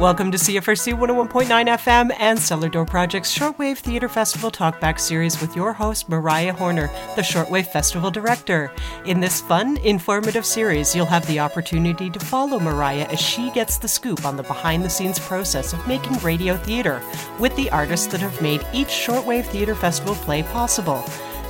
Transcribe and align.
Welcome 0.00 0.30
to 0.30 0.38
CFRC 0.38 0.94
101.9 0.94 1.46
FM 1.46 2.16
and 2.18 2.38
Cellar 2.38 2.70
Door 2.70 2.86
Project's 2.86 3.36
Shortwave 3.36 3.76
Theater 3.76 4.08
Festival 4.08 4.50
Talkback 4.50 4.98
series 4.98 5.38
with 5.42 5.54
your 5.54 5.74
host, 5.74 6.08
Mariah 6.08 6.54
Horner, 6.54 6.86
the 7.16 7.20
Shortwave 7.20 7.66
Festival 7.66 8.10
Director. 8.10 8.72
In 9.04 9.20
this 9.20 9.42
fun, 9.42 9.76
informative 9.84 10.46
series, 10.46 10.96
you'll 10.96 11.04
have 11.04 11.26
the 11.26 11.38
opportunity 11.38 12.08
to 12.08 12.18
follow 12.18 12.58
Mariah 12.58 13.08
as 13.10 13.20
she 13.20 13.50
gets 13.50 13.76
the 13.76 13.88
scoop 13.88 14.24
on 14.24 14.38
the 14.38 14.42
behind 14.42 14.82
the 14.82 14.88
scenes 14.88 15.18
process 15.18 15.74
of 15.74 15.86
making 15.86 16.16
radio 16.20 16.56
theater 16.56 17.02
with 17.38 17.54
the 17.56 17.70
artists 17.70 18.06
that 18.06 18.22
have 18.22 18.40
made 18.40 18.66
each 18.72 18.88
Shortwave 18.88 19.44
Theater 19.44 19.74
Festival 19.74 20.14
play 20.14 20.42
possible. 20.44 21.04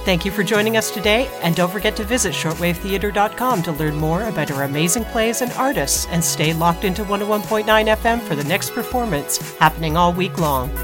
Thank 0.05 0.25
you 0.25 0.31
for 0.31 0.43
joining 0.43 0.79
us 0.79 0.91
today, 0.91 1.29
and 1.43 1.55
don't 1.55 1.71
forget 1.71 1.95
to 1.97 2.05
visit 2.05 2.33
shortwavetheater.com 2.33 3.63
to 3.63 3.73
learn 3.73 3.97
more 3.97 4.25
about 4.25 4.51
our 4.51 4.63
amazing 4.63 5.05
plays 5.05 5.43
and 5.43 5.53
artists, 5.53 6.07
and 6.11 6.25
stay 6.25 6.55
locked 6.55 6.85
into 6.85 7.05
101.9 7.05 7.65
FM 7.67 8.21
for 8.23 8.35
the 8.35 8.45
next 8.45 8.71
performance 8.71 9.37
happening 9.59 9.99
all 9.99 10.15
week 10.15 10.39
long. 10.39 10.75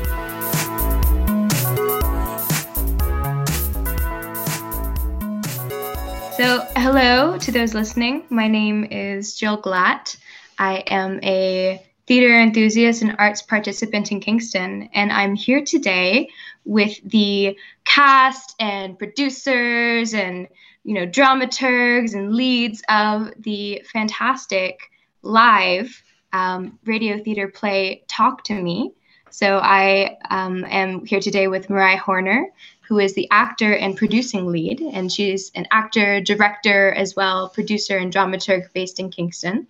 So, 6.36 6.66
hello 6.76 7.38
to 7.38 7.50
those 7.50 7.72
listening. 7.72 8.24
My 8.28 8.48
name 8.48 8.84
is 8.84 9.34
Jill 9.34 9.60
Glatt. 9.60 10.18
I 10.58 10.84
am 10.88 11.20
a 11.24 11.82
theater 12.06 12.38
enthusiast 12.38 13.00
and 13.00 13.16
arts 13.18 13.40
participant 13.40 14.12
in 14.12 14.20
Kingston, 14.20 14.90
and 14.92 15.10
I'm 15.10 15.34
here 15.34 15.64
today 15.64 16.28
with 16.66 16.98
the 17.04 17.56
cast 17.84 18.54
and 18.60 18.98
producers 18.98 20.12
and 20.12 20.48
you 20.84 20.94
know 20.94 21.06
dramaturgs 21.06 22.12
and 22.12 22.34
leads 22.34 22.82
of 22.88 23.32
the 23.38 23.82
fantastic 23.92 24.90
live 25.22 26.02
um, 26.32 26.78
radio 26.84 27.22
theater 27.22 27.48
play 27.48 28.04
Talk 28.08 28.44
to 28.44 28.54
Me. 28.54 28.92
So 29.30 29.58
I 29.58 30.18
um, 30.30 30.64
am 30.68 31.04
here 31.04 31.20
today 31.20 31.48
with 31.48 31.70
Mariah 31.70 31.98
Horner, 31.98 32.48
who 32.88 32.98
is 32.98 33.14
the 33.14 33.28
actor 33.30 33.74
and 33.74 33.96
producing 33.96 34.46
lead, 34.46 34.80
and 34.80 35.10
she's 35.10 35.50
an 35.54 35.66
actor, 35.70 36.20
director, 36.20 36.92
as 36.92 37.16
well, 37.16 37.48
producer 37.48 37.98
and 37.98 38.12
dramaturg 38.12 38.72
based 38.72 39.00
in 39.00 39.10
Kingston. 39.10 39.66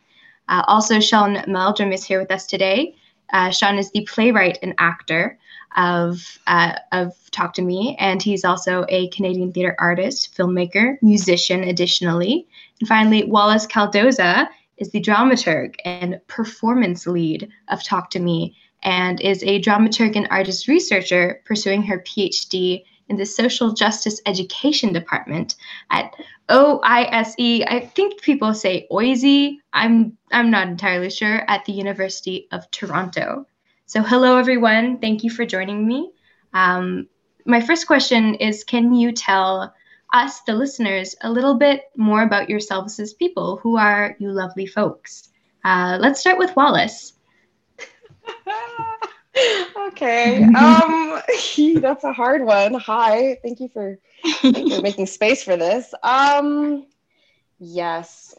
Uh, 0.49 0.63
also, 0.67 1.01
Sean 1.01 1.43
Meldrum 1.49 1.93
is 1.93 2.05
here 2.05 2.21
with 2.21 2.31
us 2.31 2.47
today. 2.47 2.95
Uh, 3.33 3.51
Sean 3.51 3.79
is 3.79 3.91
the 3.91 4.07
playwright 4.07 4.59
and 4.63 4.75
actor 4.79 5.39
of 5.77 6.39
uh, 6.47 6.75
of 6.93 7.13
Talk 7.31 7.55
to 7.55 7.63
Me, 7.63 7.97
and 7.99 8.23
he's 8.23 8.45
also 8.45 8.85
a 8.89 9.09
Canadian 9.09 9.53
theater 9.53 9.77
artist, 9.79 10.37
filmmaker, 10.37 10.97
musician. 11.03 11.65
Additionally, 11.65 12.47
and 12.81 12.89
finally, 12.89 13.25
Wallace 13.25 13.67
Caldoza 13.67 14.49
is 14.79 14.91
the 14.91 15.01
dramaturg 15.01 15.77
and 15.85 16.21
performance 16.27 17.07
lead 17.07 17.49
of 17.69 17.83
Talk 17.83 18.11
to 18.11 18.21
Me, 18.21 18.57
and 18.83 19.21
is 19.21 19.43
a 19.43 19.61
dramaturg 19.61 20.17
and 20.17 20.29
artist 20.31 20.69
researcher 20.69 21.43
pursuing 21.45 21.83
her 21.83 22.01
PhD 22.01 22.85
in 23.09 23.17
the 23.17 23.27
Social 23.27 23.73
Justice 23.73 24.21
Education 24.27 24.93
Department 24.93 25.57
at 25.91 26.15
OISE. 26.51 27.65
I 27.69 27.91
think 27.95 28.21
people 28.21 28.55
say 28.55 28.87
OISE. 28.91 29.59
I'm 29.73 30.17
I'm 30.33 30.51
not 30.51 30.69
entirely 30.69 31.11
sure 31.11 31.45
at 31.49 31.65
the 31.65 31.73
University 31.73 32.49
of 32.53 32.71
Toronto. 32.71 33.47
So 33.89 34.03
hello 34.03 34.37
everyone. 34.37 34.99
Thank 34.99 35.23
you 35.23 35.31
for 35.31 35.47
joining 35.47 35.87
me. 35.87 36.11
Um, 36.53 37.07
my 37.45 37.61
first 37.61 37.87
question 37.87 38.35
is: 38.35 38.65
Can 38.65 38.93
you 38.93 39.13
tell 39.13 39.73
us, 40.13 40.41
the 40.41 40.55
listeners, 40.55 41.15
a 41.23 41.31
little 41.31 41.55
bit 41.55 41.83
more 41.97 42.25
about 42.25 42.51
yourselves 42.51 42.99
as 42.99 43.15
people? 43.15 43.59
Who 43.59 43.77
are 43.77 44.17
you, 44.19 44.33
lovely 44.33 44.67
folks? 44.67 45.29
Uh, 45.65 45.99
let's 46.01 46.19
start 46.19 46.37
with 46.37 46.57
Wallace. 46.57 47.13
okay. 49.87 50.43
Um, 50.43 51.23
that's 51.81 52.03
a 52.03 52.13
hard 52.13 52.45
one. 52.45 52.75
Hi. 52.75 53.39
Thank 53.41 53.61
you 53.61 53.69
for, 53.69 54.01
thank 54.43 54.59
you 54.59 54.75
for 54.75 54.83
making 54.91 55.07
space 55.07 55.45
for 55.45 55.57
this. 55.57 55.95
Um, 56.03 56.89
yes. 57.61 58.35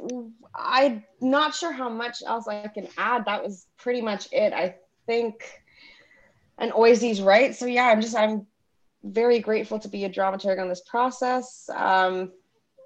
I'm 0.53 1.05
not 1.21 1.55
sure 1.55 1.71
how 1.71 1.87
much 1.87 2.21
else 2.25 2.49
I 2.49 2.67
can 2.67 2.89
add. 2.97 3.23
That 3.27 3.45
was 3.45 3.65
pretty 3.77 4.01
much 4.01 4.27
it. 4.33 4.51
I 4.51 4.75
think, 5.07 5.63
and 6.59 6.71
Oisy's 6.73 7.21
right. 7.21 7.55
So 7.55 7.65
yeah, 7.65 7.85
I'm 7.87 8.01
just, 8.01 8.15
I'm 8.15 8.45
very 9.03 9.39
grateful 9.39 9.79
to 9.79 9.87
be 9.87 10.05
a 10.05 10.09
dramaturg 10.09 10.61
on 10.61 10.69
this 10.69 10.81
process. 10.81 11.69
Um, 11.73 12.31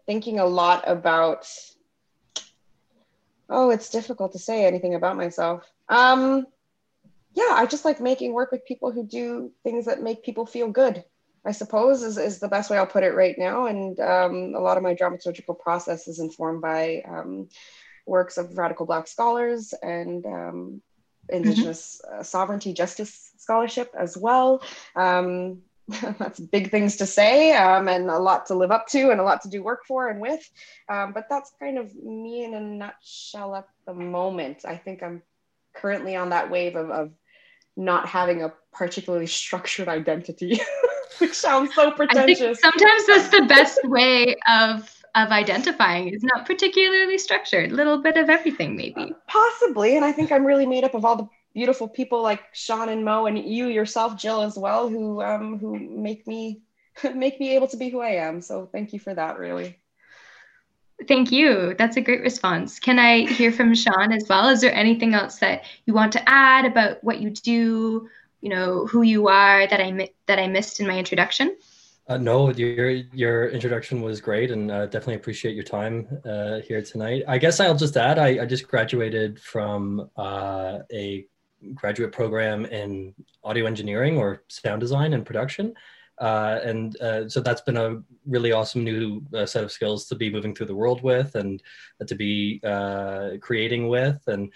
thinking 0.06 0.40
a 0.40 0.46
lot 0.46 0.84
about, 0.88 1.48
oh, 3.50 3.70
it's 3.70 3.90
difficult 3.90 4.32
to 4.32 4.40
say 4.40 4.66
anything 4.66 4.96
about 4.96 5.18
myself. 5.18 5.70
Um, 5.90 6.48
yeah, 7.34 7.52
I 7.52 7.66
just 7.66 7.86
like 7.86 8.00
making 8.00 8.34
work 8.34 8.52
with 8.52 8.66
people 8.66 8.92
who 8.92 9.06
do 9.06 9.52
things 9.64 9.86
that 9.86 10.02
make 10.02 10.24
people 10.24 10.46
feel 10.46 10.70
good. 10.70 11.04
I 11.44 11.54
suppose 11.54 12.04
is, 12.04 12.18
is 12.18 12.40
the 12.40 12.48
best 12.48 12.70
way 12.70 12.78
I'll 12.78 12.86
put 12.86 13.04
it 13.04 13.16
right 13.16 13.36
now. 13.38 13.66
And 13.66 14.00
um, 14.00 14.54
a 14.56 14.60
lot 14.60 14.78
of 14.78 14.84
my 14.84 14.94
dramaturgical 14.94 15.58
process 15.60 16.08
is 16.08 16.20
informed 16.20 16.62
by 16.62 17.02
um, 17.08 17.50
works 18.06 18.38
of 18.38 18.58
radical 18.58 18.86
Black 18.86 19.08
scholars 19.08 19.74
and 19.82 20.26
um, 20.26 20.82
Indigenous 21.32 22.02
mm-hmm. 22.06 22.20
uh, 22.20 22.24
sovereignty 22.24 22.74
justice 22.74 23.32
scholarship 23.38 23.94
as 23.98 24.18
well. 24.18 24.62
Um, 24.96 25.62
that's 26.20 26.40
big 26.40 26.72
things 26.72 26.96
to 26.98 27.06
say 27.06 27.54
um, 27.54 27.88
and 27.88 28.10
a 28.10 28.18
lot 28.18 28.46
to 28.46 28.56
live 28.56 28.72
up 28.72 28.88
to 28.88 29.10
and 29.10 29.20
a 29.20 29.24
lot 29.24 29.42
to 29.42 29.50
do 29.50 29.64
work 29.64 29.82
for 29.86 30.10
and 30.10 30.22
with. 30.22 30.50
Um, 30.90 31.12
but 31.12 31.26
that's 31.30 31.52
kind 31.60 31.78
of 31.78 31.94
me 31.96 32.44
in 32.44 32.54
a 32.54 32.62
nutshell 32.62 33.56
at 33.56 33.68
the 33.86 33.94
moment. 33.94 34.64
I 34.66 34.78
think 34.78 35.04
I'm 35.04 35.22
currently 35.74 36.16
on 36.16 36.30
that 36.30 36.50
wave 36.50 36.76
of, 36.76 36.90
of 36.90 37.12
not 37.76 38.08
having 38.08 38.44
a 38.44 38.54
particularly 38.74 39.28
structured 39.28 39.88
identity, 39.88 40.60
which 41.18 41.34
sounds 41.34 41.74
so 41.74 41.92
pretentious. 41.92 42.60
sometimes 42.60 43.08
that's 43.08 43.30
the 43.30 43.46
best 43.48 43.80
way 43.86 44.36
of 44.50 45.01
of 45.16 45.30
identifying 45.30 46.10
is 46.10 46.24
not 46.24 46.46
particularly 46.46 47.18
structured. 47.18 47.72
A 47.72 47.76
little 47.76 47.98
bit 47.98 48.18
of 48.18 48.30
everything, 48.30 48.76
maybe. 48.76 49.14
Possibly, 49.28 49.96
and 49.96 50.06
I 50.06 50.12
think 50.12 50.32
I'm 50.32 50.46
really 50.46 50.66
made 50.66 50.84
up 50.84 50.94
of 50.94 51.06
all 51.06 51.16
the 51.16 51.30
beautiful 51.54 51.88
people 51.88 52.22
like 52.22 52.42
Sean 52.54 52.90
and 52.90 53.04
Mo 53.04 53.26
and 53.26 53.38
you 53.38 53.68
yourself, 53.68 54.18
Jill, 54.18 54.42
as 54.42 54.58
well, 54.58 54.90
who 54.90 55.22
um, 55.22 55.60
who 55.60 55.78
make 55.78 56.28
me 56.28 56.62
make 57.16 57.40
me 57.40 57.56
able 57.56 57.68
to 57.68 57.78
be 57.78 57.90
who 57.90 58.00
I 58.00 58.12
am. 58.12 58.42
So 58.42 58.70
thank 58.72 58.94
you 58.94 59.00
for 59.00 59.14
that, 59.14 59.38
really. 59.38 59.78
Thank 61.08 61.32
you. 61.32 61.74
That's 61.78 61.98
a 61.98 62.02
great 62.02 62.22
response. 62.22 62.80
Can 62.80 63.00
I 63.00 63.26
hear 63.26 63.52
from 63.52 63.74
Sean 63.74 64.12
as 64.12 64.28
well? 64.30 64.50
Is 64.50 64.62
there 64.62 64.74
anything 64.74 65.16
else 65.16 65.38
that 65.38 65.64
you 65.86 65.94
want 65.94 66.14
to 66.14 66.30
add 66.30 66.66
about 66.66 67.04
what 67.04 67.20
you 67.20 67.32
do, 67.32 68.08
you 68.42 68.50
know, 68.50 68.86
who 68.86 69.02
you 69.02 69.28
are 69.28 69.66
that 69.68 69.82
I 69.82 70.10
that 70.28 70.40
I 70.40 70.48
missed 70.48 70.80
in 70.80 70.88
my 70.88 70.98
introduction? 70.98 71.58
Uh, 72.08 72.18
no, 72.18 72.52
your 72.52 72.90
your 72.90 73.50
introduction 73.50 74.02
was 74.02 74.20
great, 74.20 74.52
and 74.52 74.72
uh, 74.72 74.86
definitely 74.88 75.16
appreciate 75.16 75.56
your 75.56 75.64
time 75.64 76.08
uh, 76.26 76.60
here 76.60 76.82
tonight. 76.82 77.24
I 77.28 77.38
guess 77.38 77.60
I'll 77.60 77.76
just 77.76 77.96
add, 77.96 78.18
I, 78.18 78.42
I 78.42 78.46
just 78.46 78.68
graduated 78.68 79.40
from 79.40 80.10
uh, 80.18 80.80
a 80.92 81.26
graduate 81.76 82.12
program 82.12 82.66
in 82.66 83.14
audio 83.44 83.66
engineering 83.66 84.18
or 84.18 84.44
sound 84.50 84.82
design 84.82 85.14
and 85.14 85.26
production. 85.26 85.74
Uh, 86.18 86.60
and 86.64 87.00
uh, 87.02 87.30
so 87.30 87.40
that's 87.40 87.62
been 87.62 87.78
a 87.78 88.02
really 88.28 88.52
awesome 88.52 88.84
new 88.84 89.24
set 89.46 89.64
of 89.64 89.72
skills 89.72 90.06
to 90.08 90.16
be 90.16 90.30
moving 90.30 90.54
through 90.54 90.68
the 90.68 90.76
world 90.76 91.02
with 91.02 91.36
and 91.36 91.64
to 92.06 92.16
be 92.16 92.60
creating 93.42 93.88
with. 93.88 94.22
And 94.28 94.52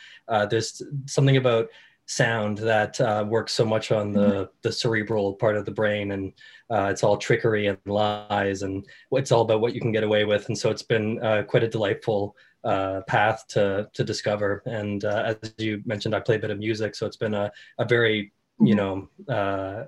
there's 0.50 0.82
something 1.06 1.38
about 1.38 1.70
sound 2.08 2.58
that 2.60 3.00
uh, 3.02 3.26
works 3.28 3.52
so 3.54 3.66
much 3.66 3.92
on 3.92 4.12
the, 4.12 4.20
mm-hmm. 4.20 4.52
the 4.62 4.72
cerebral 4.72 5.34
part 5.34 5.58
of 5.58 5.66
the 5.66 5.72
brain 5.72 6.12
and 6.12 6.34
it's 6.70 7.04
all 7.04 7.18
trickery 7.18 7.68
and 7.68 7.78
lies 7.86 8.62
and 8.62 8.86
it's 9.12 9.32
all 9.32 9.42
about 9.42 9.62
what 9.62 9.74
you 9.74 9.82
can 9.82 9.92
get 9.92 10.04
away 10.04 10.26
with. 10.26 10.48
And 10.48 10.58
so 10.58 10.70
it's 10.70 10.84
been 10.84 11.20
quite 11.48 11.64
a 11.64 11.68
delightful 11.68 12.36
path 12.64 13.46
to, 13.50 13.90
to 13.94 14.04
discover. 14.04 14.62
And 14.66 15.04
as 15.04 15.38
you 15.58 15.82
mentioned, 15.86 16.16
I 16.16 16.20
play 16.20 16.36
a 16.36 16.40
bit 16.40 16.52
of 16.52 16.60
music, 16.60 16.96
so 16.96 17.06
it's 17.06 17.18
been 17.18 17.34
a, 17.34 17.52
a 17.80 17.86
very, 17.86 18.34
you 18.60 18.76
mm-hmm. 18.76 19.32
know, 19.32 19.88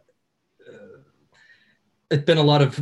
it's 2.10 2.24
been 2.24 2.38
a 2.38 2.44
lot 2.44 2.62
of 2.62 2.80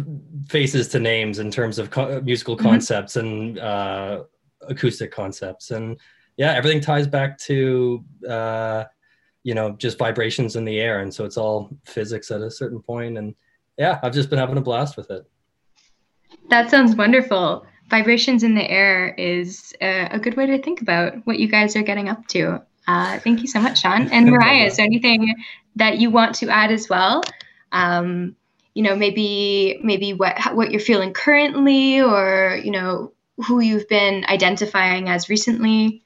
faces 0.48 0.88
to 0.90 1.00
names 1.00 1.40
in 1.40 1.50
terms 1.50 1.80
of 1.80 1.90
co- 1.90 2.22
musical 2.22 2.56
mm-hmm. 2.56 2.68
concepts 2.68 3.16
and 3.16 3.60
uh, 3.60 4.24
acoustic 4.62 5.12
concepts 5.12 5.72
and 5.72 6.00
yeah 6.38 6.54
everything 6.54 6.82
ties 6.82 7.08
back 7.08 7.38
to 7.38 8.04
uh, 8.28 8.84
you 9.46 9.54
know 9.54 9.72
just 9.78 9.98
vibrations 9.98 10.58
in 10.58 10.66
the 10.66 10.80
air. 10.80 11.00
And 11.00 11.14
so 11.14 11.24
it's 11.24 11.38
all 11.38 11.70
physics 11.86 12.32
at 12.32 12.42
a 12.42 12.52
certain 12.52 12.82
point. 12.82 13.18
And 13.18 13.34
yeah 13.78 14.00
i've 14.04 14.14
just 14.14 14.30
been 14.30 14.40
having 14.40 14.58
a 14.58 14.62
blast 14.62 14.98
with 14.98 15.10
it. 15.12 15.24
That 16.50 16.70
sounds 16.70 16.96
wonderful. 16.96 17.66
Vibrations 17.90 18.44
in 18.44 18.56
the 18.56 18.70
air 18.70 19.14
is 19.14 19.74
a, 19.80 20.08
a 20.12 20.20
good 20.20 20.36
way 20.36 20.48
to 20.48 20.62
think 20.62 20.82
about 20.82 21.14
what 21.26 21.38
you 21.38 21.48
guys 21.48 21.76
are 21.76 21.84
getting 21.84 22.10
up 22.10 22.28
to. 22.30 22.62
Uh, 22.88 23.20
thank 23.20 23.42
you 23.42 23.48
so 23.48 23.60
much 23.62 23.82
sean. 23.82 24.10
And 24.12 24.32
mariah 24.32 24.66
is 24.66 24.78
there 24.78 24.86
anything 24.86 25.36
that 25.76 26.00
you 26.00 26.10
want 26.10 26.36
to 26.36 26.50
add 26.50 26.72
as 26.72 26.90
well? 26.90 27.24
Um, 27.72 28.36
you 28.74 28.84
know 28.84 28.96
maybe 28.96 29.80
maybe 29.84 30.14
what 30.14 30.38
what 30.56 30.72
you're 30.72 30.82
feeling 30.82 31.14
currently 31.14 32.02
or 32.02 32.60
you 32.62 32.72
know 32.72 33.14
who 33.48 33.60
you've 33.60 33.88
been 33.88 34.26
identifying 34.26 35.08
as 35.08 35.30
recently? 35.30 36.04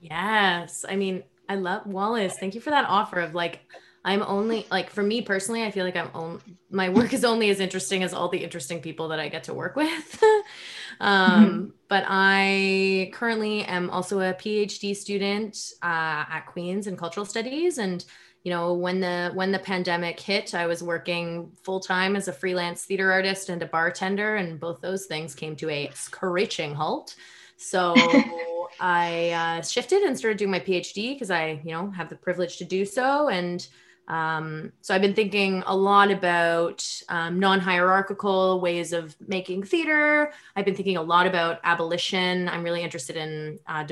Yes. 0.00 0.84
I 0.88 0.96
mean 0.96 1.22
I 1.48 1.56
love 1.56 1.86
Wallace. 1.86 2.36
Thank 2.38 2.54
you 2.54 2.60
for 2.60 2.70
that 2.70 2.86
offer 2.88 3.20
of 3.20 3.34
like 3.34 3.60
I'm 4.06 4.22
only 4.22 4.66
like 4.70 4.90
for 4.90 5.02
me 5.02 5.20
personally, 5.20 5.64
I 5.64 5.72
feel 5.72 5.84
like 5.84 5.96
I'm 5.96 6.10
only 6.14 6.40
my 6.70 6.88
work 6.88 7.12
is 7.12 7.24
only 7.24 7.50
as 7.50 7.58
interesting 7.58 8.04
as 8.04 8.14
all 8.14 8.28
the 8.28 8.38
interesting 8.38 8.80
people 8.80 9.08
that 9.08 9.18
I 9.18 9.28
get 9.28 9.44
to 9.44 9.54
work 9.54 9.74
with. 9.74 10.22
um, 11.00 11.46
mm-hmm. 11.46 11.66
But 11.88 12.04
I 12.06 13.10
currently 13.12 13.64
am 13.64 13.90
also 13.90 14.20
a 14.20 14.32
PhD 14.34 14.94
student 14.94 15.58
uh, 15.82 16.24
at 16.30 16.46
Queen's 16.46 16.86
in 16.86 16.96
cultural 16.96 17.26
studies, 17.26 17.78
and 17.78 18.04
you 18.44 18.52
know 18.52 18.74
when 18.74 19.00
the 19.00 19.32
when 19.34 19.50
the 19.50 19.58
pandemic 19.58 20.20
hit, 20.20 20.54
I 20.54 20.66
was 20.66 20.84
working 20.84 21.50
full 21.64 21.80
time 21.80 22.14
as 22.14 22.28
a 22.28 22.32
freelance 22.32 22.84
theater 22.84 23.10
artist 23.10 23.48
and 23.48 23.60
a 23.60 23.66
bartender, 23.66 24.36
and 24.36 24.60
both 24.60 24.80
those 24.80 25.06
things 25.06 25.34
came 25.34 25.56
to 25.56 25.68
a 25.68 25.90
screeching 25.94 26.76
halt. 26.76 27.16
So 27.56 27.92
I 28.80 29.30
uh, 29.30 29.62
shifted 29.62 30.02
and 30.02 30.16
started 30.16 30.38
doing 30.38 30.50
my 30.50 30.60
PhD 30.60 31.14
because 31.14 31.30
I, 31.30 31.60
you 31.64 31.72
know, 31.72 31.90
have 31.90 32.08
the 32.08 32.16
privilege 32.16 32.58
to 32.58 32.64
do 32.64 32.84
so. 32.84 33.28
And 33.28 33.66
um, 34.08 34.72
so 34.82 34.94
I've 34.94 35.00
been 35.00 35.14
thinking 35.14 35.64
a 35.66 35.76
lot 35.76 36.10
about 36.10 36.86
um, 37.08 37.40
non-hierarchical 37.40 38.60
ways 38.60 38.92
of 38.92 39.16
making 39.26 39.64
theater. 39.64 40.32
I've 40.54 40.64
been 40.64 40.76
thinking 40.76 40.96
a 40.96 41.02
lot 41.02 41.26
about 41.26 41.60
abolition. 41.64 42.48
I'm 42.48 42.62
really 42.62 42.82
interested 42.82 43.16
in. 43.16 43.58
Uh, 43.66 43.84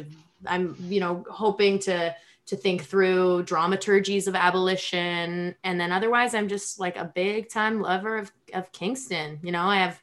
I'm, 0.46 0.76
you 0.80 1.00
know, 1.00 1.24
hoping 1.30 1.78
to 1.80 2.14
to 2.46 2.56
think 2.56 2.84
through 2.84 3.42
dramaturgies 3.44 4.28
of 4.28 4.34
abolition, 4.34 5.54
and 5.64 5.80
then 5.80 5.90
otherwise, 5.90 6.34
I'm 6.34 6.46
just 6.46 6.78
like 6.78 6.96
a 6.96 7.06
big 7.06 7.48
time 7.48 7.80
lover 7.80 8.18
of 8.18 8.30
of 8.52 8.70
Kingston. 8.70 9.40
You 9.42 9.50
know, 9.50 9.62
I 9.62 9.78
have 9.78 10.00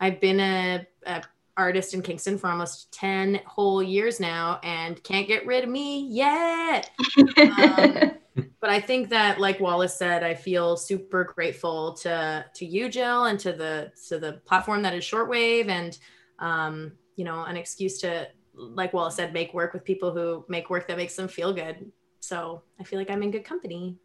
I've 0.00 0.20
been 0.20 0.40
a, 0.40 0.86
a 1.06 1.22
artist 1.56 1.94
in 1.94 2.02
Kingston 2.02 2.38
for 2.38 2.48
almost 2.48 2.92
10 2.92 3.40
whole 3.46 3.82
years 3.82 4.20
now 4.20 4.60
and 4.62 5.02
can't 5.02 5.28
get 5.28 5.46
rid 5.46 5.64
of 5.64 5.70
me 5.70 6.08
yet. 6.08 6.90
um, 7.38 8.12
but 8.60 8.70
I 8.70 8.80
think 8.80 9.10
that 9.10 9.40
like 9.40 9.60
Wallace 9.60 9.96
said, 9.96 10.24
I 10.24 10.34
feel 10.34 10.76
super 10.76 11.24
grateful 11.24 11.92
to 11.94 12.44
to 12.54 12.64
you, 12.64 12.88
Jill, 12.88 13.26
and 13.26 13.38
to 13.40 13.52
the 13.52 13.92
to 14.08 14.18
the 14.18 14.40
platform 14.44 14.82
that 14.82 14.94
is 14.94 15.04
shortwave 15.04 15.68
and 15.68 15.98
um, 16.38 16.92
you 17.16 17.24
know, 17.24 17.44
an 17.44 17.56
excuse 17.56 17.98
to 18.00 18.28
like 18.54 18.92
Wallace 18.92 19.16
said, 19.16 19.32
make 19.32 19.52
work 19.52 19.72
with 19.72 19.84
people 19.84 20.12
who 20.12 20.44
make 20.48 20.70
work 20.70 20.88
that 20.88 20.96
makes 20.96 21.14
them 21.16 21.28
feel 21.28 21.52
good. 21.52 21.90
So 22.20 22.62
I 22.80 22.84
feel 22.84 22.98
like 22.98 23.10
I'm 23.10 23.22
in 23.22 23.30
good 23.30 23.44
company. 23.44 23.96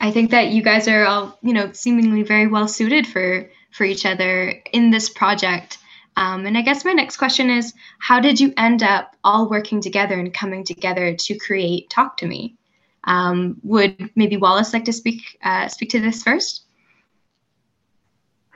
I 0.00 0.10
think 0.10 0.30
that 0.32 0.48
you 0.48 0.62
guys 0.62 0.88
are 0.88 1.04
all, 1.04 1.38
you 1.42 1.52
know, 1.52 1.72
seemingly 1.72 2.22
very 2.22 2.46
well 2.46 2.68
suited 2.68 3.06
for 3.06 3.50
for 3.72 3.84
each 3.84 4.06
other 4.06 4.62
in 4.72 4.90
this 4.90 5.08
project. 5.08 5.78
Um, 6.16 6.46
and 6.46 6.56
I 6.56 6.62
guess 6.62 6.84
my 6.84 6.92
next 6.92 7.16
question 7.16 7.50
is 7.50 7.74
how 7.98 8.20
did 8.20 8.38
you 8.38 8.52
end 8.56 8.82
up 8.82 9.16
all 9.24 9.48
working 9.48 9.80
together 9.80 10.18
and 10.18 10.32
coming 10.32 10.64
together 10.64 11.14
to 11.14 11.38
create 11.38 11.90
Talk 11.90 12.16
to 12.18 12.26
Me? 12.26 12.56
Um, 13.04 13.58
would 13.62 14.10
maybe 14.14 14.36
Wallace 14.36 14.72
like 14.72 14.84
to 14.84 14.92
speak 14.92 15.38
uh, 15.42 15.68
speak 15.68 15.90
to 15.90 16.00
this 16.00 16.22
first? 16.22 16.62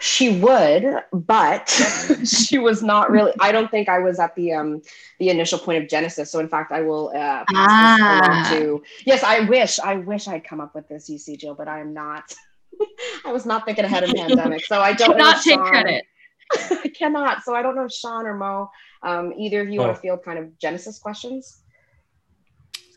She 0.00 0.38
would, 0.38 1.02
but 1.12 1.69
she 2.25 2.58
was 2.58 2.82
not 2.82 3.10
really. 3.10 3.32
I 3.40 3.50
don't 3.50 3.69
think 3.69 3.88
I 3.88 3.99
was 3.99 4.20
at 4.20 4.34
the 4.37 4.52
um 4.52 4.81
the 5.19 5.28
initial 5.31 5.58
point 5.58 5.82
of 5.82 5.88
Genesis. 5.88 6.31
So 6.31 6.38
in 6.38 6.49
fact, 6.49 6.70
I 6.70 6.82
will 6.82 7.08
uh, 7.08 7.44
pass 7.44 7.46
ah. 7.50 8.20
this 8.20 8.52
along 8.52 8.60
to. 8.60 8.84
Yes, 9.05 9.25
I 9.25 9.40
wish 9.40 9.81
I 9.81 9.96
wish 9.96 10.28
I'd 10.28 10.44
come 10.44 10.60
up 10.60 10.75
with 10.75 10.88
this, 10.88 11.10
you 11.10 11.19
see, 11.19 11.37
Jill, 11.37 11.55
but 11.55 11.66
I 11.66 11.81
am 11.81 11.93
not. 11.93 12.32
I 13.25 13.32
was 13.32 13.44
not 13.44 13.64
thinking 13.64 13.84
ahead 13.84 14.05
of 14.05 14.10
pandemic, 14.14 14.64
so 14.66 14.81
I 14.81 14.93
don't 14.93 15.19
not 15.19 15.43
take 15.43 15.58
credit. 15.58 16.05
I 16.70 16.92
cannot. 16.94 17.42
So 17.44 17.54
I 17.54 17.62
don't 17.62 17.76
know 17.76 17.84
if 17.84 17.92
Sean 17.92 18.26
or 18.26 18.34
Mo, 18.34 18.70
um, 19.02 19.32
either 19.36 19.60
of 19.60 19.68
you 19.68 19.80
oh. 19.80 19.84
want 19.84 19.96
to 19.96 20.00
field 20.00 20.22
kind 20.24 20.38
of 20.38 20.58
Genesis 20.58 20.98
questions. 20.98 21.62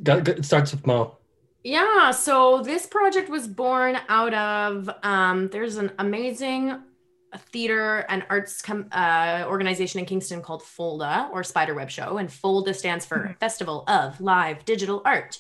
It 0.04 0.46
starts 0.46 0.72
with 0.72 0.86
Mo. 0.86 1.18
Yeah, 1.64 2.10
so 2.10 2.64
this 2.64 2.88
project 2.88 3.30
was 3.30 3.48
born 3.48 3.98
out 4.10 4.34
of 4.34 4.90
um, 5.04 5.48
there's 5.50 5.76
an 5.76 5.92
amazing 6.00 6.82
theater 7.38 8.00
and 8.10 8.26
arts 8.30 8.62
com- 8.62 8.88
uh, 8.92 9.46
organization 9.48 10.00
in 10.00 10.06
Kingston 10.06 10.42
called 10.42 10.64
FOLDA 10.64 11.30
or 11.32 11.44
Spiderweb 11.44 11.90
Show, 11.90 12.18
and 12.18 12.30
FOLDA 12.30 12.76
stands 12.76 13.06
for 13.06 13.20
mm-hmm. 13.20 13.34
Festival 13.34 13.84
of 13.88 14.20
Live 14.20 14.66
Digital 14.66 15.04
Art. 15.06 15.38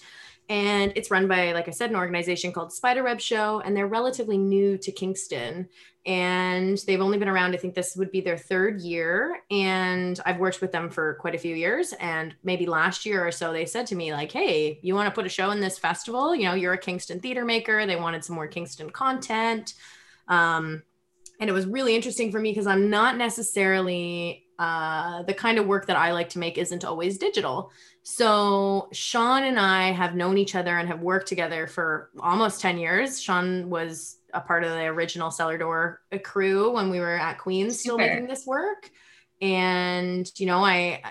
And 0.51 0.91
it's 0.97 1.09
run 1.09 1.29
by, 1.29 1.53
like 1.53 1.69
I 1.69 1.71
said, 1.71 1.91
an 1.91 1.95
organization 1.95 2.51
called 2.51 2.73
Spiderweb 2.73 3.21
Show, 3.21 3.61
and 3.61 3.73
they're 3.73 3.87
relatively 3.87 4.37
new 4.37 4.77
to 4.79 4.91
Kingston. 4.91 5.69
And 6.05 6.77
they've 6.79 6.99
only 6.99 7.17
been 7.19 7.29
around 7.29 7.53
i 7.53 7.57
think 7.57 7.73
this 7.73 7.95
would 7.95 8.11
be 8.11 8.19
their 8.19 8.37
third 8.37 8.81
year. 8.81 9.37
And 9.49 10.19
i've 10.25 10.39
worked 10.39 10.59
with 10.59 10.73
them 10.73 10.89
for 10.89 11.13
quite 11.21 11.35
a 11.35 11.37
few 11.37 11.55
years. 11.55 11.93
And 12.01 12.35
maybe 12.43 12.65
last 12.65 13.05
year 13.05 13.25
or 13.25 13.31
so 13.31 13.53
they 13.53 13.65
said 13.65 13.87
to 13.87 13.95
me 13.95 14.11
like 14.11 14.31
hey 14.31 14.79
you 14.81 14.93
want 14.93 15.07
to 15.07 15.15
put 15.15 15.25
a 15.25 15.29
show 15.29 15.51
in 15.51 15.61
this 15.61 15.79
festival? 15.79 16.35
You 16.35 16.45
know 16.45 16.53
you're 16.53 16.73
a 16.73 16.77
kingston 16.77 17.21
theater 17.21 17.45
maker. 17.45 17.85
They 17.85 17.95
wanted 17.95 18.25
some 18.25 18.35
more 18.35 18.47
kingston 18.47 18.89
content. 18.89 19.75
Um, 20.27 20.83
and 21.39 21.49
it 21.49 21.53
was 21.53 21.65
really 21.65 21.95
interesting 21.95 22.31
for 22.31 22.39
me 22.39 22.51
because 22.51 22.67
i'm 22.67 22.89
not 22.89 23.17
necessarily 23.17 24.45
uh, 24.59 25.23
the 25.23 25.33
kind 25.33 25.57
of 25.57 25.65
work 25.65 25.87
that 25.87 25.97
i 25.97 26.11
like 26.11 26.29
to 26.29 26.39
make 26.39 26.57
isn't 26.57 26.85
always 26.85 27.17
digital 27.17 27.71
so 28.03 28.89
sean 28.91 29.43
and 29.43 29.59
i 29.59 29.91
have 29.91 30.15
known 30.15 30.37
each 30.37 30.55
other 30.55 30.77
and 30.77 30.87
have 30.87 31.01
worked 31.01 31.27
together 31.27 31.67
for 31.67 32.09
almost 32.19 32.61
10 32.61 32.77
years 32.77 33.21
sean 33.21 33.69
was 33.69 34.17
a 34.33 34.41
part 34.41 34.63
of 34.63 34.71
the 34.71 34.85
original 34.85 35.31
cellar 35.31 35.57
door 35.57 36.01
crew 36.23 36.71
when 36.71 36.89
we 36.89 36.99
were 36.99 37.15
at 37.15 37.37
Queens 37.37 37.79
still 37.79 37.97
Super. 37.97 38.09
making 38.09 38.27
this 38.27 38.45
work. 38.45 38.89
And 39.41 40.29
you 40.37 40.45
know, 40.45 40.63
I 40.63 41.01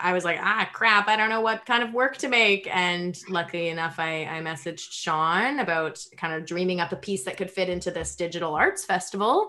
I 0.00 0.12
was 0.12 0.24
like, 0.24 0.38
ah, 0.40 0.68
crap, 0.72 1.06
I 1.06 1.16
don't 1.16 1.30
know 1.30 1.40
what 1.40 1.64
kind 1.64 1.82
of 1.82 1.92
work 1.92 2.16
to 2.18 2.28
make. 2.28 2.68
And 2.74 3.16
luckily 3.28 3.68
enough, 3.68 4.00
I 4.00 4.24
I 4.24 4.40
messaged 4.40 4.90
Sean 4.90 5.60
about 5.60 6.04
kind 6.16 6.34
of 6.34 6.44
dreaming 6.44 6.80
up 6.80 6.90
a 6.90 6.96
piece 6.96 7.24
that 7.24 7.36
could 7.36 7.50
fit 7.50 7.68
into 7.68 7.92
this 7.92 8.16
digital 8.16 8.54
arts 8.54 8.84
festival. 8.84 9.48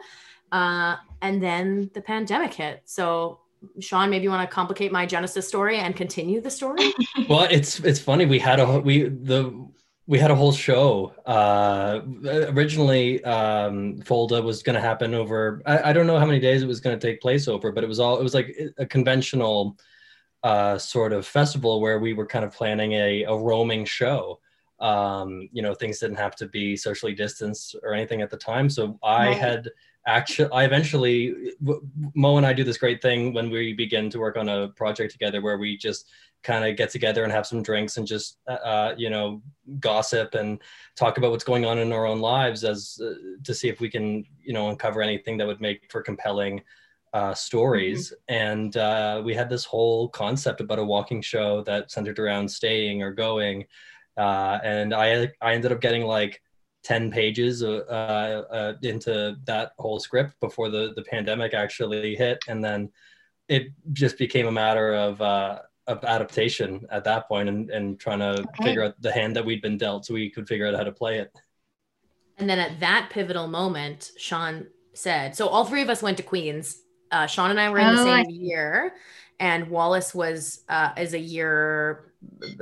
Uh, 0.52 0.96
and 1.22 1.42
then 1.42 1.90
the 1.94 2.02
pandemic 2.02 2.54
hit. 2.54 2.84
So 2.86 3.40
Sean, 3.80 4.10
maybe 4.10 4.24
you 4.24 4.30
want 4.30 4.50
to 4.50 4.54
complicate 4.54 4.92
my 4.92 5.06
Genesis 5.06 5.48
story 5.48 5.78
and 5.78 5.96
continue 5.96 6.42
the 6.42 6.52
story. 6.52 6.94
well, 7.30 7.48
it's 7.50 7.80
it's 7.80 8.00
funny. 8.00 8.26
We 8.26 8.40
had 8.40 8.60
a 8.60 8.80
we 8.80 9.04
the 9.04 9.68
we 10.08 10.18
had 10.18 10.32
a 10.32 10.36
whole 10.36 10.52
show. 10.52 11.14
Uh, 11.26 12.02
originally, 12.50 13.24
um, 13.26 14.00
Folda 14.00 14.44
was 14.44 14.64
going 14.64 14.76
to 14.76 14.82
happen 14.82 15.14
over. 15.14 15.62
I, 15.68 15.92
I, 15.92 15.94
don't 15.94 16.08
know 16.08 16.18
how 16.18 16.26
many 16.26 16.40
days 16.40 16.64
it 16.64 16.68
was 16.68 16.80
going 16.80 16.98
to 16.98 17.08
take 17.08 17.22
place 17.22 17.48
over, 17.48 17.72
but 17.72 17.84
it 17.84 17.88
was 17.88 18.00
all. 18.00 18.20
It 18.20 18.24
was 18.24 18.34
like 18.34 18.58
a 18.80 18.88
conventional 18.88 19.78
uh, 20.44 20.80
sort 20.80 21.14
of 21.14 21.28
festival 21.28 21.80
where 21.80 22.00
we 22.00 22.14
were 22.14 22.26
kind 22.26 22.44
of 22.44 22.52
planning 22.52 22.94
a, 22.94 23.24
a 23.24 23.36
roaming 23.38 23.86
show. 23.86 24.40
Um, 24.80 25.48
you 25.52 25.62
know, 25.62 25.76
things 25.76 26.00
didn't 26.00 26.18
have 26.18 26.36
to 26.38 26.48
be 26.48 26.76
socially 26.76 27.14
distanced 27.14 27.76
or 27.84 27.94
anything 27.94 28.22
at 28.22 28.32
the 28.32 28.38
time. 28.38 28.68
So 28.70 28.98
I 29.04 29.28
right. 29.28 29.38
had 29.38 29.70
actually, 30.16 30.52
I 30.52 30.64
eventually, 30.66 31.54
Mo 32.16 32.38
and 32.38 32.46
I 32.46 32.54
do 32.54 32.64
this 32.64 32.78
great 32.78 33.02
thing 33.02 33.34
when 33.34 33.50
we 33.50 33.74
begin 33.74 34.10
to 34.12 34.20
work 34.20 34.38
on 34.38 34.50
a 34.50 34.70
project 34.70 35.12
together 35.12 35.42
where 35.42 35.58
we 35.58 35.78
just 35.78 36.06
kind 36.44 36.64
of 36.64 36.78
get 36.78 36.90
together 36.90 37.24
and 37.24 37.32
have 37.32 37.46
some 37.46 37.62
drinks 37.62 37.98
and 37.98 38.08
just 38.08 38.38
uh, 38.48 38.54
uh, 38.54 38.96
you 38.98 39.10
know 39.10 39.42
gossip 39.80 40.36
and 40.36 40.62
talk 40.96 41.18
about 41.18 41.32
what's 41.32 41.44
going 41.44 41.66
on 41.66 41.78
in 41.78 41.92
our 41.92 42.06
own 42.06 42.20
lives 42.20 42.64
as 42.64 43.00
uh, 43.04 43.14
to 43.44 43.54
see 43.54 43.68
if 43.68 43.80
we 43.80 43.90
can 43.90 44.24
you 44.42 44.54
know 44.54 44.70
uncover 44.70 45.02
anything 45.02 45.38
that 45.38 45.48
would 45.48 45.62
make 45.62 45.92
for 45.92 46.02
compelling 46.02 46.62
uh, 47.14 47.34
stories 47.34 48.14
mm-hmm. 48.30 48.36
and 48.36 48.78
uh, 48.78 49.22
we 49.24 49.34
had 49.34 49.50
this 49.50 49.66
whole 49.66 50.08
concept 50.10 50.62
about 50.62 50.80
a 50.80 50.84
walking 50.84 51.22
show 51.22 51.62
that 51.64 51.92
centered 51.92 52.20
around 52.20 52.50
staying 52.50 53.04
or 53.04 53.12
going 53.12 53.66
uh, 54.18 54.60
and 54.64 54.94
I 54.94 55.30
I 55.42 55.54
ended 55.54 55.72
up 55.72 55.82
getting 55.82 56.04
like 56.04 56.42
10 56.84 57.12
pages 57.12 57.62
into 57.62 59.36
that 59.46 59.72
whole 59.78 60.00
script 60.00 60.40
before 60.40 60.70
the 60.70 60.94
the 60.96 61.04
pandemic 61.04 61.54
actually 61.54 62.16
hit 62.16 62.40
and 62.48 62.64
then 62.64 62.90
it 63.50 63.68
just 63.92 64.18
became 64.18 64.48
a 64.48 64.52
matter 64.52 64.94
of 64.94 65.22
of 65.22 66.04
adaptation 66.04 66.86
at 66.92 67.04
that 67.04 67.28
point 67.28 67.50
and, 67.50 67.70
and 67.72 68.00
trying 68.00 68.20
to 68.20 68.42
okay. 68.42 68.64
figure 68.64 68.84
out 68.84 69.02
the 69.02 69.12
hand 69.12 69.36
that 69.36 69.44
we'd 69.44 69.62
been 69.62 69.78
dealt 69.78 70.06
so 70.06 70.14
we 70.14 70.30
could 70.30 70.48
figure 70.48 70.68
out 70.68 70.76
how 70.76 70.84
to 70.84 70.92
play 70.92 71.18
it. 71.18 71.32
And 72.38 72.48
then 72.48 72.60
at 72.60 72.80
that 72.80 73.10
pivotal 73.12 73.48
moment, 73.48 74.12
Sean 74.16 74.68
said, 74.94 75.36
so 75.36 75.48
all 75.48 75.66
three 75.66 75.82
of 75.82 75.90
us 75.90 76.04
went 76.04 76.18
to 76.18 76.24
Queens. 76.24 76.84
Uh, 77.12 77.26
Sean 77.26 77.50
and 77.50 77.60
I 77.60 77.72
were 77.72 77.80
in 77.80 77.88
oh, 77.88 77.96
the 77.96 78.04
same 78.04 78.28
I- 78.28 78.30
year 78.30 78.94
and 79.40 79.70
Wallace 79.70 80.14
was 80.14 80.64
uh, 80.70 80.92
is 80.98 81.14
a 81.14 81.20
year 81.20 82.14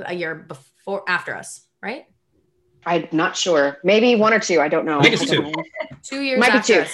a 0.04 0.14
year 0.14 0.34
before 0.34 1.02
after 1.08 1.34
us, 1.34 1.66
right? 1.82 2.06
I'm 2.88 3.08
not 3.12 3.36
sure. 3.36 3.78
Maybe 3.84 4.14
one 4.14 4.32
or 4.32 4.40
two. 4.40 4.60
I 4.60 4.68
don't 4.68 4.86
know. 4.86 4.98
I 4.98 5.02
think 5.02 5.14
it's 5.14 5.30
two. 5.30 5.52
two 6.02 6.22
years 6.22 6.40
Might 6.40 6.54
after 6.54 6.80
be 6.80 6.84
two. 6.84 6.90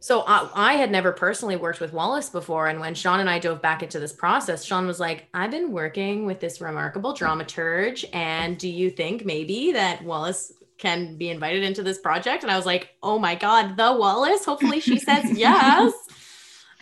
So 0.00 0.22
I, 0.26 0.50
I, 0.54 0.72
had 0.74 0.90
never 0.90 1.12
personally 1.12 1.56
worked 1.56 1.80
with 1.80 1.92
Wallace 1.92 2.28
before. 2.28 2.66
And 2.66 2.80
when 2.80 2.94
Sean 2.94 3.20
and 3.20 3.30
I 3.30 3.38
dove 3.38 3.62
back 3.62 3.82
into 3.82 4.00
this 4.00 4.12
process, 4.12 4.64
Sean 4.64 4.86
was 4.86 4.98
like, 4.98 5.28
I've 5.32 5.52
been 5.52 5.70
working 5.70 6.26
with 6.26 6.40
this 6.40 6.60
remarkable 6.60 7.14
dramaturge. 7.14 8.04
And 8.12 8.58
do 8.58 8.68
you 8.68 8.90
think 8.90 9.24
maybe 9.24 9.72
that 9.72 10.02
Wallace 10.02 10.52
can 10.78 11.16
be 11.16 11.30
invited 11.30 11.62
into 11.62 11.82
this 11.82 11.98
project? 11.98 12.42
And 12.42 12.50
I 12.50 12.56
was 12.56 12.66
like, 12.66 12.90
oh 13.02 13.18
my 13.18 13.36
God, 13.36 13.76
the 13.76 13.96
Wallace. 13.96 14.44
Hopefully 14.44 14.80
she 14.80 14.98
says 14.98 15.24
yes. 15.38 15.92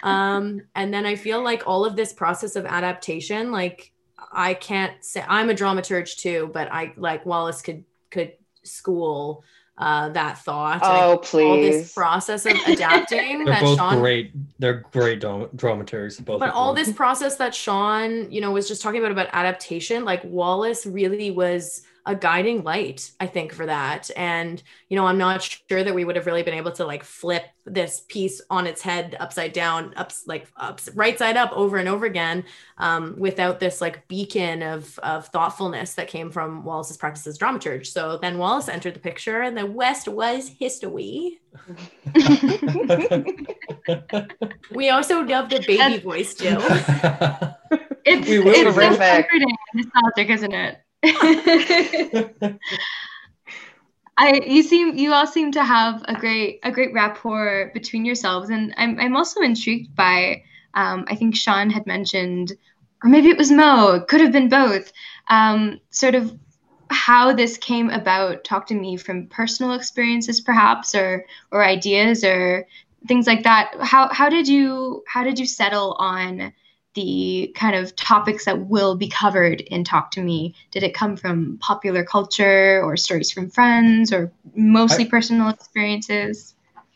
um, 0.02 0.62
and 0.74 0.92
then 0.92 1.04
I 1.04 1.16
feel 1.16 1.42
like 1.42 1.64
all 1.66 1.84
of 1.84 1.96
this 1.96 2.12
process 2.12 2.56
of 2.56 2.64
adaptation, 2.64 3.52
like 3.52 3.92
I 4.32 4.54
can't 4.54 5.04
say 5.04 5.24
I'm 5.28 5.50
a 5.50 5.54
dramaturge 5.54 6.16
too, 6.16 6.50
but 6.52 6.72
I 6.72 6.94
like 6.96 7.26
Wallace 7.26 7.62
could 7.62 7.84
could 8.10 8.32
school 8.64 9.44
uh, 9.76 10.08
that 10.10 10.38
thought. 10.38 10.80
Oh, 10.82 11.18
please! 11.18 11.44
All 11.44 11.56
this 11.56 11.92
process 11.92 12.46
of 12.46 12.56
adapting. 12.66 13.44
They're 13.44 13.60
both 13.60 13.76
Sean, 13.78 13.98
great. 13.98 14.32
They're 14.58 14.84
great 14.92 15.20
dramaturgs. 15.20 16.24
Both. 16.24 16.40
But 16.40 16.50
all 16.50 16.74
this 16.74 16.92
process 16.92 17.36
that 17.36 17.54
Sean, 17.54 18.30
you 18.30 18.40
know, 18.40 18.52
was 18.52 18.68
just 18.68 18.82
talking 18.82 19.00
about 19.00 19.10
about 19.10 19.28
adaptation, 19.32 20.04
like 20.04 20.22
Wallace 20.24 20.86
really 20.86 21.30
was 21.30 21.82
a 22.06 22.14
guiding 22.14 22.62
light, 22.64 23.10
I 23.18 23.26
think, 23.26 23.52
for 23.52 23.66
that. 23.66 24.10
And, 24.16 24.62
you 24.88 24.96
know, 24.96 25.06
I'm 25.06 25.16
not 25.16 25.42
sure 25.42 25.82
that 25.82 25.94
we 25.94 26.04
would 26.04 26.16
have 26.16 26.26
really 26.26 26.42
been 26.42 26.54
able 26.54 26.72
to 26.72 26.84
like 26.84 27.02
flip 27.02 27.44
this 27.64 28.02
piece 28.08 28.42
on 28.50 28.66
its 28.66 28.82
head 28.82 29.16
upside 29.18 29.54
down, 29.54 29.94
ups 29.96 30.24
like 30.26 30.46
ups 30.56 30.90
right 30.94 31.18
side 31.18 31.38
up 31.38 31.50
over 31.52 31.78
and 31.78 31.88
over 31.88 32.04
again, 32.04 32.44
um, 32.76 33.14
without 33.16 33.58
this 33.58 33.80
like 33.80 34.06
beacon 34.06 34.62
of 34.62 34.98
of 34.98 35.28
thoughtfulness 35.28 35.94
that 35.94 36.08
came 36.08 36.30
from 36.30 36.62
Wallace's 36.64 36.98
practice 36.98 37.26
as 37.26 37.38
dramaturge. 37.38 37.86
So 37.86 38.18
then 38.18 38.36
Wallace 38.38 38.68
entered 38.68 38.94
the 38.94 39.00
picture 39.00 39.40
and 39.40 39.56
the 39.56 39.64
West 39.64 40.06
was 40.06 40.48
history. 40.48 41.40
we 44.72 44.90
also 44.90 45.22
love 45.22 45.48
the 45.48 45.64
baby 45.66 45.98
voice, 46.00 46.34
Jill. 46.34 46.60
it's, 48.04 48.28
it's 48.28 48.74
so 48.74 48.96
comforting 48.96 49.56
and 49.72 49.84
nostalgic, 49.84 50.28
isn't 50.30 50.52
it? 50.52 50.83
I 54.16 54.40
you 54.46 54.62
seem 54.62 54.96
you 54.96 55.12
all 55.12 55.26
seem 55.26 55.52
to 55.52 55.62
have 55.64 56.02
a 56.06 56.14
great 56.14 56.60
a 56.62 56.70
great 56.70 56.94
rapport 56.94 57.70
between 57.74 58.04
yourselves, 58.04 58.48
and 58.50 58.72
I'm 58.76 58.98
I'm 58.98 59.16
also 59.16 59.40
intrigued 59.40 59.94
by 59.94 60.42
um, 60.74 61.04
I 61.08 61.16
think 61.16 61.36
Sean 61.36 61.70
had 61.70 61.86
mentioned, 61.86 62.52
or 63.02 63.10
maybe 63.10 63.28
it 63.28 63.36
was 63.36 63.50
Mo, 63.50 64.04
could 64.08 64.20
have 64.20 64.32
been 64.32 64.48
both. 64.48 64.92
Um, 65.28 65.80
sort 65.90 66.14
of 66.14 66.36
how 66.90 67.32
this 67.32 67.58
came 67.58 67.90
about. 67.90 68.44
Talk 68.44 68.66
to 68.68 68.74
me 68.74 68.96
from 68.96 69.26
personal 69.26 69.72
experiences, 69.74 70.40
perhaps, 70.40 70.94
or 70.94 71.26
or 71.50 71.64
ideas, 71.64 72.24
or 72.24 72.66
things 73.08 73.26
like 73.26 73.42
that. 73.42 73.74
How 73.80 74.12
how 74.12 74.28
did 74.28 74.46
you 74.48 75.02
how 75.08 75.24
did 75.24 75.38
you 75.38 75.46
settle 75.46 75.94
on 75.98 76.52
the 76.94 77.52
kind 77.54 77.76
of 77.76 77.94
topics 77.96 78.44
that 78.44 78.66
will 78.66 78.96
be 78.96 79.08
covered 79.08 79.60
in 79.62 79.84
Talk 79.84 80.10
to 80.12 80.22
Me? 80.22 80.54
Did 80.70 80.82
it 80.82 80.94
come 80.94 81.16
from 81.16 81.58
popular 81.58 82.04
culture 82.04 82.80
or 82.82 82.96
stories 82.96 83.30
from 83.30 83.50
friends 83.50 84.12
or 84.12 84.32
mostly 84.54 85.04
I, 85.04 85.08
personal 85.08 85.48
experiences? 85.48 86.54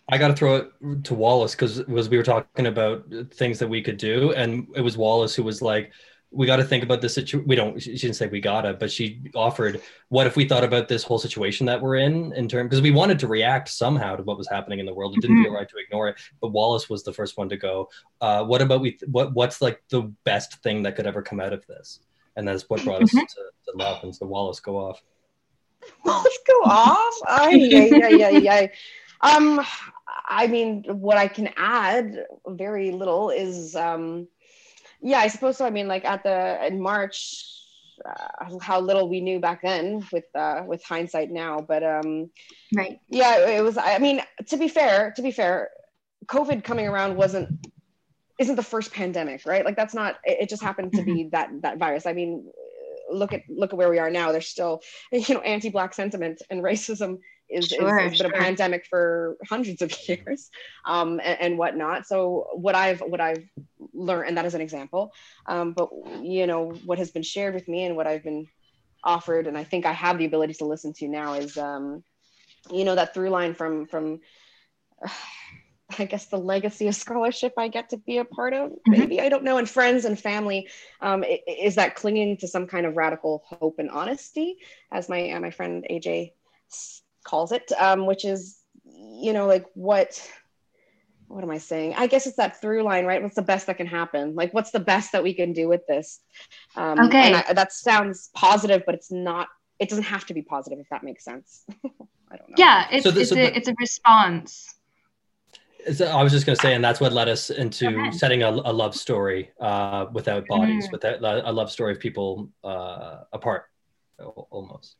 I 0.08 0.18
got 0.18 0.28
to 0.28 0.34
throw 0.34 0.56
it 0.56 1.04
to 1.04 1.14
Wallace 1.14 1.54
because 1.54 1.86
was 1.86 2.08
we 2.08 2.16
were 2.16 2.22
talking 2.22 2.66
about 2.66 3.04
things 3.32 3.58
that 3.58 3.68
we 3.68 3.82
could 3.82 3.98
do, 3.98 4.32
and 4.32 4.66
it 4.74 4.80
was 4.80 4.96
Wallace 4.96 5.34
who 5.34 5.42
was 5.42 5.60
like, 5.60 5.92
we 6.30 6.46
got 6.46 6.56
to 6.56 6.64
think 6.64 6.84
about 6.84 7.00
the 7.00 7.08
situation. 7.08 7.48
We 7.48 7.56
don't, 7.56 7.80
she 7.80 7.96
didn't 7.96 8.16
say 8.16 8.26
we 8.26 8.40
gotta, 8.40 8.74
but 8.74 8.90
she 8.90 9.22
offered, 9.34 9.80
what 10.10 10.26
if 10.26 10.36
we 10.36 10.46
thought 10.46 10.62
about 10.62 10.86
this 10.86 11.02
whole 11.02 11.18
situation 11.18 11.64
that 11.66 11.80
we're 11.80 11.96
in, 11.96 12.34
in 12.34 12.48
terms, 12.48 12.68
because 12.68 12.82
we 12.82 12.90
wanted 12.90 13.18
to 13.20 13.26
react 13.26 13.70
somehow 13.70 14.14
to 14.14 14.22
what 14.22 14.36
was 14.36 14.46
happening 14.48 14.78
in 14.78 14.84
the 14.84 14.92
world. 14.92 15.16
It 15.16 15.22
didn't 15.22 15.36
mm-hmm. 15.36 15.44
feel 15.44 15.54
right 15.54 15.68
to 15.68 15.76
ignore 15.78 16.08
it. 16.08 16.16
But 16.42 16.48
Wallace 16.48 16.90
was 16.90 17.02
the 17.02 17.14
first 17.14 17.38
one 17.38 17.48
to 17.48 17.56
go, 17.56 17.88
uh, 18.20 18.44
what 18.44 18.60
about 18.60 18.82
we, 18.82 18.98
what, 19.06 19.32
what's 19.32 19.62
like 19.62 19.82
the 19.88 20.02
best 20.24 20.62
thing 20.62 20.82
that 20.82 20.96
could 20.96 21.06
ever 21.06 21.22
come 21.22 21.40
out 21.40 21.54
of 21.54 21.66
this? 21.66 22.00
And 22.36 22.46
that's 22.46 22.68
what 22.68 22.84
brought 22.84 23.02
us 23.02 23.08
mm-hmm. 23.08 23.20
to, 23.20 23.72
to 23.72 23.78
love. 23.78 24.04
And 24.04 24.14
so 24.14 24.26
Wallace, 24.26 24.60
go 24.60 24.76
off. 24.76 25.02
Wallace, 26.04 26.38
go 26.46 26.62
off. 26.64 27.50
Yeah, 27.50 27.86
yeah, 27.86 28.08
yeah, 28.08 28.30
yeah. 28.30 28.66
Um, 29.22 29.64
I 30.26 30.46
mean, 30.46 30.84
what 30.88 31.16
I 31.16 31.26
can 31.26 31.48
add, 31.56 32.26
very 32.46 32.90
little, 32.90 33.30
is, 33.30 33.74
um, 33.74 34.28
yeah, 35.00 35.18
I 35.18 35.28
suppose 35.28 35.56
so. 35.56 35.66
I 35.66 35.70
mean, 35.70 35.88
like 35.88 36.04
at 36.04 36.22
the 36.22 36.66
in 36.66 36.80
March, 36.80 37.44
uh, 38.04 38.58
how 38.60 38.80
little 38.80 39.08
we 39.08 39.20
knew 39.20 39.40
back 39.40 39.62
then 39.62 40.06
with 40.12 40.24
uh, 40.34 40.62
with 40.66 40.82
hindsight 40.84 41.30
now. 41.30 41.60
But 41.60 41.82
um, 41.82 42.30
right, 42.74 42.98
yeah, 43.08 43.48
it 43.48 43.62
was. 43.62 43.76
I 43.76 43.98
mean, 43.98 44.22
to 44.46 44.56
be 44.56 44.68
fair, 44.68 45.12
to 45.16 45.22
be 45.22 45.30
fair, 45.30 45.70
COVID 46.26 46.64
coming 46.64 46.86
around 46.86 47.16
wasn't 47.16 47.66
isn't 48.38 48.56
the 48.56 48.62
first 48.62 48.92
pandemic, 48.92 49.44
right? 49.46 49.64
Like 49.64 49.76
that's 49.76 49.94
not. 49.94 50.16
It, 50.24 50.42
it 50.42 50.48
just 50.48 50.62
happened 50.62 50.92
to 50.92 51.02
be 51.02 51.24
mm-hmm. 51.24 51.30
that 51.30 51.50
that 51.62 51.78
virus. 51.78 52.06
I 52.06 52.12
mean, 52.12 52.50
look 53.10 53.32
at 53.32 53.42
look 53.48 53.72
at 53.72 53.76
where 53.76 53.90
we 53.90 53.98
are 53.98 54.10
now. 54.10 54.32
There's 54.32 54.48
still 54.48 54.80
you 55.12 55.34
know 55.34 55.40
anti-black 55.40 55.94
sentiment 55.94 56.42
and 56.50 56.62
racism 56.62 57.18
is, 57.48 57.68
sure, 57.68 57.98
is, 58.00 58.12
is 58.12 58.18
sure. 58.18 58.28
been 58.28 58.38
a 58.38 58.42
pandemic 58.42 58.86
for 58.88 59.36
hundreds 59.48 59.82
of 59.82 59.92
years 60.08 60.50
um, 60.84 61.20
and, 61.24 61.40
and, 61.40 61.58
whatnot. 61.58 62.06
So 62.06 62.48
what 62.54 62.74
I've 62.74 63.00
what 63.00 63.20
I've 63.20 63.44
learned, 63.98 64.28
and 64.28 64.36
that 64.36 64.46
is 64.46 64.54
an 64.54 64.60
example. 64.60 65.12
Um, 65.46 65.72
but 65.72 65.90
you 66.22 66.46
know 66.46 66.72
what 66.84 66.98
has 66.98 67.10
been 67.10 67.22
shared 67.22 67.54
with 67.54 67.68
me 67.68 67.84
and 67.84 67.96
what 67.96 68.06
I've 68.06 68.24
been 68.24 68.46
offered, 69.04 69.46
and 69.46 69.56
I 69.56 69.64
think 69.64 69.86
I 69.86 69.92
have 69.92 70.18
the 70.18 70.24
ability 70.24 70.54
to 70.54 70.64
listen 70.64 70.92
to 70.94 71.08
now 71.08 71.34
is 71.34 71.56
um, 71.56 72.02
you 72.70 72.84
know 72.84 72.94
that 72.94 73.14
through 73.14 73.30
line 73.30 73.54
from 73.54 73.86
from. 73.86 74.20
Uh, 75.02 75.08
I 75.98 76.04
guess 76.04 76.26
the 76.26 76.36
legacy 76.36 76.86
of 76.86 76.94
scholarship 76.94 77.54
I 77.56 77.68
get 77.68 77.88
to 77.90 77.96
be 77.96 78.18
a 78.18 78.24
part 78.26 78.52
of, 78.52 78.68
mm-hmm. 78.72 78.90
maybe 78.90 79.16
mm-hmm. 79.16 79.24
I 79.24 79.30
don't 79.30 79.42
know, 79.42 79.56
and 79.56 79.66
friends 79.66 80.04
and 80.04 80.20
family, 80.20 80.68
um, 81.00 81.24
is 81.46 81.76
that 81.76 81.94
clinging 81.94 82.36
to 82.36 82.46
some 82.46 82.66
kind 82.66 82.84
of 82.84 82.94
radical 82.94 83.42
hope 83.46 83.76
and 83.78 83.90
honesty, 83.90 84.58
as 84.92 85.08
my 85.08 85.30
uh, 85.30 85.40
my 85.40 85.50
friend 85.50 85.86
AJ 85.90 86.32
calls 87.28 87.52
it, 87.52 87.70
um, 87.78 88.06
which 88.06 88.24
is, 88.24 88.58
you 88.84 89.32
know, 89.32 89.46
like 89.46 89.66
what, 89.74 90.28
what 91.28 91.44
am 91.44 91.50
I 91.50 91.58
saying? 91.58 91.94
I 91.96 92.06
guess 92.06 92.26
it's 92.26 92.36
that 92.36 92.60
through 92.60 92.82
line, 92.82 93.04
right? 93.04 93.22
What's 93.22 93.36
the 93.36 93.42
best 93.42 93.66
that 93.66 93.76
can 93.76 93.86
happen? 93.86 94.34
Like, 94.34 94.52
what's 94.54 94.70
the 94.70 94.80
best 94.80 95.12
that 95.12 95.22
we 95.22 95.34
can 95.34 95.52
do 95.52 95.68
with 95.68 95.86
this? 95.86 96.20
Um, 96.74 96.98
okay. 97.00 97.34
I, 97.34 97.52
that 97.52 97.72
sounds 97.72 98.30
positive, 98.34 98.82
but 98.86 98.94
it's 98.94 99.10
not, 99.10 99.48
it 99.78 99.88
doesn't 99.88 100.04
have 100.04 100.24
to 100.26 100.34
be 100.34 100.42
positive 100.42 100.78
if 100.78 100.88
that 100.90 101.04
makes 101.04 101.24
sense. 101.24 101.64
I 102.30 102.36
don't 102.36 102.48
know. 102.50 102.54
Yeah, 102.56 102.88
it's, 102.90 103.04
so 103.04 103.10
the, 103.10 103.20
it's, 103.20 103.30
so 103.30 103.36
a, 103.36 103.38
the, 103.38 103.56
it's 103.56 103.68
a 103.68 103.74
response. 103.78 104.74
I 105.86 106.22
was 106.22 106.32
just 106.32 106.44
going 106.44 106.56
to 106.56 106.62
say, 106.62 106.74
and 106.74 106.84
that's 106.84 107.00
what 107.00 107.12
led 107.12 107.28
us 107.28 107.50
into 107.50 108.10
setting 108.12 108.42
a, 108.42 108.50
a 108.50 108.72
love 108.72 108.94
story 108.94 109.52
uh, 109.60 110.06
without 110.12 110.46
bodies, 110.46 110.88
mm. 110.88 110.92
without 110.92 111.22
a 111.22 111.52
love 111.52 111.70
story 111.70 111.92
of 111.92 112.00
people 112.00 112.50
uh, 112.64 113.20
apart, 113.32 113.66
almost. 114.50 114.96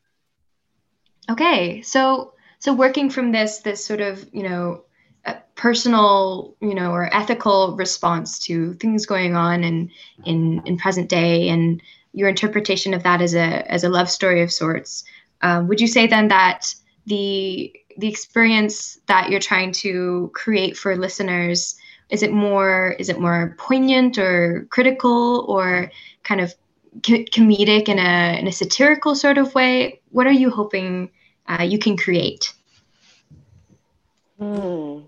Okay, 1.30 1.82
so 1.82 2.34
so 2.58 2.72
working 2.72 3.10
from 3.10 3.32
this 3.32 3.58
this 3.58 3.84
sort 3.84 4.00
of 4.00 4.26
you 4.32 4.44
know 4.44 4.84
personal 5.54 6.56
you 6.60 6.74
know 6.74 6.92
or 6.92 7.12
ethical 7.14 7.76
response 7.76 8.38
to 8.38 8.74
things 8.74 9.06
going 9.06 9.34
on 9.34 9.64
in 9.64 9.90
in 10.24 10.62
in 10.64 10.76
present 10.76 11.08
day 11.08 11.48
and 11.48 11.82
your 12.12 12.28
interpretation 12.28 12.94
of 12.94 13.02
that 13.02 13.20
as 13.20 13.34
a 13.34 13.70
as 13.70 13.84
a 13.84 13.88
love 13.88 14.10
story 14.10 14.42
of 14.42 14.52
sorts 14.52 15.04
um, 15.42 15.68
would 15.68 15.80
you 15.80 15.86
say 15.86 16.06
then 16.06 16.28
that 16.28 16.74
the 17.06 17.72
the 17.96 18.08
experience 18.08 18.98
that 19.06 19.30
you're 19.30 19.40
trying 19.40 19.72
to 19.72 20.30
create 20.34 20.76
for 20.76 20.96
listeners 20.96 21.76
is 22.10 22.22
it 22.22 22.32
more 22.32 22.96
is 22.98 23.08
it 23.08 23.20
more 23.20 23.54
poignant 23.58 24.18
or 24.18 24.66
critical 24.70 25.44
or 25.48 25.90
kind 26.22 26.40
of 26.40 26.54
co- 27.04 27.24
comedic 27.34 27.88
in 27.88 27.98
a 27.98 28.38
in 28.38 28.46
a 28.46 28.52
satirical 28.52 29.14
sort 29.14 29.38
of 29.38 29.54
way 29.54 30.00
what 30.10 30.26
are 30.26 30.32
you 30.32 30.50
hoping 30.50 31.10
uh, 31.48 31.62
you 31.62 31.78
can 31.78 31.96
create. 31.96 32.52
Hmm. 34.38 35.00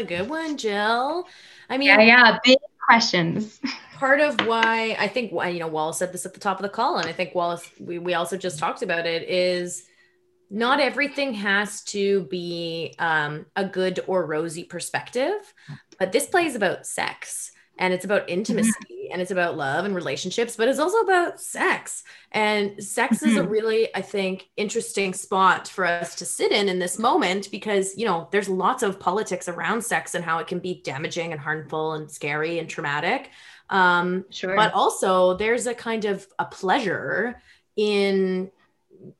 A 0.00 0.04
good 0.04 0.28
one, 0.28 0.56
Jill. 0.56 1.26
I 1.68 1.76
mean, 1.76 1.88
yeah, 1.88 2.00
yeah, 2.00 2.38
big 2.44 2.58
questions. 2.86 3.60
Part 3.94 4.20
of 4.20 4.46
why 4.46 4.96
I 4.98 5.08
think 5.08 5.32
why 5.32 5.48
you 5.48 5.58
know 5.58 5.66
Wallace 5.66 5.98
said 5.98 6.12
this 6.12 6.24
at 6.24 6.34
the 6.34 6.40
top 6.40 6.58
of 6.58 6.62
the 6.62 6.68
call, 6.68 6.98
and 6.98 7.08
I 7.08 7.12
think 7.12 7.34
Wallace 7.34 7.68
we 7.80 7.98
we 7.98 8.14
also 8.14 8.36
just 8.36 8.58
talked 8.58 8.82
about 8.82 9.06
it 9.06 9.28
is 9.28 9.84
not 10.50 10.80
everything 10.80 11.34
has 11.34 11.82
to 11.84 12.22
be 12.30 12.94
um, 12.98 13.46
a 13.56 13.64
good 13.64 14.00
or 14.06 14.24
rosy 14.24 14.64
perspective, 14.64 15.52
but 15.98 16.12
this 16.12 16.26
play 16.26 16.46
is 16.46 16.54
about 16.54 16.86
sex 16.86 17.50
and 17.78 17.94
it's 17.94 18.04
about 18.04 18.28
intimacy 18.28 18.70
mm-hmm. 18.70 19.12
and 19.12 19.22
it's 19.22 19.30
about 19.30 19.56
love 19.56 19.84
and 19.84 19.94
relationships 19.94 20.56
but 20.56 20.68
it's 20.68 20.78
also 20.78 20.98
about 20.98 21.40
sex 21.40 22.02
and 22.32 22.82
sex 22.82 23.18
mm-hmm. 23.18 23.28
is 23.28 23.36
a 23.36 23.40
mm-hmm. 23.40 23.50
really 23.50 23.94
i 23.94 24.02
think 24.02 24.48
interesting 24.56 25.14
spot 25.14 25.68
for 25.68 25.86
us 25.86 26.14
to 26.14 26.24
sit 26.24 26.52
in 26.52 26.68
in 26.68 26.78
this 26.78 26.98
moment 26.98 27.50
because 27.50 27.96
you 27.96 28.04
know 28.04 28.28
there's 28.30 28.48
lots 28.48 28.82
of 28.82 29.00
politics 29.00 29.48
around 29.48 29.82
sex 29.82 30.14
and 30.14 30.24
how 30.24 30.38
it 30.38 30.46
can 30.46 30.58
be 30.58 30.82
damaging 30.84 31.32
and 31.32 31.40
harmful 31.40 31.92
and 31.92 32.10
scary 32.10 32.58
and 32.58 32.68
traumatic 32.68 33.30
um 33.70 34.24
sure 34.30 34.56
but 34.56 34.72
also 34.74 35.36
there's 35.36 35.66
a 35.66 35.74
kind 35.74 36.04
of 36.04 36.26
a 36.38 36.44
pleasure 36.44 37.40
in 37.76 38.50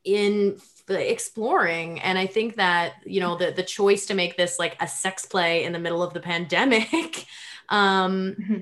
in 0.04 0.58
exploring 0.88 2.00
and 2.00 2.18
i 2.18 2.26
think 2.26 2.56
that 2.56 2.94
you 3.04 3.20
know 3.20 3.36
the 3.36 3.52
the 3.52 3.62
choice 3.62 4.06
to 4.06 4.14
make 4.14 4.36
this 4.36 4.58
like 4.58 4.74
a 4.80 4.88
sex 4.88 5.26
play 5.26 5.64
in 5.64 5.72
the 5.72 5.78
middle 5.78 6.02
of 6.02 6.14
the 6.14 6.20
pandemic 6.20 7.26
um, 7.68 8.37
mm-hmm. 8.40 8.58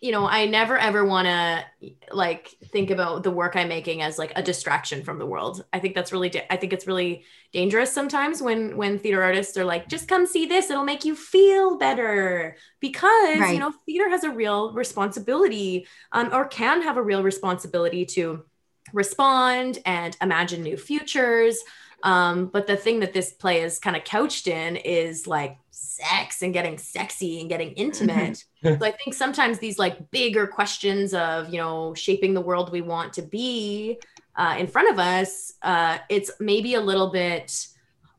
you 0.00 0.12
know, 0.12 0.26
I 0.28 0.46
never 0.46 0.78
ever 0.78 1.04
want 1.04 1.26
to 1.26 1.64
like 2.12 2.48
think 2.66 2.90
about 2.90 3.24
the 3.24 3.30
work 3.30 3.56
I'm 3.56 3.68
making 3.68 4.02
as 4.02 4.18
like 4.18 4.32
a 4.36 4.42
distraction 4.42 5.02
from 5.02 5.18
the 5.18 5.26
world. 5.26 5.64
I 5.72 5.80
think 5.80 5.94
that's 5.94 6.12
really, 6.12 6.28
da- 6.28 6.46
I 6.50 6.56
think 6.56 6.72
it's 6.72 6.86
really 6.86 7.24
dangerous 7.52 7.92
sometimes 7.92 8.40
when 8.40 8.76
when 8.76 8.98
theater 8.98 9.22
artists 9.22 9.56
are 9.56 9.64
like, 9.64 9.88
just 9.88 10.06
come 10.06 10.26
see 10.26 10.46
this, 10.46 10.70
it'll 10.70 10.84
make 10.84 11.04
you 11.04 11.16
feel 11.16 11.78
better 11.78 12.56
because 12.80 13.40
Right. 13.40 13.54
you 13.54 13.60
know 13.60 13.72
theater 13.86 14.08
has 14.08 14.24
a 14.24 14.30
real 14.30 14.72
responsibility, 14.72 15.86
um, 16.12 16.30
or 16.32 16.46
can 16.46 16.82
have 16.82 16.96
a 16.96 17.02
real 17.02 17.22
responsibility 17.22 18.06
to 18.06 18.44
respond 18.92 19.78
and 19.84 20.16
imagine 20.22 20.62
new 20.62 20.76
futures. 20.76 21.58
Um, 22.02 22.46
but 22.46 22.66
the 22.66 22.76
thing 22.76 23.00
that 23.00 23.12
this 23.12 23.32
play 23.32 23.62
is 23.62 23.78
kind 23.78 23.96
of 23.96 24.04
couched 24.04 24.46
in 24.46 24.76
is 24.76 25.26
like 25.26 25.58
sex 25.70 26.42
and 26.42 26.52
getting 26.52 26.78
sexy 26.78 27.40
and 27.40 27.48
getting 27.48 27.72
intimate. 27.72 28.44
so 28.62 28.78
I 28.80 28.92
think 28.92 29.14
sometimes 29.14 29.58
these 29.58 29.78
like 29.78 30.10
bigger 30.10 30.46
questions 30.46 31.12
of, 31.12 31.52
you 31.52 31.58
know, 31.58 31.94
shaping 31.94 32.34
the 32.34 32.40
world 32.40 32.70
we 32.70 32.82
want 32.82 33.12
to 33.14 33.22
be 33.22 33.98
uh, 34.36 34.54
in 34.58 34.68
front 34.68 34.90
of 34.90 34.98
us, 35.00 35.54
uh, 35.62 35.98
it's 36.08 36.30
maybe 36.38 36.74
a 36.74 36.80
little 36.80 37.10
bit 37.10 37.66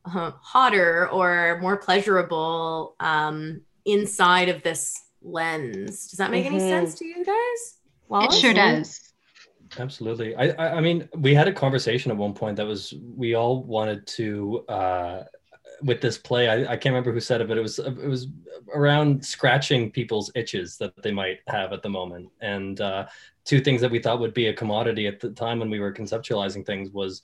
uh, 0.04 0.32
hotter 0.42 1.08
or 1.08 1.58
more 1.62 1.78
pleasurable 1.78 2.96
um, 3.00 3.62
inside 3.86 4.48
of 4.50 4.62
this 4.62 5.00
lens. 5.22 6.08
Does 6.08 6.18
that 6.18 6.30
make 6.30 6.44
any 6.44 6.58
Mhm. 6.58 6.68
sense 6.68 6.94
to 6.96 7.06
you 7.06 7.24
guys? 7.24 7.76
It 8.24 8.32
sure 8.32 8.52
does. 8.52 9.09
Absolutely. 9.78 10.34
I, 10.34 10.76
I 10.76 10.80
mean, 10.80 11.08
we 11.16 11.34
had 11.34 11.46
a 11.48 11.52
conversation 11.52 12.10
at 12.10 12.16
one 12.16 12.34
point 12.34 12.56
that 12.56 12.66
was 12.66 12.92
we 13.16 13.34
all 13.34 13.62
wanted 13.62 14.06
to 14.08 14.64
uh 14.68 15.24
with 15.82 16.00
this 16.00 16.18
play. 16.18 16.48
I, 16.48 16.72
I 16.72 16.76
can't 16.76 16.92
remember 16.92 17.12
who 17.12 17.20
said 17.20 17.40
it, 17.40 17.48
but 17.48 17.56
it 17.56 17.62
was 17.62 17.78
it 17.78 17.96
was 18.06 18.26
around 18.74 19.24
scratching 19.24 19.90
people's 19.90 20.30
itches 20.34 20.76
that 20.78 20.92
they 21.02 21.12
might 21.12 21.38
have 21.46 21.72
at 21.72 21.82
the 21.82 21.88
moment. 21.88 22.30
And 22.40 22.80
uh 22.80 23.06
two 23.44 23.60
things 23.60 23.80
that 23.80 23.90
we 23.90 24.00
thought 24.00 24.20
would 24.20 24.34
be 24.34 24.48
a 24.48 24.54
commodity 24.54 25.06
at 25.06 25.20
the 25.20 25.30
time 25.30 25.60
when 25.60 25.70
we 25.70 25.80
were 25.80 25.92
conceptualizing 25.92 26.66
things 26.66 26.90
was 26.90 27.22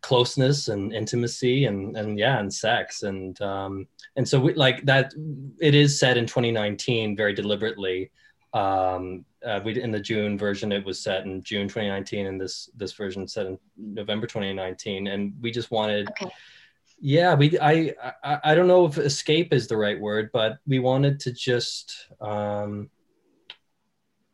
closeness 0.00 0.68
and 0.68 0.92
intimacy 0.92 1.64
and 1.64 1.96
and 1.96 2.18
yeah 2.18 2.38
and 2.38 2.52
sex 2.54 3.02
and 3.02 3.40
um 3.42 3.84
and 4.14 4.28
so 4.28 4.38
we 4.38 4.54
like 4.54 4.84
that 4.84 5.12
it 5.60 5.74
is 5.74 5.98
set 5.98 6.16
in 6.16 6.24
2019 6.24 7.16
very 7.16 7.34
deliberately 7.34 8.08
um 8.54 9.24
uh, 9.44 9.60
we 9.64 9.80
in 9.80 9.90
the 9.90 10.00
June 10.00 10.38
version 10.38 10.72
it 10.72 10.84
was 10.84 10.98
set 10.98 11.24
in 11.24 11.42
June 11.42 11.68
2019 11.68 12.26
and 12.26 12.40
this 12.40 12.70
this 12.76 12.92
version 12.92 13.28
set 13.28 13.46
in 13.46 13.58
November 13.76 14.26
2019 14.26 15.06
and 15.06 15.34
we 15.40 15.50
just 15.50 15.70
wanted 15.70 16.08
Okay. 16.08 16.30
yeah 17.00 17.34
we 17.34 17.58
I, 17.60 17.94
I 18.24 18.38
I 18.44 18.54
don't 18.54 18.66
know 18.68 18.86
if 18.86 18.98
escape 18.98 19.52
is 19.52 19.68
the 19.68 19.76
right 19.76 20.00
word 20.00 20.30
but 20.32 20.58
we 20.66 20.78
wanted 20.78 21.20
to 21.20 21.32
just 21.32 22.08
um 22.20 22.90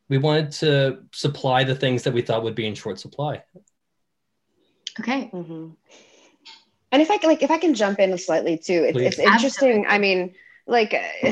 we 0.09 0.19
wanted 0.19 0.53
to 0.53 1.03
supply 1.13 1.65
the 1.65 1.75
things 1.75 2.03
that 2.05 2.15
we 2.15 2.23
thought 2.23 2.45
would 2.45 2.55
be 2.55 2.67
in 2.67 2.75
short 2.75 3.01
supply 3.01 3.43
Okay. 5.01 5.29
hmm 5.33 5.71
And 6.93 7.03
if 7.03 7.11
I 7.11 7.19
can, 7.19 7.29
like, 7.29 7.43
if 7.43 7.51
I 7.51 7.59
can 7.59 7.75
jump 7.75 7.99
in 7.99 8.17
slightly 8.17 8.57
too, 8.57 8.85
it's, 8.85 8.99
it's 8.99 9.17
Please. 9.17 9.27
interesting. 9.27 9.87
I 9.89 9.99
mean, 9.99 10.35
like, 10.67 10.95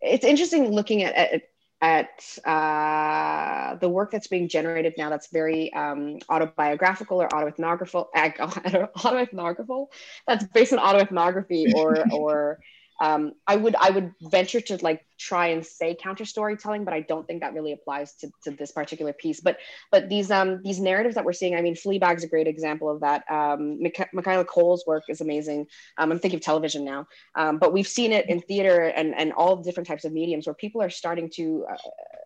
it's 0.00 0.24
interesting 0.24 0.72
looking 0.72 1.04
at 1.04 1.14
at, 1.14 1.42
at 1.82 2.38
uh, 2.46 3.74
the 3.76 3.88
work 3.88 4.12
that's 4.12 4.28
being 4.28 4.48
generated 4.48 4.94
now. 4.96 5.10
That's 5.10 5.28
very 5.32 5.72
um, 5.74 6.18
autobiographical 6.30 7.20
or 7.20 7.28
autoethnographical, 7.28 8.06
autoethnographical. 8.16 9.88
That's 10.28 10.44
based 10.46 10.72
on 10.72 10.78
autoethnography 10.78 11.74
or 11.74 12.06
or. 12.12 12.60
Um, 13.06 13.32
I 13.48 13.56
would 13.56 13.74
I 13.86 13.90
would 13.90 14.08
venture 14.36 14.60
to 14.68 14.74
like 14.88 15.00
try 15.18 15.48
and 15.48 15.66
say 15.66 15.96
counter 16.06 16.24
storytelling, 16.24 16.84
but 16.84 16.94
I 16.94 17.00
don't 17.00 17.26
think 17.26 17.40
that 17.42 17.52
really 17.52 17.72
applies 17.72 18.14
to, 18.20 18.30
to 18.44 18.50
this 18.52 18.70
particular 18.72 19.12
piece. 19.12 19.40
But 19.40 19.58
but 19.90 20.08
these 20.08 20.30
um 20.30 20.62
these 20.62 20.80
narratives 20.80 21.16
that 21.16 21.24
we're 21.24 21.32
seeing 21.40 21.54
i 21.56 21.62
mean 21.62 21.74
fleabag's 21.74 22.24
a 22.24 22.28
great 22.34 22.46
example 22.46 22.88
of 22.94 23.00
that. 23.00 23.20
Um 23.38 23.60
Micha- 23.84 24.12
michaela 24.12 24.44
Coel's 24.44 24.84
work 24.86 25.04
is 25.08 25.20
amazing. 25.20 25.60
Um, 25.98 26.12
i'm 26.12 26.18
thinking 26.20 26.38
of 26.38 26.44
television 26.44 26.84
now. 26.84 27.06
Um, 27.34 27.58
but 27.58 27.72
we've 27.72 27.88
seen 27.98 28.12
it 28.12 28.28
in 28.28 28.40
theater 28.40 28.78
and 28.98 29.14
and 29.20 29.32
all 29.32 29.56
different 29.56 29.88
types 29.88 30.04
of 30.04 30.12
mediums 30.12 30.46
where 30.46 30.54
people 30.54 30.80
are 30.82 30.90
starting 30.90 31.28
to 31.38 31.44
uh, 31.72 31.76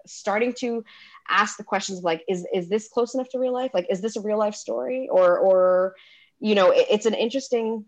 starting 0.06 0.52
to 0.62 0.84
ask 1.28 1.56
the 1.56 1.64
questions 1.64 1.98
of 1.98 2.04
like 2.04 2.22
is 2.28 2.46
is 2.52 2.68
this 2.68 2.88
close 2.88 3.14
enough 3.14 3.30
to 3.30 3.38
real 3.38 3.52
life? 3.52 3.72
Like 3.78 3.86
is 3.90 4.00
this 4.00 4.16
a 4.16 4.20
real 4.20 4.38
life 4.38 4.54
story? 4.54 5.08
Or 5.10 5.38
or 5.38 5.94
you 6.38 6.54
know 6.54 6.70
it- 6.70 6.88
it's 6.90 7.06
an 7.06 7.14
interesting 7.14 7.86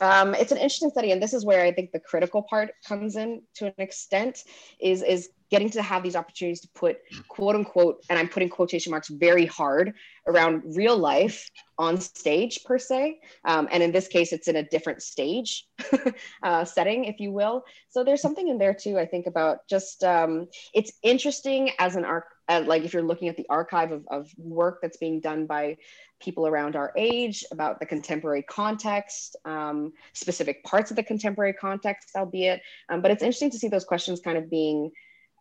um, 0.00 0.34
it's 0.34 0.52
an 0.52 0.58
interesting 0.58 0.90
study 0.90 1.12
and 1.12 1.22
this 1.22 1.32
is 1.32 1.44
where 1.44 1.62
i 1.64 1.72
think 1.72 1.92
the 1.92 2.00
critical 2.00 2.42
part 2.42 2.70
comes 2.86 3.16
in 3.16 3.42
to 3.54 3.66
an 3.66 3.74
extent 3.78 4.44
is 4.80 5.02
is 5.02 5.30
getting 5.50 5.68
to 5.68 5.82
have 5.82 6.02
these 6.02 6.14
opportunities 6.14 6.60
to 6.60 6.68
put 6.74 6.98
quote 7.28 7.54
unquote 7.54 8.04
and 8.08 8.18
i'm 8.18 8.28
putting 8.28 8.48
quotation 8.48 8.90
marks 8.90 9.08
very 9.08 9.46
hard 9.46 9.94
around 10.26 10.62
real 10.76 10.96
life 10.96 11.50
on 11.78 11.98
stage 11.98 12.62
per 12.64 12.78
se. 12.78 13.18
Um, 13.44 13.66
and 13.72 13.82
in 13.82 13.90
this 13.90 14.06
case 14.06 14.32
it's 14.32 14.48
in 14.48 14.56
a 14.56 14.62
different 14.62 15.02
stage 15.02 15.66
uh, 16.42 16.64
setting 16.64 17.06
if 17.06 17.18
you 17.18 17.32
will. 17.32 17.64
So 17.88 18.04
there's 18.04 18.20
something 18.20 18.48
in 18.48 18.58
there 18.58 18.74
too 18.74 18.98
i 18.98 19.06
think 19.06 19.26
about 19.26 19.66
just 19.68 20.04
um, 20.04 20.46
it's 20.74 20.92
interesting 21.02 21.70
as 21.78 21.96
an 21.96 22.04
arc 22.04 22.26
like 22.58 22.84
if 22.84 22.92
you're 22.92 23.02
looking 23.02 23.28
at 23.28 23.36
the 23.36 23.46
archive 23.48 23.92
of, 23.92 24.06
of 24.10 24.30
work 24.36 24.78
that's 24.82 24.96
being 24.96 25.20
done 25.20 25.46
by 25.46 25.76
people 26.20 26.46
around 26.46 26.76
our 26.76 26.92
age 26.96 27.44
about 27.50 27.80
the 27.80 27.86
contemporary 27.86 28.42
context 28.42 29.36
um, 29.44 29.92
specific 30.12 30.62
parts 30.64 30.90
of 30.90 30.96
the 30.96 31.02
contemporary 31.02 31.52
context 31.52 32.10
albeit 32.16 32.60
um, 32.88 33.00
but 33.00 33.10
it's 33.10 33.22
interesting 33.22 33.50
to 33.50 33.58
see 33.58 33.68
those 33.68 33.84
questions 33.84 34.20
kind 34.20 34.36
of 34.36 34.50
being 34.50 34.90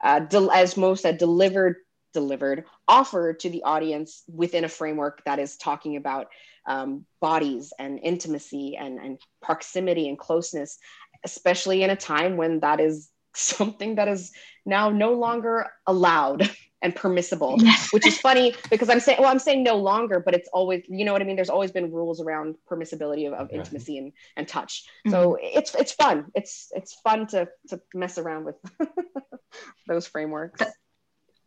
uh, 0.01 0.19
del- 0.19 0.51
as 0.51 0.77
most 0.77 1.01
said, 1.01 1.17
delivered, 1.17 1.77
delivered, 2.13 2.65
offered 2.87 3.39
to 3.39 3.49
the 3.49 3.63
audience 3.63 4.23
within 4.27 4.63
a 4.63 4.69
framework 4.69 5.21
that 5.25 5.39
is 5.39 5.57
talking 5.57 5.95
about 5.97 6.27
um, 6.67 7.05
bodies 7.19 7.73
and 7.79 7.99
intimacy 8.01 8.77
and, 8.77 8.99
and 8.99 9.19
proximity 9.41 10.07
and 10.07 10.17
closeness, 10.17 10.77
especially 11.23 11.83
in 11.83 11.89
a 11.89 11.95
time 11.95 12.37
when 12.37 12.59
that 12.61 12.79
is 12.79 13.09
something 13.35 13.95
that 13.95 14.07
is 14.07 14.31
now 14.65 14.89
no 14.89 15.13
longer 15.13 15.69
allowed 15.85 16.49
and 16.81 16.95
permissible 16.95 17.57
Yes. 17.59 17.91
which 17.91 18.07
is 18.07 18.17
funny 18.19 18.55
because 18.69 18.89
I'm 18.89 18.99
saying, 18.99 19.19
well, 19.19 19.29
I'm 19.29 19.39
saying 19.39 19.63
no 19.63 19.75
longer, 19.75 20.19
but 20.19 20.33
it's 20.33 20.47
always, 20.53 20.83
you 20.87 21.03
know 21.03 21.13
what 21.13 21.21
I 21.21 21.25
mean? 21.25 21.35
There's 21.35 21.49
always 21.49 21.71
been 21.71 21.91
rules 21.91 22.21
around 22.21 22.55
permissibility 22.69 23.27
of, 23.27 23.33
of 23.33 23.47
Right. 23.49 23.59
intimacy 23.59 23.97
and, 23.97 24.13
and 24.37 24.47
touch. 24.47 24.85
So 25.09 25.31
mm-hmm. 25.33 25.57
it's, 25.57 25.75
it's 25.75 25.91
fun. 25.91 26.25
It's, 26.35 26.71
it's 26.73 26.93
fun 27.01 27.27
to, 27.27 27.49
to 27.69 27.81
mess 27.93 28.17
around 28.17 28.45
with 28.45 28.55
those 29.87 30.07
frameworks. 30.07 30.61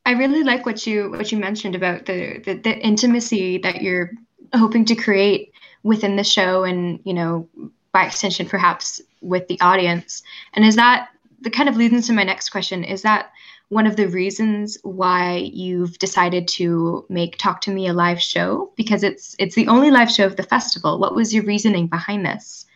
I 0.05 0.12
really 0.12 0.42
like 0.42 0.66
what 0.66 0.87
you 0.87 1.11
what 1.12 1.31
you 1.31 1.38
mentioned 1.38 1.77
about 1.77 2.07
the, 2.07 2.42
the 2.45 2.55
the 2.55 2.77
intimacy 2.77 3.59
that 3.59 3.83
you're 3.83 4.11
hoping 4.53 4.85
to 4.87 4.97
create 4.97 5.53
within 5.85 6.16
the 6.16 6.25
show 6.25 6.64
and 6.64 6.99
you 7.05 7.14
know 7.14 7.49
by 7.92 8.07
extension 8.07 8.49
perhaps 8.49 9.01
with 9.21 9.47
the 9.47 9.61
audience. 9.61 10.23
And 10.55 10.64
is 10.64 10.77
that 10.77 11.11
the 11.40 11.51
kind 11.51 11.68
of 11.68 11.77
leads 11.77 11.95
into 11.95 12.12
my 12.12 12.25
next 12.25 12.51
question 12.51 12.83
is 12.85 13.03
that 13.03 13.31
one 13.73 13.87
of 13.87 13.97
the 13.97 14.07
reasons 14.07 14.77
why 14.83 15.51
you've 15.51 15.99
decided 15.99 16.47
to 16.47 17.07
make 17.09 17.39
Talk 17.39 17.63
to 17.63 17.71
Me 17.71 17.87
a 17.87 17.95
live 17.95 18.21
show 18.21 18.71
because 18.77 19.03
it's 19.03 19.35
it's 19.39 19.55
the 19.55 19.67
only 19.67 19.91
live 19.91 20.11
show 20.11 20.27
of 20.27 20.37
the 20.37 20.43
festival. 20.43 20.99
What 20.99 21.15
was 21.15 21.33
your 21.33 21.45
reasoning 21.45 21.87
behind 21.87 22.27
this? 22.27 22.67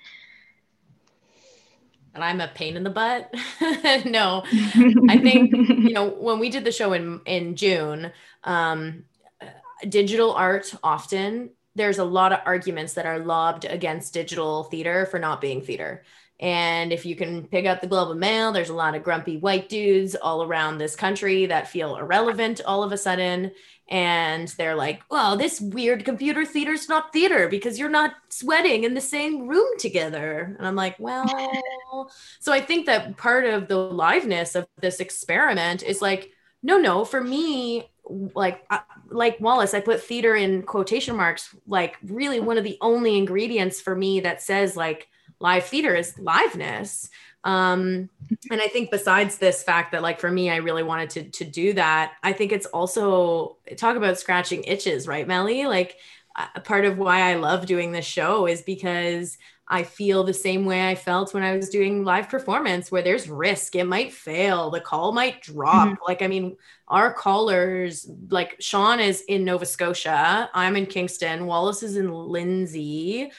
and 2.15 2.25
I'm 2.25 2.41
a 2.41 2.49
pain 2.49 2.79
in 2.79 2.83
the 2.83 2.89
butt. 2.89 3.31
no, 4.07 4.43
I 5.11 5.19
think 5.19 5.53
you 5.53 5.93
know 5.93 6.09
when 6.09 6.39
we 6.39 6.49
did 6.49 6.65
the 6.65 6.73
show 6.73 6.95
in 6.95 7.21
in 7.27 7.57
June, 7.57 8.11
um, 8.45 9.05
digital 9.87 10.33
art 10.33 10.75
often 10.83 11.51
there's 11.75 11.99
a 11.99 12.05
lot 12.05 12.33
of 12.33 12.41
arguments 12.47 12.95
that 12.95 13.05
are 13.05 13.19
lobbed 13.19 13.67
against 13.67 14.15
digital 14.15 14.65
theater 14.65 15.05
for 15.05 15.19
not 15.19 15.43
being 15.43 15.61
theater. 15.61 16.03
And 16.39 16.93
if 16.93 17.07
you 17.07 17.17
can 17.17 17.47
pick 17.47 17.65
up 17.65 17.81
the 17.81 17.87
Globe 17.87 18.11
and 18.11 18.21
Mail, 18.21 18.53
there's 18.53 18.69
a 18.69 18.75
lot 18.75 18.95
of 18.95 19.03
grumpy 19.03 19.39
white 19.39 19.69
dudes 19.69 20.15
all 20.15 20.43
around 20.43 20.77
this 20.77 20.95
country 20.95 21.47
that 21.47 21.69
feel 21.69 21.97
irrelevant 21.97 22.61
all 22.67 22.83
of 22.83 22.93
a 22.93 22.99
sudden. 22.99 23.53
And 23.89 24.49
they're 24.59 24.75
like, 24.75 25.03
well, 25.11 25.37
this 25.37 25.61
weird 25.61 26.05
computer 26.05 26.45
theater's 26.45 26.89
not 26.89 27.13
theater 27.13 27.49
because 27.49 27.79
you're 27.79 27.89
not 27.89 28.15
sweating 28.29 28.85
in 28.85 28.95
the 28.95 29.01
same 29.01 29.47
room 29.47 29.79
together. 29.79 30.55
And 30.59 30.67
I'm 30.67 30.75
like, 30.75 30.97
well, 30.99 31.27
so 32.41 32.53
I 32.53 32.61
think 32.61 32.87
that 32.87 33.17
part 33.17 33.47
of 33.47 33.69
the 33.69 33.77
liveness 33.77 34.57
of 34.57 34.67
this 34.81 35.01
experiment 35.01 35.83
is 35.83 36.03
like, 36.03 36.33
no, 36.63 36.79
no, 36.79 37.05
for 37.05 37.23
me, 37.23 37.89
like 38.09 38.65
uh, 38.71 38.81
like 39.09 39.41
Wallace, 39.41 39.73
I 39.73 39.81
put 39.81 40.03
theater 40.03 40.35
in 40.35 40.63
quotation 40.63 41.17
marks, 41.17 41.55
like 41.67 41.97
really 42.05 42.41
one 42.41 42.59
of 42.59 42.65
the 42.65 42.79
only 42.81 43.17
ingredients 43.17 43.81
for 43.81 43.95
me 43.95 44.21
that 44.21 44.43
says 44.43 44.77
like 44.77 45.09
live 45.41 45.65
theater 45.65 45.95
is 45.95 46.15
liveness. 46.15 47.09
Um, 47.45 48.11
and 48.51 48.61
I 48.61 48.69
think 48.69 48.91
besides 48.91 49.39
this 49.39 49.63
fact 49.63 49.93
that 49.93 50.03
like 50.03 50.19
for 50.21 50.31
me, 50.31 50.51
I 50.51 50.57
really 50.57 50.83
wanted 50.83 51.11
to 51.11 51.31
to 51.31 51.45
do 51.45 51.73
that, 51.75 52.15
I 52.23 52.33
think 52.33 52.53
it's 52.53 52.67
also 52.67 53.59
talk 53.77 53.97
about 53.97 54.19
scratching 54.19 54.65
itches, 54.65 55.07
right, 55.07 55.27
Melly? 55.27 55.67
Like 55.67 55.97
part 56.65 56.85
of 56.85 56.99
why 56.99 57.21
I 57.31 57.35
love 57.37 57.67
doing 57.67 57.93
this 57.93 58.05
show 58.05 58.47
is 58.47 58.63
because 58.63 59.39
I 59.69 59.83
feel 59.83 60.23
the 60.23 60.33
same 60.33 60.65
way 60.65 60.89
I 60.89 60.95
felt 60.95 61.35
when 61.35 61.43
I 61.43 61.57
was 61.57 61.71
doing 61.71 62.05
live 62.05 62.29
performance, 62.29 62.93
where 62.93 63.03
there's 63.03 63.29
risk. 63.29 63.75
It 63.75 63.85
might 63.85 64.13
fail, 64.13 64.71
the 64.71 64.81
call 64.81 65.13
might 65.13 65.43
drop. 65.43 65.89
Mm-hmm. 65.89 66.03
Like, 66.07 66.23
I 66.23 66.29
mean, 66.29 66.57
our 66.87 67.13
callers, 67.13 68.09
like 68.31 68.57
Sean 68.61 69.01
is 69.01 69.23
in 69.23 69.45
Nova 69.45 69.67
Scotia, 69.67 70.49
I'm 70.55 70.77
in 70.77 70.87
Kingston, 70.87 71.47
Wallace 71.47 71.83
is 71.83 71.97
in 71.97 72.13
Lindsay. 72.13 73.33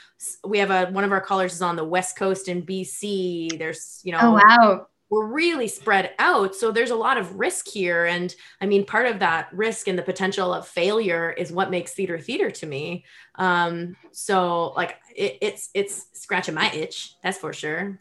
We 0.43 0.57
have 0.59 0.71
a 0.71 0.87
one 0.91 1.05
of 1.05 1.13
our 1.13 1.21
callers 1.21 1.53
is 1.53 1.61
on 1.61 1.77
the 1.77 1.85
West 1.85 2.17
Coast 2.17 2.49
in 2.49 2.65
BC. 2.65 3.57
There's, 3.57 4.01
you 4.03 4.11
know, 4.11 4.19
oh 4.21 4.31
wow, 4.33 4.87
we're 5.09 5.25
really 5.25 5.67
spread 5.67 6.11
out. 6.19 6.55
So 6.55 6.71
there's 6.71 6.91
a 6.91 6.95
lot 6.95 7.17
of 7.17 7.39
risk 7.39 7.67
here. 7.67 8.05
And 8.05 8.33
I 8.59 8.65
mean, 8.65 8.85
part 8.85 9.07
of 9.07 9.19
that 9.19 9.49
risk 9.53 9.87
and 9.87 9.97
the 9.97 10.03
potential 10.03 10.53
of 10.53 10.67
failure 10.67 11.31
is 11.31 11.51
what 11.51 11.71
makes 11.71 11.93
theater 11.93 12.19
theater 12.19 12.51
to 12.51 12.65
me. 12.65 13.05
Um, 13.35 13.95
so 14.11 14.73
like 14.75 14.97
it, 15.15 15.37
it's 15.41 15.69
it's 15.73 16.07
scratching 16.13 16.55
my 16.55 16.71
itch, 16.71 17.15
that's 17.23 17.37
for 17.37 17.53
sure. 17.53 17.99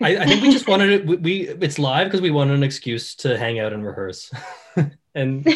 I, 0.00 0.16
I 0.16 0.24
think 0.24 0.42
we 0.42 0.50
just 0.50 0.68
wanted 0.68 0.90
it. 0.90 1.06
We, 1.06 1.16
we 1.16 1.48
it's 1.48 1.78
live 1.78 2.06
because 2.06 2.22
we 2.22 2.30
wanted 2.30 2.54
an 2.54 2.62
excuse 2.62 3.14
to 3.16 3.36
hang 3.36 3.58
out 3.58 3.72
and 3.72 3.84
rehearse. 3.84 4.30
and 5.14 5.46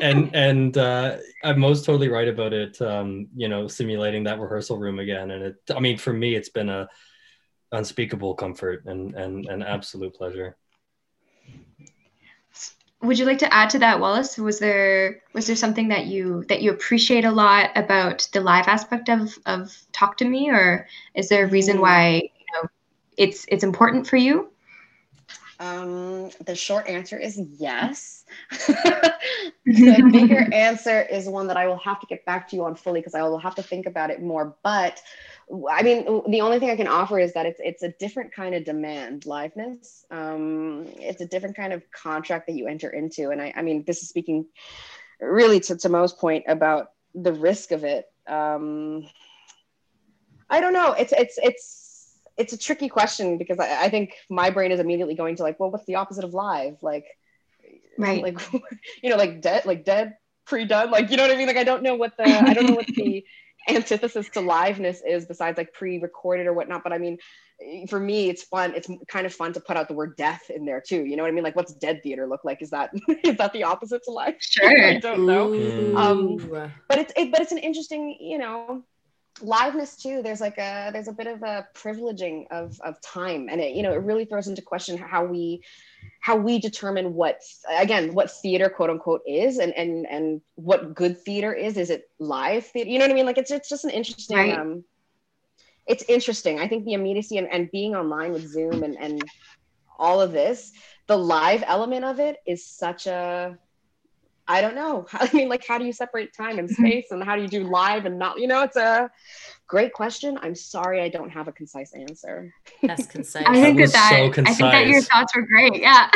and 0.00 0.34
and 0.34 0.78
uh, 0.78 1.18
I'm 1.42 1.58
most 1.58 1.84
totally 1.84 2.08
right 2.08 2.28
about 2.28 2.52
it. 2.52 2.80
Um, 2.80 3.28
you 3.34 3.48
know, 3.48 3.66
simulating 3.66 4.24
that 4.24 4.40
rehearsal 4.40 4.78
room 4.78 5.00
again, 5.00 5.32
and 5.32 5.42
it. 5.42 5.56
I 5.74 5.80
mean, 5.80 5.98
for 5.98 6.12
me, 6.12 6.34
it's 6.34 6.50
been 6.50 6.68
a 6.68 6.88
unspeakable 7.74 8.34
comfort 8.34 8.84
and 8.86 9.14
and 9.14 9.46
an 9.46 9.62
absolute 9.62 10.14
pleasure. 10.14 10.56
Would 13.02 13.18
you 13.18 13.26
like 13.26 13.38
to 13.40 13.52
add 13.52 13.68
to 13.70 13.78
that, 13.80 14.00
Wallace? 14.00 14.38
Was 14.38 14.58
there 14.58 15.22
was 15.34 15.46
there 15.46 15.56
something 15.56 15.88
that 15.88 16.06
you 16.06 16.44
that 16.48 16.62
you 16.62 16.70
appreciate 16.70 17.26
a 17.26 17.30
lot 17.30 17.70
about 17.76 18.26
the 18.32 18.40
live 18.40 18.66
aspect 18.66 19.10
of 19.10 19.38
of 19.44 19.76
Talk 19.92 20.16
to 20.18 20.24
Me, 20.24 20.48
or 20.48 20.88
is 21.14 21.28
there 21.28 21.44
a 21.44 21.50
reason 21.50 21.76
mm. 21.76 21.80
why 21.80 22.14
you 22.14 22.46
know 22.54 22.68
it's 23.18 23.44
it's 23.48 23.64
important 23.64 24.06
for 24.06 24.16
you? 24.16 24.50
Um, 25.60 26.30
the 26.44 26.54
short 26.54 26.88
answer 26.88 27.18
is 27.18 27.40
yes. 27.58 28.24
the 28.66 30.10
bigger 30.12 30.52
answer 30.52 31.02
is 31.02 31.28
one 31.28 31.46
that 31.48 31.56
I 31.56 31.66
will 31.66 31.78
have 31.78 32.00
to 32.00 32.06
get 32.06 32.24
back 32.24 32.48
to 32.48 32.56
you 32.56 32.64
on 32.64 32.74
fully 32.74 33.00
because 33.00 33.14
I 33.14 33.22
will 33.22 33.38
have 33.38 33.54
to 33.56 33.62
think 33.62 33.86
about 33.86 34.10
it 34.10 34.22
more. 34.22 34.56
But 34.62 35.02
I 35.70 35.82
mean, 35.82 36.22
the 36.28 36.40
only 36.40 36.58
thing 36.58 36.70
I 36.70 36.76
can 36.76 36.88
offer 36.88 37.18
is 37.18 37.34
that 37.34 37.46
it's 37.46 37.60
it's 37.62 37.82
a 37.82 37.90
different 38.00 38.32
kind 38.32 38.54
of 38.54 38.64
demand 38.64 39.22
liveness. 39.22 40.04
Um, 40.10 40.86
it's 40.96 41.20
a 41.20 41.26
different 41.26 41.56
kind 41.56 41.72
of 41.72 41.82
contract 41.90 42.46
that 42.46 42.54
you 42.54 42.66
enter 42.66 42.90
into, 42.90 43.30
and 43.30 43.40
I, 43.40 43.52
I 43.54 43.62
mean, 43.62 43.84
this 43.86 44.02
is 44.02 44.08
speaking 44.08 44.46
really 45.20 45.60
to, 45.60 45.76
to 45.76 45.88
Mo's 45.88 46.12
point 46.12 46.44
about 46.48 46.88
the 47.14 47.32
risk 47.32 47.72
of 47.72 47.84
it. 47.84 48.06
Um, 48.26 49.06
I 50.50 50.60
don't 50.60 50.72
know. 50.72 50.92
It's 50.92 51.12
it's 51.12 51.38
it's 51.42 51.83
it's 52.36 52.52
a 52.52 52.58
tricky 52.58 52.88
question 52.88 53.38
because 53.38 53.58
I, 53.58 53.84
I 53.84 53.88
think 53.88 54.14
my 54.28 54.50
brain 54.50 54.72
is 54.72 54.80
immediately 54.80 55.14
going 55.14 55.36
to 55.36 55.42
like, 55.42 55.60
well, 55.60 55.70
what's 55.70 55.86
the 55.86 55.96
opposite 55.96 56.24
of 56.24 56.34
live? 56.34 56.76
Like, 56.82 57.06
right? 57.98 58.22
Like, 58.22 58.40
you 59.02 59.10
know, 59.10 59.16
like 59.16 59.40
dead, 59.40 59.66
like 59.66 59.84
dead, 59.84 60.16
pre-done. 60.46 60.90
Like, 60.90 61.10
you 61.10 61.16
know 61.16 61.22
what 61.22 61.32
I 61.32 61.36
mean? 61.36 61.46
Like, 61.46 61.56
I 61.56 61.64
don't 61.64 61.82
know 61.82 61.94
what 61.94 62.16
the 62.16 62.24
I 62.24 62.54
don't 62.54 62.66
know 62.66 62.74
what 62.74 62.86
the 62.86 63.24
antithesis 63.68 64.28
to 64.30 64.40
liveness 64.40 64.98
is 65.06 65.26
besides 65.26 65.56
like 65.56 65.72
pre-recorded 65.72 66.46
or 66.46 66.52
whatnot 66.52 66.82
but 66.82 66.92
i 66.92 66.98
mean 66.98 67.16
for 67.88 67.98
me 67.98 68.28
it's 68.28 68.42
fun 68.42 68.74
it's 68.74 68.88
kind 69.08 69.26
of 69.26 69.32
fun 69.32 69.52
to 69.52 69.60
put 69.60 69.76
out 69.76 69.88
the 69.88 69.94
word 69.94 70.16
death 70.16 70.50
in 70.54 70.64
there 70.64 70.82
too 70.86 71.04
you 71.04 71.16
know 71.16 71.22
what 71.22 71.30
i 71.30 71.32
mean 71.32 71.44
like 71.44 71.56
what's 71.56 71.72
dead 71.74 72.00
theater 72.02 72.26
look 72.26 72.44
like 72.44 72.60
is 72.60 72.70
that 72.70 72.90
is 73.24 73.36
that 73.36 73.52
the 73.52 73.62
opposite 73.62 74.02
to 74.04 74.10
live 74.10 74.34
sure 74.38 74.86
i 74.86 74.98
don't 74.98 75.24
know 75.24 75.52
um 75.96 76.36
but 76.88 76.98
it's 76.98 77.12
it, 77.16 77.30
but 77.30 77.40
it's 77.40 77.52
an 77.52 77.58
interesting 77.58 78.16
you 78.20 78.38
know 78.38 78.82
liveness 79.40 80.00
too 80.00 80.22
there's 80.22 80.40
like 80.40 80.58
a 80.58 80.90
there's 80.92 81.08
a 81.08 81.12
bit 81.12 81.26
of 81.26 81.42
a 81.42 81.66
privileging 81.74 82.46
of 82.52 82.80
of 82.82 83.00
time 83.00 83.48
and 83.50 83.60
it 83.60 83.74
you 83.74 83.82
know 83.82 83.92
it 83.92 83.96
really 83.96 84.24
throws 84.24 84.46
into 84.46 84.62
question 84.62 84.96
how 84.96 85.24
we 85.24 85.60
how 86.20 86.36
we 86.36 86.58
determine 86.58 87.12
what 87.12 87.42
again 87.68 88.14
what 88.14 88.30
theater 88.30 88.70
quote 88.70 88.88
unquote 88.88 89.20
is 89.26 89.58
and 89.58 89.74
and 89.74 90.06
and 90.06 90.40
what 90.54 90.94
good 90.94 91.18
theater 91.22 91.52
is. 91.52 91.76
Is 91.76 91.90
it 91.90 92.08
live 92.18 92.64
theater 92.66 92.88
you 92.88 92.98
know 92.98 93.04
what 93.04 93.10
i 93.10 93.14
mean? 93.14 93.26
Like 93.26 93.36
it's 93.36 93.50
it's 93.50 93.68
just 93.68 93.84
an 93.84 93.90
interesting 93.90 94.36
right. 94.36 94.58
um 94.58 94.84
it's 95.86 96.04
interesting. 96.08 96.60
I 96.60 96.66
think 96.66 96.86
the 96.86 96.94
immediacy 96.94 97.36
and, 97.36 97.46
and 97.52 97.70
being 97.70 97.94
online 97.94 98.32
with 98.32 98.48
zoom 98.48 98.82
and 98.82 98.96
and 98.98 99.22
all 99.98 100.22
of 100.22 100.32
this 100.32 100.72
the 101.06 101.18
live 101.18 101.62
element 101.66 102.06
of 102.06 102.18
it 102.20 102.38
is 102.46 102.66
such 102.66 103.06
a 103.06 103.58
I 104.46 104.60
don't 104.60 104.74
know. 104.74 105.06
I 105.12 105.30
mean, 105.32 105.48
like, 105.48 105.66
how 105.66 105.78
do 105.78 105.84
you 105.84 105.92
separate 105.92 106.34
time 106.34 106.58
and 106.58 106.70
space, 106.78 107.06
and 107.10 107.22
how 107.22 107.36
do 107.36 107.42
you 107.42 107.48
do 107.48 107.64
live 107.64 108.06
and 108.06 108.18
not? 108.18 108.38
You 108.38 108.46
know, 108.46 108.62
it's 108.62 108.76
a 108.76 109.10
great 109.66 109.92
question. 109.92 110.38
I'm 110.42 110.54
sorry, 110.54 111.00
I 111.00 111.08
don't 111.08 111.30
have 111.30 111.48
a 111.48 111.52
concise 111.52 111.92
answer. 111.94 112.52
That's 112.82 113.06
concise. 113.16 113.44
I 113.46 113.60
think 113.60 113.78
that, 113.78 113.92
that 113.92 114.34
so 114.34 114.42
I 114.42 114.54
think 114.54 114.72
that 114.72 114.86
your 114.86 115.02
thoughts 115.02 115.34
were 115.34 115.42
great. 115.42 115.80
Yeah. 115.80 116.10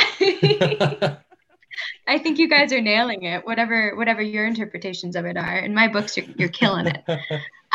I 2.08 2.18
think 2.18 2.38
you 2.38 2.48
guys 2.48 2.72
are 2.72 2.80
nailing 2.80 3.22
it. 3.22 3.46
Whatever, 3.46 3.94
whatever 3.94 4.22
your 4.22 4.46
interpretations 4.46 5.14
of 5.14 5.26
it 5.26 5.36
are. 5.36 5.58
In 5.58 5.74
my 5.74 5.88
books, 5.88 6.16
you're, 6.16 6.26
you're 6.36 6.48
killing 6.48 6.86
it, 6.86 7.04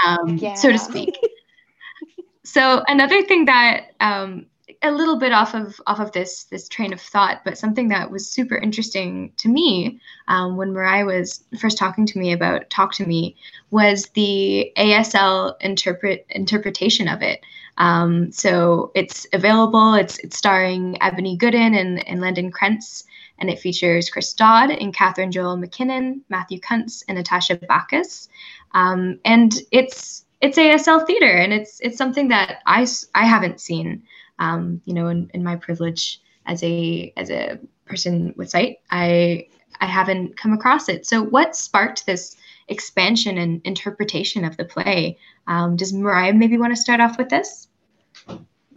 um, 0.05 0.37
yeah. 0.37 0.55
so 0.55 0.71
to 0.71 0.79
speak. 0.79 1.17
So 2.43 2.83
another 2.87 3.23
thing 3.23 3.45
that 3.45 3.91
um, 4.01 4.47
a 4.81 4.91
little 4.91 5.17
bit 5.17 5.33
off 5.33 5.53
of 5.55 5.79
off 5.87 5.99
of 5.99 6.11
this 6.13 6.45
this 6.45 6.69
train 6.69 6.93
of 6.93 7.01
thought, 7.01 7.41
but 7.43 7.57
something 7.57 7.89
that 7.89 8.11
was 8.11 8.27
super 8.27 8.55
interesting 8.55 9.33
to 9.37 9.49
me 9.49 9.99
um, 10.27 10.55
when 10.57 10.73
Mariah 10.73 11.05
was 11.05 11.43
first 11.59 11.77
talking 11.77 12.05
to 12.05 12.19
me 12.19 12.31
about 12.31 12.69
Talk 12.69 12.93
to 12.95 13.05
Me 13.05 13.35
was 13.71 14.07
the 14.09 14.71
ASL 14.77 15.55
interpret 15.61 16.25
interpretation 16.29 17.07
of 17.07 17.21
it. 17.21 17.41
Um, 17.77 18.31
so 18.31 18.91
it's 18.95 19.27
available. 19.33 19.95
It's 19.95 20.19
it's 20.19 20.37
starring 20.37 20.97
Ebony 21.01 21.37
Gooden 21.37 21.77
and, 21.77 22.07
and 22.07 22.21
Landon 22.21 22.51
Krentz, 22.51 23.03
and 23.39 23.49
it 23.49 23.59
features 23.59 24.09
Chris 24.09 24.33
Dodd 24.33 24.69
and 24.69 24.93
Catherine 24.93 25.31
Joel 25.31 25.57
McKinnon, 25.57 26.21
Matthew 26.29 26.59
Kuntz, 26.59 27.03
and 27.07 27.17
Natasha 27.17 27.55
Bacchus. 27.55 28.29
Um, 28.73 29.19
and 29.25 29.53
it's 29.71 30.23
it's 30.39 30.57
ASL 30.57 31.05
theater, 31.05 31.31
and 31.31 31.51
it's 31.51 31.81
it's 31.81 31.97
something 31.97 32.29
that 32.29 32.59
I 32.65 32.87
I 33.13 33.25
haven't 33.25 33.59
seen 33.59 34.03
um, 34.39 34.81
you 34.85 34.93
know, 34.93 35.07
in, 35.07 35.29
in 35.33 35.43
my 35.43 35.55
privilege 35.55 36.21
as 36.45 36.63
a 36.63 37.13
as 37.17 37.29
a 37.29 37.59
person 37.85 38.33
with 38.37 38.49
sight, 38.49 38.77
I 38.91 39.47
I 39.79 39.85
haven't 39.85 40.37
come 40.37 40.53
across 40.53 40.89
it. 40.89 41.05
So, 41.05 41.21
what 41.21 41.55
sparked 41.55 42.05
this 42.05 42.35
expansion 42.67 43.37
and 43.37 43.61
interpretation 43.63 44.45
of 44.45 44.57
the 44.57 44.65
play? 44.65 45.17
Um, 45.47 45.75
does 45.75 45.93
Mariah 45.93 46.33
maybe 46.33 46.57
want 46.57 46.75
to 46.75 46.81
start 46.81 46.99
off 46.99 47.17
with 47.17 47.29
this? 47.29 47.67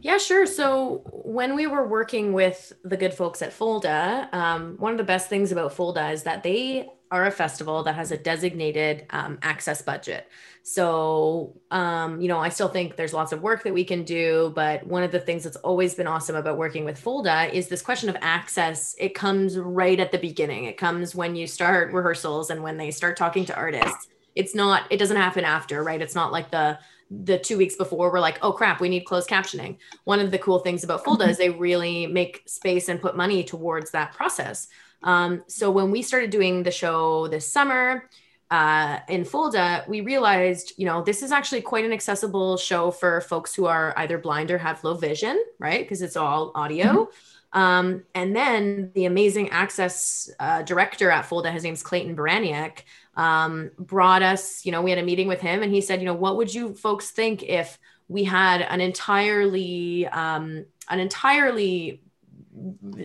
Yeah, 0.01 0.19
sure. 0.19 0.47
So 0.47 1.03
when 1.11 1.57
we 1.57 1.67
were 1.67 1.87
working 1.87 2.33
with 2.33 2.73
the 2.85 2.97
good 2.97 3.15
folks 3.15 3.43
at 3.43 3.51
Folda, 3.51 4.33
um, 4.33 4.77
one 4.79 4.93
of 4.93 4.99
the 4.99 5.05
best 5.05 5.29
things 5.29 5.53
about 5.53 5.75
Folda 5.75 6.13
is 6.13 6.23
that 6.25 6.43
they 6.43 6.89
are 7.11 7.27
a 7.27 7.31
festival 7.31 7.83
that 7.85 7.95
has 7.95 8.11
a 8.11 8.17
designated 8.17 9.07
um, 9.11 9.39
access 9.43 9.83
budget. 9.83 10.29
So, 10.63 11.55
um, 11.71 12.21
you 12.21 12.27
know, 12.27 12.39
I 12.39 12.49
still 12.49 12.69
think 12.69 12.97
there's 12.97 13.13
lots 13.13 13.31
of 13.31 13.41
work 13.41 13.63
that 13.63 13.73
we 13.73 13.85
can 13.85 14.03
do, 14.03 14.53
but 14.57 14.85
one 14.85 15.05
of 15.05 15.13
the 15.13 15.21
things 15.21 15.45
that's 15.45 15.57
always 15.59 15.95
been 15.95 16.09
awesome 16.09 16.35
about 16.35 16.59
working 16.59 16.85
with 16.85 17.03
Folda 17.03 17.53
is 17.53 17.69
this 17.69 17.83
question 17.83 18.09
of 18.09 18.17
access. 18.21 18.97
It 18.99 19.15
comes 19.15 19.57
right 19.57 20.01
at 20.01 20.11
the 20.11 20.19
beginning. 20.19 20.65
It 20.65 20.77
comes 20.77 21.15
when 21.15 21.37
you 21.37 21.47
start 21.47 21.93
rehearsals 21.93 22.51
and 22.51 22.63
when 22.65 22.77
they 22.77 22.91
start 22.91 23.17
talking 23.17 23.45
to 23.45 23.55
artists. 23.55 24.09
It's 24.35 24.55
not, 24.55 24.91
it 24.91 24.97
doesn't 24.97 25.17
happen 25.17 25.45
after, 25.45 25.85
right? 25.85 26.03
It's 26.03 26.17
not 26.17 26.33
like 26.33 26.51
the 26.51 26.79
the 27.09 27.39
two 27.39 27.57
weeks 27.57 27.77
before 27.77 28.11
we're 28.11 28.19
like, 28.19 28.39
oh 28.43 28.53
crap, 28.53 28.81
we 28.81 28.89
need 28.89 29.05
closed 29.05 29.31
captioning. 29.31 29.77
One 30.05 30.19
of 30.19 30.31
the 30.31 30.39
cool 30.39 30.59
things 30.59 30.83
about 30.83 31.05
Folda 31.05 31.29
is 31.29 31.39
they 31.39 31.51
really 31.51 32.07
make 32.07 32.43
space 32.47 32.89
and 32.89 33.01
put 33.01 33.17
money 33.17 33.45
towards 33.45 33.93
that 33.93 34.13
process. 34.13 34.69
Um, 35.07 35.45
so 35.47 35.71
when 35.71 35.91
we 35.91 36.03
started 36.03 36.31
doing 36.31 36.65
the 36.65 36.71
show 36.71 37.29
this 37.29 37.51
summer, 37.51 38.11
uh, 38.51 38.99
in 39.09 39.25
Folda, 39.25 39.89
we 39.89 40.03
realized, 40.03 40.73
you 40.77 40.85
know, 40.85 41.03
this 41.03 41.23
is 41.23 41.33
actually 41.33 41.63
quite 41.63 41.85
an 41.85 41.93
accessible 41.93 42.57
show 42.57 42.91
for 42.91 43.21
folks 43.23 43.55
who 43.55 43.67
are 43.67 43.95
either 43.97 44.19
blind 44.19 44.51
or 44.51 44.59
have 44.59 44.85
low 44.85 44.95
vision, 44.95 45.43
right? 45.59 45.81
Because 45.81 46.03
it's 46.03 46.17
all 46.17 46.53
audio. 46.55 46.85
Mm-hmm. 46.85 47.59
Um, 47.59 48.05
and 48.15 48.37
then 48.37 48.91
the 48.95 49.07
amazing 49.07 49.51
access 49.51 50.31
uh, 50.39 50.63
director 50.63 51.11
at 51.11 51.25
Folda, 51.25 51.53
his 51.53 51.63
name's 51.63 51.83
Clayton 51.83 52.15
Baraniak, 52.15 52.81
um, 53.17 53.71
brought 53.79 54.23
us, 54.23 54.67
you 54.67 54.73
know, 54.73 54.83
we 54.83 54.91
had 54.91 54.99
a 54.99 55.05
meeting 55.05 55.27
with 55.27 55.41
him 55.41 55.63
and 55.63 55.73
he 55.73 55.81
said, 55.81 56.01
you 56.01 56.07
know, 56.07 56.15
what 56.15 56.37
would 56.37 56.53
you 56.53 56.75
folks 56.75 57.11
think 57.11 57.43
if 57.43 57.79
we 58.09 58.25
had 58.25 58.61
an 58.63 58.81
entirely, 58.81 60.07
um, 60.09 60.67
an 60.91 61.01
entirely 61.01 62.03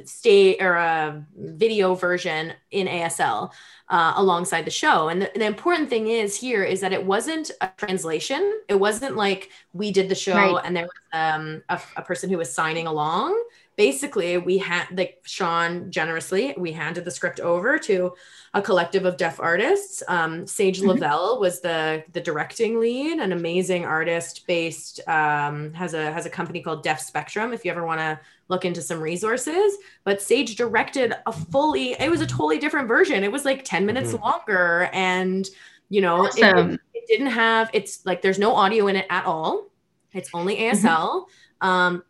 stay 0.05 0.57
or 0.59 0.75
a 0.75 1.25
video 1.35 1.93
version 1.95 2.53
in 2.71 2.87
ASL 2.87 3.51
uh, 3.89 4.13
alongside 4.15 4.65
the 4.65 4.71
show. 4.71 5.09
And 5.09 5.21
the, 5.21 5.31
the, 5.35 5.45
important 5.45 5.89
thing 5.89 6.07
is 6.07 6.35
here 6.35 6.63
is 6.63 6.79
that 6.81 6.93
it 6.93 7.05
wasn't 7.05 7.51
a 7.59 7.69
translation. 7.77 8.59
It 8.69 8.79
wasn't 8.79 9.17
like 9.17 9.49
we 9.73 9.91
did 9.91 10.09
the 10.09 10.15
show 10.15 10.33
right. 10.33 10.61
and 10.65 10.75
there 10.75 10.85
was 10.85 10.91
um, 11.13 11.63
a, 11.69 11.79
a, 11.97 12.01
person 12.01 12.29
who 12.29 12.37
was 12.37 12.53
signing 12.53 12.87
along. 12.87 13.37
Basically 13.75 14.37
we 14.37 14.57
had 14.57 14.87
like 14.91 15.19
Sean 15.25 15.91
generously, 15.91 16.53
we 16.57 16.71
handed 16.71 17.05
the 17.05 17.11
script 17.11 17.39
over 17.39 17.79
to 17.79 18.13
a 18.53 18.61
collective 18.61 19.05
of 19.05 19.17
deaf 19.17 19.39
artists. 19.39 20.03
Um, 20.07 20.45
Sage 20.45 20.79
mm-hmm. 20.79 20.89
Lavelle 20.89 21.39
was 21.39 21.61
the 21.61 22.03
the 22.11 22.21
directing 22.21 22.79
lead, 22.79 23.19
an 23.19 23.31
amazing 23.31 23.85
artist 23.85 24.45
based 24.47 24.99
um, 25.07 25.73
has 25.73 25.93
a 25.93 26.11
has 26.11 26.25
a 26.25 26.29
company 26.29 26.61
called 26.61 26.83
Deaf 26.83 26.99
Spectrum. 26.99 27.53
If 27.53 27.63
you 27.63 27.71
ever 27.71 27.85
want 27.85 27.99
to 27.99 28.19
look 28.49 28.65
into 28.65 28.81
some 28.81 28.99
resources, 28.99 29.77
but 30.03 30.21
Sage 30.21 30.55
directed 30.55 31.13
a 31.25 31.31
fully. 31.31 31.93
It 31.93 32.11
was 32.11 32.21
a 32.21 32.27
totally 32.27 32.59
different 32.59 32.87
version. 32.87 33.23
It 33.23 33.31
was 33.31 33.45
like 33.45 33.63
ten 33.63 33.85
minutes 33.85 34.11
mm-hmm. 34.11 34.23
longer, 34.23 34.89
and 34.93 35.47
you 35.89 36.01
know, 36.01 36.25
awesome. 36.27 36.73
it, 36.73 36.79
it, 36.93 37.07
didn't 37.07 37.27
have. 37.31 37.69
It's 37.73 38.05
like 38.05 38.21
there's 38.21 38.39
no 38.39 38.53
audio 38.53 38.87
in 38.87 38.95
it 38.95 39.05
at 39.09 39.25
all. 39.25 39.67
It's 40.13 40.29
only 40.33 40.57
ASL. 40.57 40.83
Mm-hmm. 40.83 41.67
Um, 41.67 42.03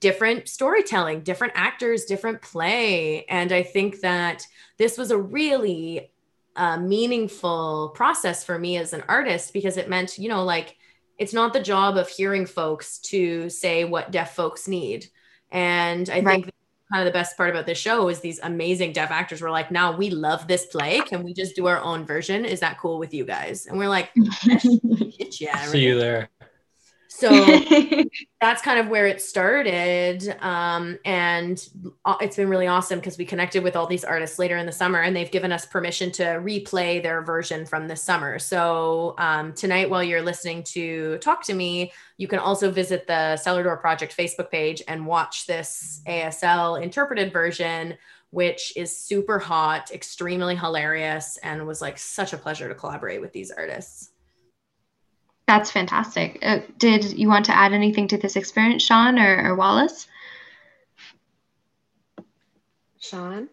different 0.00 0.48
storytelling, 0.48 1.20
different 1.20 1.52
actors, 1.56 2.04
different 2.04 2.42
play. 2.42 3.24
And 3.26 3.52
I 3.52 3.62
think 3.62 4.00
that 4.00 4.46
this 4.78 4.98
was 4.98 5.10
a 5.10 5.18
really 5.18 6.10
uh, 6.56 6.78
meaningful 6.78 7.92
process 7.94 8.44
for 8.44 8.58
me 8.58 8.76
as 8.76 8.92
an 8.92 9.04
artist 9.08 9.52
because 9.52 9.76
it 9.76 9.88
meant, 9.88 10.18
you 10.18 10.28
know, 10.28 10.44
like 10.44 10.76
it's 11.18 11.32
not 11.32 11.52
the 11.52 11.60
job 11.60 11.96
of 11.96 12.08
hearing 12.08 12.46
folks 12.46 12.98
to 12.98 13.48
say 13.48 13.84
what 13.84 14.10
deaf 14.10 14.34
folks 14.34 14.68
need. 14.68 15.06
And 15.50 16.08
I 16.10 16.20
right. 16.20 16.42
think 16.44 16.50
kind 16.92 17.06
of 17.06 17.12
the 17.12 17.16
best 17.16 17.36
part 17.36 17.50
about 17.50 17.66
this 17.66 17.78
show 17.78 18.08
is 18.08 18.20
these 18.20 18.38
amazing 18.42 18.92
deaf 18.92 19.10
actors 19.10 19.40
were 19.40 19.50
like, 19.50 19.70
now 19.70 19.96
we 19.96 20.10
love 20.10 20.46
this 20.46 20.66
play. 20.66 21.00
Can 21.00 21.24
we 21.24 21.34
just 21.34 21.56
do 21.56 21.66
our 21.66 21.80
own 21.80 22.04
version? 22.04 22.44
Is 22.44 22.60
that 22.60 22.78
cool 22.78 22.98
with 22.98 23.12
you 23.12 23.24
guys? 23.24 23.66
And 23.66 23.78
we're 23.78 23.88
like, 23.88 24.10
yeah. 24.14 25.66
See 25.66 25.84
you 25.84 25.98
there. 25.98 26.28
So 27.16 27.30
that's 28.42 28.60
kind 28.60 28.78
of 28.78 28.88
where 28.88 29.06
it 29.06 29.22
started. 29.22 30.36
Um, 30.40 30.98
and 31.06 31.66
it's 32.20 32.36
been 32.36 32.50
really 32.50 32.66
awesome 32.66 32.98
because 32.98 33.16
we 33.16 33.24
connected 33.24 33.64
with 33.64 33.74
all 33.74 33.86
these 33.86 34.04
artists 34.04 34.38
later 34.38 34.58
in 34.58 34.66
the 34.66 34.72
summer 34.72 35.00
and 35.00 35.16
they've 35.16 35.30
given 35.30 35.50
us 35.50 35.64
permission 35.64 36.12
to 36.12 36.22
replay 36.22 37.02
their 37.02 37.22
version 37.22 37.64
from 37.64 37.88
this 37.88 38.02
summer. 38.02 38.38
So 38.38 39.14
um, 39.16 39.54
tonight, 39.54 39.88
while 39.88 40.02
you're 40.02 40.20
listening 40.20 40.62
to 40.64 41.16
Talk 41.18 41.42
to 41.44 41.54
Me, 41.54 41.90
you 42.18 42.28
can 42.28 42.38
also 42.38 42.70
visit 42.70 43.06
the 43.06 43.38
Cellar 43.38 43.62
Door 43.62 43.78
Project 43.78 44.14
Facebook 44.14 44.50
page 44.50 44.82
and 44.86 45.06
watch 45.06 45.46
this 45.46 46.02
ASL 46.06 46.82
interpreted 46.82 47.32
version 47.32 47.96
which 48.30 48.76
is 48.76 48.94
super 48.94 49.38
hot, 49.38 49.90
extremely 49.92 50.56
hilarious, 50.56 51.38
and 51.38 51.64
was 51.66 51.80
like 51.80 51.96
such 51.96 52.32
a 52.32 52.36
pleasure 52.36 52.68
to 52.68 52.74
collaborate 52.74 53.20
with 53.20 53.32
these 53.32 53.52
artists. 53.52 54.10
That's 55.46 55.70
fantastic. 55.70 56.38
Uh, 56.42 56.60
did 56.78 57.16
you 57.16 57.28
want 57.28 57.44
to 57.46 57.56
add 57.56 57.72
anything 57.72 58.08
to 58.08 58.18
this 58.18 58.34
experience, 58.34 58.82
Sean 58.82 59.18
or, 59.18 59.50
or 59.50 59.54
Wallace? 59.54 60.08
Sean? 62.98 63.48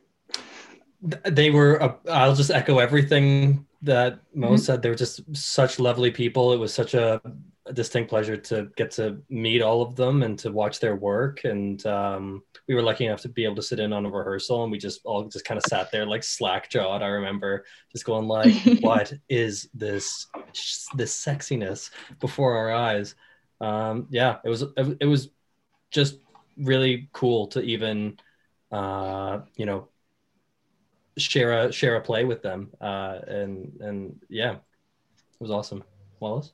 They 1.01 1.51
were, 1.51 1.83
uh, 1.83 1.93
I'll 2.09 2.35
just 2.35 2.49
echo 2.49 2.79
everything 2.79 3.67
that 3.83 4.19
Mo 4.33 4.47
mm-hmm. 4.47 4.55
said. 4.57 4.81
They 4.81 4.89
were 4.89 4.95
just 4.95 5.21
such 5.35 5.79
lovely 5.79 6.09
people. 6.09 6.53
It 6.53 6.57
was 6.57 6.73
such 6.73 6.95
a, 6.95 7.21
a, 7.65 7.73
distinct 7.73 8.09
pleasure 8.09 8.37
to 8.37 8.69
get 8.75 8.91
to 8.91 9.21
meet 9.29 9.61
all 9.61 9.81
of 9.81 9.95
them 9.95 10.23
and 10.23 10.37
to 10.39 10.51
watch 10.51 10.79
their 10.79 10.95
work. 10.95 11.43
And 11.43 11.83
um, 11.85 12.43
we 12.67 12.75
were 12.75 12.81
lucky 12.81 13.05
enough 13.05 13.21
to 13.21 13.29
be 13.29 13.45
able 13.45 13.55
to 13.55 13.61
sit 13.61 13.79
in 13.79 13.93
on 13.93 14.05
a 14.05 14.09
rehearsal 14.09 14.63
and 14.63 14.71
we 14.71 14.77
just 14.77 15.01
all 15.05 15.23
just 15.23 15.45
kind 15.45 15.57
of 15.57 15.63
sat 15.67 15.91
there 15.91 16.05
like 16.05 16.23
slack 16.23 16.69
jawed. 16.69 17.01
I 17.01 17.07
remember 17.07 17.65
just 17.91 18.05
going 18.05 18.27
like, 18.27 18.53
what 18.81 19.13
is 19.29 19.69
this, 19.73 20.27
this 20.95 21.15
sexiness 21.15 21.89
before 22.19 22.57
our 22.57 22.71
eyes? 22.71 23.15
Um, 23.61 24.07
yeah, 24.09 24.37
it 24.43 24.49
was, 24.49 24.63
it 24.99 25.05
was 25.05 25.29
just 25.91 26.17
really 26.57 27.09
cool 27.13 27.47
to 27.47 27.61
even, 27.61 28.17
uh, 28.71 29.39
you 29.55 29.65
know, 29.65 29.87
share 31.17 31.67
a, 31.67 31.71
share 31.71 31.95
a 31.95 32.01
play 32.01 32.25
with 32.25 32.41
them. 32.41 32.71
Uh, 32.81 33.19
and, 33.27 33.79
and 33.79 34.21
yeah, 34.29 34.53
it 34.53 35.39
was 35.39 35.51
awesome. 35.51 35.83
Wallace? 36.19 36.53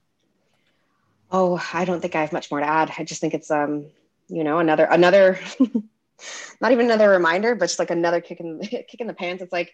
Oh, 1.31 1.63
I 1.73 1.85
don't 1.85 2.01
think 2.01 2.15
I 2.15 2.21
have 2.21 2.33
much 2.33 2.49
more 2.49 2.59
to 2.59 2.65
add. 2.65 2.91
I 2.97 3.03
just 3.03 3.21
think 3.21 3.33
it's 3.33 3.51
um, 3.51 3.85
you 4.27 4.43
know, 4.43 4.59
another 4.59 4.85
another 4.85 5.39
not 6.61 6.71
even 6.71 6.85
another 6.85 7.09
reminder, 7.09 7.55
but 7.55 7.67
just 7.67 7.79
like 7.79 7.91
another 7.91 8.21
kick 8.21 8.39
in 8.39 8.59
kick 8.61 8.95
in 8.99 9.07
the 9.07 9.13
pants. 9.13 9.43
It's 9.43 9.53
like 9.53 9.71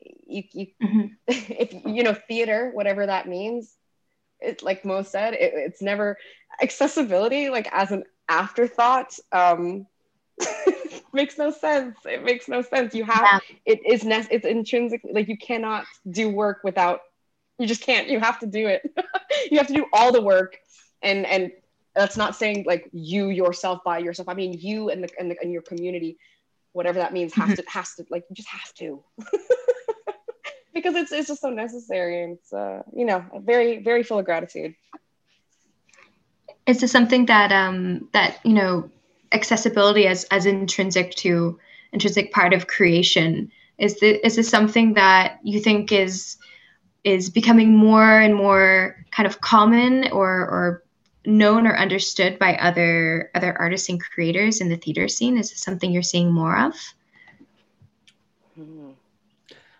you, 0.00 0.42
you 0.52 0.66
mm-hmm. 0.82 1.06
if 1.26 1.72
you 1.72 2.02
know 2.02 2.14
theater, 2.14 2.70
whatever 2.72 3.06
that 3.06 3.28
means. 3.28 3.74
It 4.38 4.62
like 4.62 4.84
Mo 4.84 5.02
said, 5.02 5.32
it, 5.34 5.52
it's 5.54 5.80
never 5.80 6.18
accessibility 6.62 7.48
like 7.48 7.68
as 7.72 7.90
an 7.90 8.04
afterthought. 8.28 9.14
Um, 9.32 9.86
makes 11.12 11.38
no 11.38 11.50
sense. 11.50 11.96
It 12.04 12.22
makes 12.22 12.46
no 12.46 12.60
sense. 12.62 12.94
You 12.94 13.04
have 13.04 13.22
yeah. 13.22 13.38
it 13.64 13.80
is 13.86 14.04
ne- 14.04 14.28
it's 14.30 14.44
intrinsically 14.44 15.12
like 15.12 15.28
you 15.28 15.38
cannot 15.38 15.86
do 16.10 16.28
work 16.28 16.60
without 16.64 17.00
you 17.58 17.66
just 17.66 17.80
can't. 17.80 18.08
You 18.08 18.20
have 18.20 18.38
to 18.40 18.46
do 18.46 18.66
it. 18.66 18.82
you 19.50 19.56
have 19.58 19.68
to 19.68 19.74
do 19.74 19.86
all 19.92 20.12
the 20.12 20.20
work 20.20 20.58
and 21.06 21.26
and 21.26 21.52
that's 21.94 22.16
not 22.16 22.36
saying 22.36 22.64
like 22.66 22.88
you 22.92 23.30
yourself 23.30 23.80
by 23.84 23.98
yourself. 23.98 24.28
I 24.28 24.34
mean 24.34 24.54
you 24.54 24.90
and 24.90 25.02
the 25.04 25.08
and, 25.18 25.30
the, 25.30 25.36
and 25.40 25.52
your 25.52 25.62
community, 25.62 26.18
whatever 26.72 26.98
that 26.98 27.12
means, 27.12 27.32
has 27.34 27.50
mm-hmm. 27.50 27.54
to 27.54 27.64
has 27.70 27.94
to 27.94 28.06
like 28.10 28.24
you 28.28 28.36
just 28.36 28.48
have 28.48 28.72
to. 28.74 29.02
because 30.74 30.94
it's 30.94 31.10
it's 31.10 31.28
just 31.28 31.40
so 31.40 31.50
necessary 31.50 32.22
and 32.22 32.34
it's 32.34 32.52
uh 32.52 32.82
you 32.94 33.06
know 33.06 33.24
very 33.40 33.82
very 33.82 34.02
full 34.02 34.18
of 34.18 34.26
gratitude 34.26 34.74
is 36.66 36.80
this 36.80 36.92
something 36.92 37.26
that 37.26 37.50
um 37.50 38.08
that 38.12 38.38
you 38.44 38.52
know 38.52 38.90
accessibility 39.32 40.06
as 40.06 40.24
as 40.24 40.44
intrinsic 40.44 41.14
to 41.14 41.58
intrinsic 41.92 42.30
part 42.30 42.52
of 42.52 42.66
creation 42.66 43.50
is 43.78 43.98
this, 44.00 44.18
is 44.22 44.36
this 44.36 44.48
something 44.48 44.94
that 44.94 45.38
you 45.42 45.60
think 45.60 45.92
is 45.92 46.36
is 47.04 47.30
becoming 47.30 47.74
more 47.74 48.20
and 48.20 48.34
more 48.34 49.04
kind 49.10 49.26
of 49.26 49.40
common 49.40 50.08
or 50.10 50.28
or 50.28 50.82
known 51.26 51.66
or 51.66 51.76
understood 51.76 52.38
by 52.38 52.56
other 52.56 53.30
other 53.34 53.56
artists 53.58 53.88
and 53.88 54.00
creators 54.00 54.60
in 54.60 54.68
the 54.68 54.76
theater 54.76 55.08
scene? 55.08 55.38
Is 55.38 55.50
this 55.50 55.60
something 55.60 55.90
you're 55.90 56.02
seeing 56.02 56.30
more 56.30 56.58
of? 56.58 56.74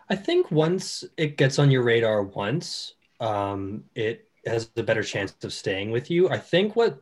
I 0.08 0.16
think 0.16 0.50
once 0.50 1.04
it 1.16 1.36
gets 1.36 1.58
on 1.58 1.70
your 1.70 1.82
radar 1.82 2.22
once, 2.22 2.94
um, 3.20 3.84
it 3.94 4.28
has 4.44 4.70
a 4.76 4.82
better 4.82 5.02
chance 5.02 5.34
of 5.42 5.52
staying 5.52 5.90
with 5.90 6.10
you. 6.10 6.28
I 6.28 6.38
think 6.38 6.76
what 6.76 7.00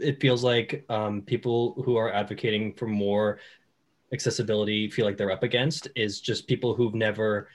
it 0.00 0.20
feels 0.20 0.44
like 0.44 0.84
um, 0.90 1.22
people 1.22 1.82
who 1.84 1.96
are 1.96 2.12
advocating 2.12 2.74
for 2.74 2.86
more 2.86 3.38
accessibility 4.12 4.90
feel 4.90 5.06
like 5.06 5.16
they're 5.16 5.30
up 5.30 5.42
against 5.42 5.88
is 5.96 6.20
just 6.20 6.46
people 6.46 6.74
who've 6.74 6.94
never 6.94 7.48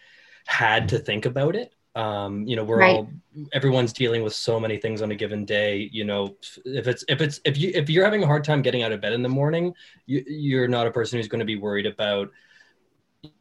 had 0.47 0.89
to 0.89 0.97
think 0.97 1.25
about 1.25 1.55
it 1.55 1.73
um, 1.97 2.47
you 2.47 2.55
know 2.55 2.63
we're 2.63 2.77
right. 2.77 2.95
all 2.95 3.09
everyone's 3.53 3.91
dealing 3.91 4.21
with 4.21 4.33
so 4.33 4.59
many 4.59 4.77
things 4.77 5.01
on 5.01 5.09
a 5.09 5.15
given 5.15 5.45
day 5.45 5.89
you 5.91 6.05
know 6.05 6.35
if 6.63 6.87
it's 6.87 7.03
if 7.07 7.21
it's 7.21 7.41
if 7.43 7.57
you 7.57 7.71
if 7.73 7.89
you're 7.89 8.05
having 8.05 8.21
a 8.21 8.27
hard 8.27 8.43
time 8.43 8.61
getting 8.61 8.83
out 8.83 8.91
of 8.91 9.01
bed 9.01 9.13
in 9.13 9.23
the 9.23 9.29
morning 9.29 9.73
you, 10.05 10.23
you're 10.27 10.67
not 10.67 10.85
a 10.85 10.91
person 10.91 11.17
who's 11.17 11.27
going 11.27 11.39
to 11.39 11.45
be 11.45 11.55
worried 11.55 11.87
about 11.87 12.29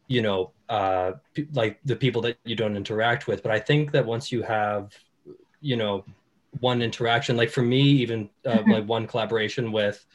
you 0.08 0.22
know 0.22 0.52
uh 0.70 1.12
like 1.52 1.78
the 1.84 1.94
people 1.94 2.22
that 2.22 2.38
you 2.44 2.56
don't 2.56 2.76
interact 2.76 3.26
with 3.26 3.42
but 3.42 3.52
i 3.52 3.58
think 3.58 3.92
that 3.92 4.06
once 4.06 4.32
you 4.32 4.40
have 4.40 4.90
you 5.60 5.76
know 5.76 6.02
one 6.60 6.80
interaction 6.80 7.36
like 7.36 7.50
for 7.50 7.62
me 7.62 7.82
even 7.82 8.30
uh, 8.46 8.52
mm-hmm. 8.52 8.70
like 8.70 8.86
one 8.86 9.06
collaboration 9.06 9.70
with 9.70 10.06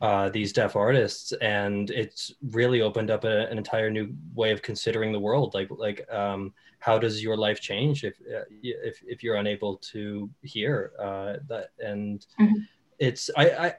uh, 0.00 0.30
these 0.30 0.52
deaf 0.52 0.76
artists 0.76 1.32
and 1.42 1.90
it's 1.90 2.32
really 2.50 2.80
opened 2.80 3.10
up 3.10 3.24
a, 3.24 3.46
an 3.50 3.58
entire 3.58 3.90
new 3.90 4.14
way 4.34 4.50
of 4.50 4.62
considering 4.62 5.12
the 5.12 5.20
world. 5.20 5.52
Like 5.52 5.68
like 5.70 6.10
um, 6.12 6.54
how 6.78 6.98
does 6.98 7.22
your 7.22 7.36
life 7.36 7.60
change 7.60 8.04
if 8.04 8.14
uh, 8.20 8.44
if, 8.62 9.02
if 9.06 9.22
you're 9.22 9.36
unable 9.36 9.76
to 9.92 10.30
hear 10.42 10.92
uh, 10.98 11.36
that 11.48 11.68
and 11.78 12.26
mm-hmm. 12.40 12.60
it's 12.98 13.30
I, 13.36 13.50
I, 13.50 13.66
I 13.66 13.74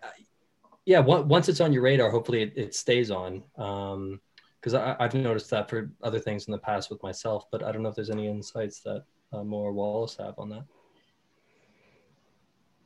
yeah 0.86 1.00
once 1.00 1.50
it's 1.50 1.62
on 1.62 1.74
your 1.74 1.84
radar 1.84 2.12
hopefully 2.12 2.44
it, 2.44 2.54
it 2.56 2.76
stays 2.76 3.10
on. 3.10 3.44
Because 3.56 4.76
um, 4.76 4.96
I've 5.00 5.16
noticed 5.16 5.50
that 5.50 5.70
for 5.70 5.92
other 6.04 6.20
things 6.20 6.46
in 6.46 6.52
the 6.52 6.60
past 6.60 6.92
with 6.92 7.02
myself 7.02 7.46
but 7.52 7.64
I 7.64 7.72
don't 7.72 7.82
know 7.82 7.90
if 7.90 7.96
there's 7.96 8.12
any 8.12 8.28
insights 8.28 8.82
that 8.82 9.06
uh, 9.34 9.44
more 9.44 9.74
Wallace 9.74 10.18
have 10.18 10.38
on 10.38 10.50
that 10.50 10.66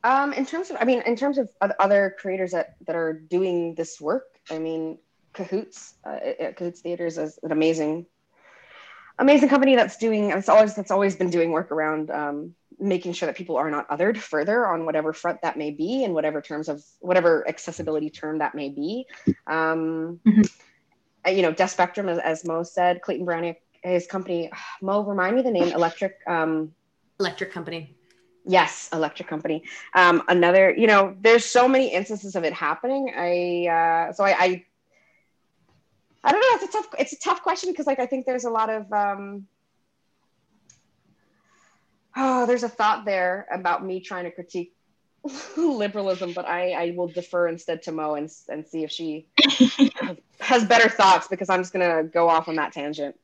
um, 0.06 0.32
in 0.32 0.46
terms 0.46 0.70
of, 0.70 0.76
I 0.78 0.84
mean, 0.84 1.02
in 1.04 1.16
terms 1.16 1.36
of 1.36 1.50
other 1.80 2.14
creators 2.18 2.52
that, 2.52 2.76
that 2.86 2.94
are 2.94 3.12
doing 3.12 3.74
this 3.74 4.00
work, 4.00 4.26
I 4.48 4.58
mean, 4.58 4.98
Cahoots, 5.32 5.94
uh, 6.04 6.52
Cahoots 6.56 6.80
Theaters 6.80 7.18
is 7.18 7.38
an 7.42 7.50
amazing 7.50 8.06
amazing 9.18 9.48
company 9.48 9.74
that's 9.74 9.96
doing 9.96 10.30
it's 10.30 10.48
always 10.48 10.74
that's 10.74 10.90
always 10.90 11.16
been 11.16 11.30
doing 11.30 11.50
work 11.50 11.72
around 11.72 12.10
um, 12.10 12.54
making 12.78 13.14
sure 13.14 13.26
that 13.26 13.34
people 13.34 13.56
are 13.56 13.70
not 13.70 13.88
othered 13.88 14.18
further 14.18 14.66
on 14.66 14.84
whatever 14.84 15.12
front 15.14 15.40
that 15.42 15.56
may 15.56 15.70
be 15.70 16.04
in 16.04 16.12
whatever 16.12 16.42
terms 16.42 16.68
of 16.68 16.82
whatever 17.00 17.46
accessibility 17.48 18.10
term 18.10 18.38
that 18.38 18.54
may 18.54 18.68
be 18.68 19.06
um, 19.46 20.20
mm-hmm. 20.26 20.42
You 21.34 21.42
know 21.42 21.52
deaf 21.52 21.70
spectrum 21.70 22.08
as, 22.08 22.18
as 22.18 22.44
mo 22.44 22.62
said 22.62 23.00
clayton 23.02 23.26
Baraniak 23.26 23.56
his 23.82 24.06
company 24.06 24.50
mo 24.82 25.02
remind 25.02 25.34
me 25.36 25.42
the 25.42 25.50
name 25.50 25.72
electric 25.72 26.18
um, 26.26 26.72
electric 27.18 27.52
company 27.52 27.96
yes 28.46 28.88
electric 28.92 29.28
company 29.28 29.62
um, 29.94 30.22
another 30.28 30.74
you 30.76 30.86
know 30.86 31.14
there's 31.20 31.44
so 31.44 31.66
many 31.68 31.92
instances 31.92 32.36
of 32.36 32.44
it 32.44 32.52
happening 32.52 33.12
i 33.16 33.66
uh, 33.68 34.12
so 34.12 34.24
I, 34.24 34.36
I 34.38 34.64
I 36.26 36.32
don't 36.32 36.40
know. 36.40 36.56
It's 36.56 36.74
a 36.74 36.78
tough. 36.78 36.88
It's 36.98 37.12
a 37.12 37.18
tough 37.20 37.42
question 37.42 37.70
because 37.70 37.86
like 37.86 38.00
I 38.00 38.06
think 38.06 38.26
there's 38.26 38.44
a 38.44 38.50
lot 38.50 38.68
of 38.68 38.92
um, 38.92 39.46
oh, 42.16 42.46
there's 42.46 42.64
a 42.64 42.68
thought 42.68 43.04
there 43.04 43.46
about 43.52 43.84
me 43.84 44.00
trying 44.00 44.24
to 44.24 44.32
critique 44.32 44.74
liberalism, 45.56 46.32
but 46.32 46.46
I, 46.46 46.72
I 46.72 46.94
will 46.96 47.06
defer 47.06 47.46
instead 47.46 47.82
to 47.82 47.92
Mo 47.92 48.14
and, 48.14 48.28
and 48.48 48.66
see 48.66 48.82
if 48.82 48.90
she 48.90 49.26
has 50.40 50.64
better 50.64 50.88
thoughts 50.88 51.28
because 51.28 51.48
I'm 51.48 51.60
just 51.60 51.72
gonna 51.72 52.02
go 52.02 52.28
off 52.28 52.48
on 52.48 52.56
that 52.56 52.72
tangent. 52.72 53.16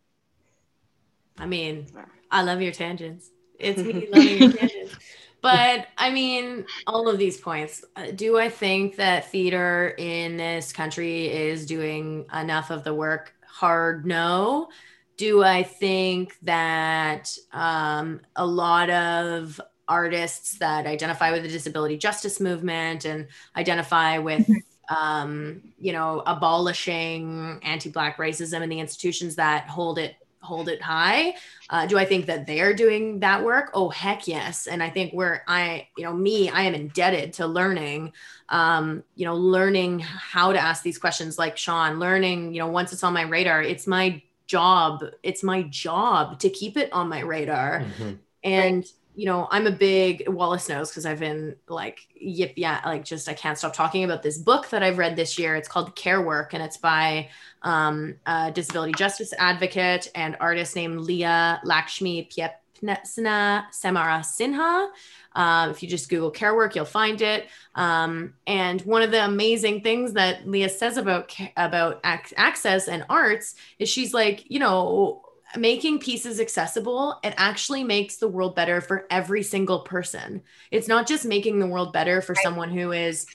I 1.39 1.47
mean, 1.47 1.87
I 2.31 2.43
love 2.43 2.61
your 2.61 2.73
tangents. 2.73 3.31
It's 3.63 3.81
me 3.83 4.09
loving 4.13 4.39
your 4.39 4.53
tangents. 4.53 4.97
But 5.41 5.89
I 5.99 6.11
mean, 6.11 6.65
all 6.87 7.09
of 7.09 7.19
these 7.19 7.37
points. 7.39 7.85
Uh, 7.97 8.13
do 8.15 8.39
I 8.39 8.49
think 8.49 8.97
that 8.97 9.31
theater 9.31 9.95
in 9.99 10.37
this 10.37 10.73
country 10.73 11.27
is 11.27 11.67
doing 11.67 12.27
enough 12.33 12.71
of 12.71 12.85
the 12.85 12.95
work? 12.95 13.35
Hard 13.47 14.07
no. 14.07 14.69
Do 15.17 15.43
I 15.43 15.65
think 15.65 16.37
that 16.43 17.37
um, 17.53 18.21
a 18.37 18.47
lot 18.47 18.89
of 18.91 19.61
artists 19.89 20.59
that 20.59 20.87
identify 20.87 21.33
with 21.33 21.43
the 21.43 21.49
disability 21.49 21.99
justice 21.99 22.41
movement 22.41 23.05
and 23.05 23.27
identify 23.57 24.19
with 24.19 24.47
mm-hmm. 24.47 24.95
um, 24.95 25.61
you 25.79 25.93
know 25.93 26.23
abolishing 26.25 27.59
anti-black 27.63 28.17
racism 28.17 28.63
in 28.63 28.69
the 28.69 28.81
institutions 28.81 29.37
that 29.37 29.67
hold 29.67 29.99
it 29.99 30.15
hold 30.43 30.69
it 30.69 30.83
high 30.83 31.35
uh, 31.71 31.87
do 31.87 31.99
i 31.99 32.05
think 32.05 32.27
that 32.27 32.47
they're 32.47 32.75
doing 32.75 33.21
that 33.21 33.43
work? 33.45 33.71
Oh 33.75 33.89
heck 33.89 34.27
yes. 34.29 34.67
And 34.67 34.83
i 34.83 34.91
think 34.91 35.13
where 35.13 35.45
i 35.49 35.89
you 35.97 36.05
know 36.05 36.13
me 36.13 36.51
i 36.51 36.63
am 36.63 36.75
indebted 36.75 37.35
to 37.35 37.47
learning 37.47 38.13
um, 38.49 39.03
you 39.15 39.25
know 39.25 39.37
learning 39.37 40.01
how 40.01 40.53
to 40.53 40.59
ask 40.59 40.83
these 40.83 40.99
questions 40.99 41.39
like 41.39 41.57
sean 41.57 41.99
learning 41.99 42.53
you 42.53 42.61
know 42.61 42.67
once 42.67 42.93
it's 42.93 43.03
on 43.03 43.15
my 43.15 43.23
radar 43.23 43.63
it's 43.63 43.87
my 43.87 44.23
job 44.47 45.03
it's 45.23 45.43
my 45.43 45.63
job 45.63 46.39
to 46.41 46.51
keep 46.51 46.77
it 46.77 46.93
on 46.93 47.09
my 47.09 47.21
radar. 47.21 47.81
Mm-hmm. 47.81 48.13
and 48.45 48.85
you 49.15 49.27
know, 49.27 49.47
I'm 49.51 49.67
a 49.67 49.71
big 49.71 50.25
Wallace 50.27 50.69
knows 50.69 50.91
because 50.91 51.05
I've 51.05 51.21
been 51.21 51.57
like, 51.69 52.07
yip, 52.15 52.55
yeah, 52.57 52.81
like 52.85 53.05
just 53.05 53.29
I 53.29 53.35
can't 53.35 53.59
stop 53.59 53.75
talking 53.75 54.05
about 54.05 54.23
this 54.23 54.39
book 54.39 54.71
that 54.71 54.83
I've 54.83 54.99
read 54.99 55.17
this 55.17 55.39
year. 55.39 55.55
It's 55.55 55.69
called 55.69 55.95
Care 55.95 56.23
Work, 56.23 56.55
and 56.55 56.63
it's 56.63 56.79
by 56.79 57.29
um, 57.63 58.15
a 58.27 58.51
disability 58.51 58.93
justice 58.97 59.35
advocate 59.39 60.09
and 60.15 60.37
artist 60.41 60.77
named 60.77 61.01
Leah 61.01 61.61
Lakshmi 61.65 62.31
Piepzna-Samarasinha. 62.33 64.89
Um, 65.35 65.71
if 65.71 65.83
you 65.83 65.89
just 65.89 66.09
Google 66.09 66.31
care 66.31 66.55
work, 66.55 66.75
you'll 66.75 66.85
find 66.85 67.21
it. 67.23 67.49
Um, 67.75 68.35
and 68.47 68.81
one 68.83 69.03
of 69.03 69.11
the 69.11 69.25
amazing 69.25 69.81
things 69.81 70.13
that 70.15 70.49
Leah 70.49 70.69
says 70.69 70.97
about 70.97 71.35
about 71.57 72.01
ac- 72.05 72.35
access 72.37 72.89
and 72.89 73.05
arts 73.09 73.55
is 73.79 73.89
she's 73.89 74.13
like, 74.13 74.51
you 74.51 74.59
know, 74.59 75.23
making 75.57 75.99
pieces 75.99 76.41
accessible 76.41 77.19
it 77.23 77.35
actually 77.37 77.85
makes 77.85 78.17
the 78.17 78.29
world 78.29 78.55
better 78.55 78.81
for 78.81 79.07
every 79.11 79.43
single 79.43 79.81
person. 79.81 80.43
It's 80.71 80.89
not 80.89 81.07
just 81.07 81.25
making 81.25 81.59
the 81.59 81.67
world 81.67 81.93
better 81.93 82.23
for 82.23 82.35
someone 82.35 82.71
who 82.71 82.93
is 82.93 83.27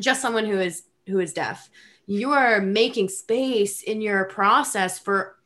just 0.00 0.22
someone 0.22 0.46
who 0.46 0.58
is 0.60 0.84
who 1.06 1.20
is 1.20 1.32
deaf. 1.32 1.68
You 2.06 2.32
are 2.32 2.60
making 2.60 3.08
space 3.08 3.82
in 3.82 4.00
your 4.00 4.24
process 4.26 4.98
for 4.98 5.36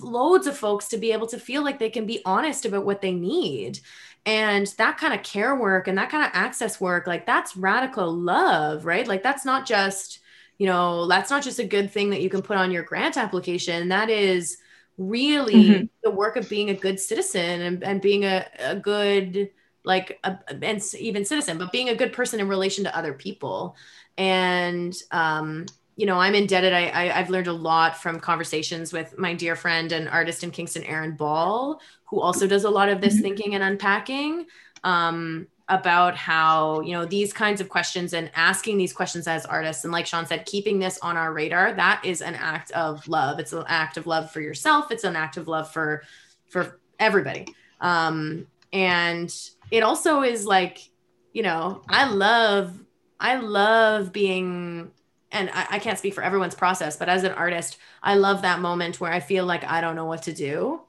loads 0.00 0.46
of 0.46 0.56
folks 0.56 0.88
to 0.88 0.98
be 0.98 1.12
able 1.12 1.28
to 1.28 1.38
feel 1.38 1.62
like 1.62 1.78
they 1.78 1.90
can 1.90 2.06
be 2.06 2.22
honest 2.24 2.64
about 2.64 2.84
what 2.84 3.00
they 3.00 3.12
need. 3.12 3.80
And 4.26 4.66
that 4.76 4.98
kind 4.98 5.14
of 5.14 5.22
care 5.22 5.56
work 5.56 5.88
and 5.88 5.96
that 5.96 6.10
kind 6.10 6.24
of 6.24 6.30
access 6.34 6.80
work 6.80 7.06
like 7.06 7.24
that's 7.24 7.56
radical 7.56 8.12
love 8.12 8.84
right? 8.84 9.06
Like 9.06 9.22
that's 9.22 9.44
not 9.44 9.66
just 9.66 10.20
you 10.58 10.66
know 10.66 11.06
that's 11.06 11.30
not 11.30 11.42
just 11.42 11.58
a 11.58 11.64
good 11.64 11.90
thing 11.90 12.10
that 12.10 12.20
you 12.20 12.28
can 12.28 12.42
put 12.42 12.58
on 12.58 12.70
your 12.70 12.82
grant 12.82 13.16
application. 13.16 13.88
That 13.88 14.10
is 14.10 14.58
really 15.00 15.54
mm-hmm. 15.54 15.84
the 16.02 16.10
work 16.10 16.36
of 16.36 16.46
being 16.50 16.68
a 16.68 16.74
good 16.74 17.00
citizen 17.00 17.62
and, 17.62 17.82
and 17.82 18.02
being 18.02 18.24
a, 18.24 18.46
a 18.58 18.76
good 18.76 19.48
like 19.82 20.20
a, 20.24 20.38
and 20.62 20.82
even 20.98 21.24
citizen 21.24 21.56
but 21.56 21.72
being 21.72 21.88
a 21.88 21.94
good 21.94 22.12
person 22.12 22.38
in 22.38 22.46
relation 22.46 22.84
to 22.84 22.94
other 22.94 23.14
people 23.14 23.74
and 24.18 24.94
um 25.10 25.64
you 25.96 26.04
know 26.04 26.20
i'm 26.20 26.34
indebted 26.34 26.74
I, 26.74 26.88
I 26.88 27.18
i've 27.18 27.30
learned 27.30 27.46
a 27.46 27.52
lot 27.52 27.96
from 27.96 28.20
conversations 28.20 28.92
with 28.92 29.16
my 29.16 29.32
dear 29.32 29.56
friend 29.56 29.90
and 29.90 30.06
artist 30.06 30.44
in 30.44 30.50
kingston 30.50 30.84
aaron 30.84 31.12
ball 31.16 31.80
who 32.04 32.20
also 32.20 32.46
does 32.46 32.64
a 32.64 32.70
lot 32.70 32.90
of 32.90 33.00
this 33.00 33.14
mm-hmm. 33.14 33.22
thinking 33.22 33.54
and 33.54 33.64
unpacking 33.64 34.44
um 34.84 35.46
about 35.70 36.16
how 36.16 36.80
you 36.80 36.92
know 36.92 37.04
these 37.04 37.32
kinds 37.32 37.60
of 37.60 37.68
questions 37.68 38.12
and 38.12 38.30
asking 38.34 38.76
these 38.76 38.92
questions 38.92 39.26
as 39.26 39.46
artists 39.46 39.84
and 39.84 39.92
like 39.92 40.06
sean 40.06 40.26
said 40.26 40.44
keeping 40.44 40.78
this 40.78 40.98
on 40.98 41.16
our 41.16 41.32
radar 41.32 41.72
that 41.72 42.04
is 42.04 42.20
an 42.20 42.34
act 42.34 42.70
of 42.72 43.06
love. 43.08 43.38
It's 43.38 43.52
an 43.52 43.64
act 43.68 43.96
of 43.96 44.06
love 44.06 44.30
for 44.30 44.40
yourself. 44.40 44.90
It's 44.90 45.04
an 45.04 45.16
act 45.16 45.36
of 45.36 45.48
love 45.48 45.70
for 45.70 46.02
for 46.48 46.80
everybody. 46.98 47.46
Um 47.80 48.46
and 48.72 49.32
it 49.70 49.82
also 49.82 50.22
is 50.22 50.46
like 50.46 50.90
you 51.32 51.42
know 51.42 51.82
i 51.88 52.08
love 52.08 52.78
i 53.18 53.36
love 53.36 54.12
being 54.12 54.90
and 55.32 55.48
I, 55.50 55.66
I 55.72 55.78
can't 55.78 55.98
speak 55.98 56.14
for 56.14 56.22
everyone's 56.22 56.54
process 56.54 56.96
but 56.96 57.08
as 57.08 57.24
an 57.24 57.32
artist 57.32 57.78
i 58.02 58.14
love 58.14 58.42
that 58.42 58.60
moment 58.60 59.00
where 59.00 59.12
i 59.12 59.20
feel 59.20 59.46
like 59.46 59.64
i 59.64 59.80
don't 59.80 59.96
know 59.96 60.06
what 60.06 60.22
to 60.24 60.32
do 60.32 60.80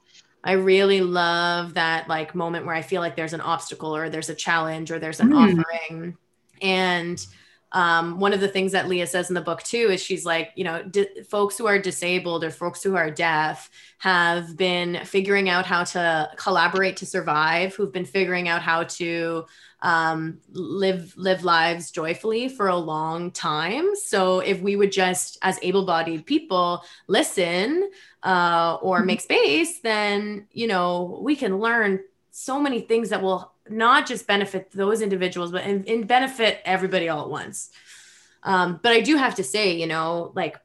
I 0.44 0.52
really 0.52 1.00
love 1.00 1.74
that 1.74 2.08
like 2.08 2.34
moment 2.34 2.66
where 2.66 2.74
I 2.74 2.82
feel 2.82 3.00
like 3.00 3.14
there's 3.14 3.32
an 3.32 3.40
obstacle 3.40 3.94
or 3.94 4.10
there's 4.10 4.28
a 4.28 4.34
challenge 4.34 4.90
or 4.90 4.98
there's 4.98 5.20
an 5.20 5.30
mm. 5.30 5.60
offering. 5.60 6.16
And 6.60 7.24
um, 7.72 8.18
one 8.18 8.32
of 8.32 8.40
the 8.40 8.48
things 8.48 8.72
that 8.72 8.88
Leah 8.88 9.06
says 9.06 9.30
in 9.30 9.34
the 9.34 9.40
book 9.40 9.62
too 9.62 9.88
is 9.90 10.02
she's 10.02 10.24
like, 10.24 10.52
you 10.56 10.64
know, 10.64 10.82
di- 10.82 11.22
folks 11.28 11.56
who 11.56 11.66
are 11.66 11.78
disabled 11.78 12.44
or 12.44 12.50
folks 12.50 12.82
who 12.82 12.96
are 12.96 13.10
deaf 13.10 13.70
have 13.98 14.56
been 14.56 15.00
figuring 15.04 15.48
out 15.48 15.64
how 15.64 15.84
to 15.84 16.30
collaborate 16.36 16.98
to 16.98 17.06
survive, 17.06 17.74
who've 17.74 17.92
been 17.92 18.04
figuring 18.04 18.48
out 18.48 18.62
how 18.62 18.84
to 18.84 19.46
um, 19.80 20.38
live 20.50 21.14
live 21.16 21.44
lives 21.44 21.90
joyfully 21.90 22.48
for 22.48 22.68
a 22.68 22.76
long 22.76 23.30
time. 23.30 23.96
So 23.96 24.40
if 24.40 24.60
we 24.60 24.76
would 24.76 24.92
just, 24.92 25.38
as 25.42 25.58
able-bodied 25.62 26.26
people, 26.26 26.84
listen 27.08 27.90
uh, 28.22 28.78
or 28.82 28.98
mm-hmm. 28.98 29.06
make 29.06 29.20
space, 29.22 29.80
then 29.80 30.46
you 30.52 30.66
know 30.66 31.18
we 31.22 31.36
can 31.36 31.58
learn 31.58 32.00
so 32.30 32.60
many 32.60 32.80
things 32.80 33.10
that 33.10 33.22
will 33.22 33.51
not 33.68 34.06
just 34.06 34.26
benefit 34.26 34.70
those 34.72 35.02
individuals, 35.02 35.52
but 35.52 35.64
and, 35.64 35.88
and 35.88 36.06
benefit 36.06 36.60
everybody 36.64 37.08
all 37.08 37.22
at 37.22 37.30
once. 37.30 37.70
Um, 38.42 38.80
but 38.82 38.92
I 38.92 39.00
do 39.00 39.16
have 39.16 39.36
to 39.36 39.44
say, 39.44 39.76
you 39.76 39.86
know, 39.86 40.32
like 40.34 40.58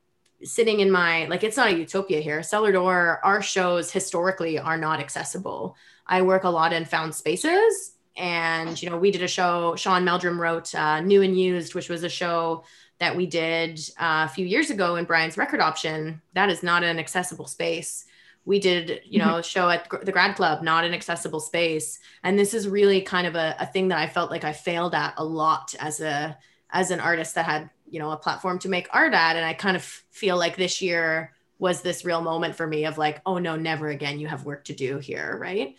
sitting 0.44 0.80
in 0.80 0.92
my 0.92 1.26
like 1.26 1.44
it's 1.44 1.58
not 1.58 1.70
a 1.70 1.78
utopia 1.78 2.20
here. 2.20 2.44
Cellar 2.44 2.72
Door, 2.72 3.20
our 3.24 3.42
shows 3.42 3.92
historically 3.92 4.60
are 4.60 4.78
not 4.78 5.00
accessible. 5.00 5.76
I 6.06 6.22
work 6.22 6.44
a 6.44 6.50
lot 6.50 6.74
in 6.74 6.86
found 6.86 7.14
spaces 7.14 7.98
and 8.18 8.82
you 8.82 8.90
know 8.90 8.98
we 8.98 9.12
did 9.12 9.22
a 9.22 9.28
show 9.28 9.76
sean 9.76 10.04
meldrum 10.04 10.42
wrote 10.42 10.74
uh, 10.76 11.00
new 11.00 11.22
and 11.22 11.40
used 11.40 11.76
which 11.76 11.90
was 11.90 12.04
a 12.04 12.10
show 12.10 12.64
that 13.00 13.16
we 13.16 13.28
did 13.28 13.80
uh, 14.00 14.26
a 14.26 14.30
few 14.30 14.46
years 14.46 14.70
ago 14.70 14.96
in 14.96 15.06
brian's 15.06 15.38
record 15.38 15.62
option 15.62 16.22
that 16.34 16.50
is 16.50 16.64
not 16.64 16.84
an 16.84 17.00
accessible 17.00 17.46
space 17.48 18.06
we 18.48 18.60
did 18.60 19.02
you 19.06 19.20
know 19.20 19.26
mm-hmm. 19.26 19.42
show 19.42 19.70
at 19.70 19.88
the 20.04 20.12
grad 20.12 20.36
club 20.38 20.64
not 20.64 20.86
an 20.86 20.94
accessible 20.94 21.42
space. 21.42 22.00
And 22.24 22.40
this 22.40 22.54
is 22.54 22.68
really 22.68 23.02
kind 23.02 23.28
of 23.28 23.36
a, 23.36 23.56
a 23.60 23.66
thing 23.68 23.90
that 23.90 24.00
i 24.00 24.08
felt 24.08 24.32
like 24.32 24.46
i 24.46 24.54
failed 24.54 24.96
at 24.96 25.14
a 25.18 25.24
lot 25.24 25.76
as 25.80 26.00
a 26.00 26.38
as 26.72 26.90
an 26.90 27.02
artist 27.02 27.36
that 27.36 27.46
had 27.46 27.70
you 27.90 28.00
know 28.00 28.10
a 28.12 28.18
platform 28.18 28.58
to 28.60 28.70
make 28.70 28.88
art 28.92 29.14
at. 29.14 29.36
And 29.36 29.46
i 29.46 29.54
kind 29.54 29.76
of 29.76 29.84
feel 29.84 30.38
like 30.38 30.56
this 30.56 30.82
year 30.82 31.34
was 31.60 31.82
this 31.82 32.06
real 32.06 32.22
moment 32.22 32.56
for 32.56 32.66
me 32.66 32.86
of 32.86 32.98
like 32.98 33.22
oh 33.26 33.38
no 33.38 33.58
never 33.58 33.90
again 33.90 34.18
you 34.18 34.28
have 34.28 34.46
work 34.46 34.64
to 34.66 34.74
do 34.74 34.98
here 34.98 35.38
right? 35.40 35.76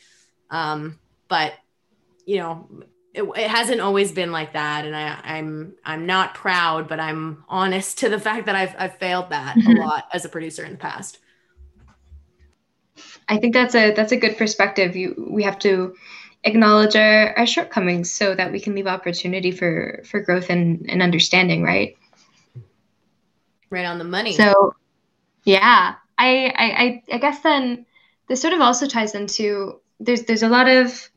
Um 0.50 0.98
but 1.26 1.54
you 2.26 2.36
know 2.36 2.68
it, 3.14 3.22
it, 3.22 3.48
hasn't 3.48 3.80
always 3.80 4.12
been 4.12 4.30
like 4.30 4.52
that. 4.52 4.84
And 4.84 4.94
I, 4.94 5.18
i'm 5.24 5.74
i'm 5.86 6.04
not 6.04 6.34
proud 6.34 6.86
but 6.86 7.00
i'm 7.00 7.44
honest 7.48 7.98
to 8.00 8.10
the 8.10 8.20
fact 8.20 8.44
that 8.44 8.54
i've, 8.54 8.74
I've 8.78 8.98
failed 8.98 9.30
that 9.30 9.56
a 9.56 9.60
mm-hmm. 9.60 9.78
lot 9.78 10.04
as 10.12 10.26
a 10.26 10.28
producer 10.28 10.64
in 10.64 10.72
the 10.72 10.78
past 10.78 11.18
i 13.28 13.38
think 13.38 13.54
that's 13.54 13.74
a 13.74 13.92
that's 13.92 14.12
a 14.12 14.16
good 14.16 14.36
perspective. 14.36 14.96
You 14.96 15.26
we 15.30 15.42
have 15.44 15.58
to 15.60 15.94
acknowledge 16.44 16.96
our, 16.96 17.36
our 17.36 17.46
shortcomings 17.46 18.12
so 18.12 18.34
that 18.34 18.52
we 18.52 18.60
can 18.60 18.74
leave 18.74 18.86
opportunity 18.86 19.50
for 19.50 20.02
for 20.04 20.20
growth 20.20 20.50
and, 20.50 20.86
and 20.88 21.02
understanding 21.02 21.62
right? 21.62 21.96
Right 23.70 23.84
on 23.84 23.98
the 23.98 24.04
money. 24.04 24.32
So 24.32 24.74
yeah. 25.44 25.94
I, 26.18 26.52
I 26.56 27.14
i 27.14 27.18
guess 27.18 27.40
then 27.40 27.86
this 28.28 28.42
sort 28.42 28.52
of 28.52 28.60
also 28.60 28.86
ties 28.86 29.14
into 29.14 29.80
there's 30.00 30.22
there's 30.24 30.42
a 30.42 30.48
lot 30.48 30.68
of 30.68 31.08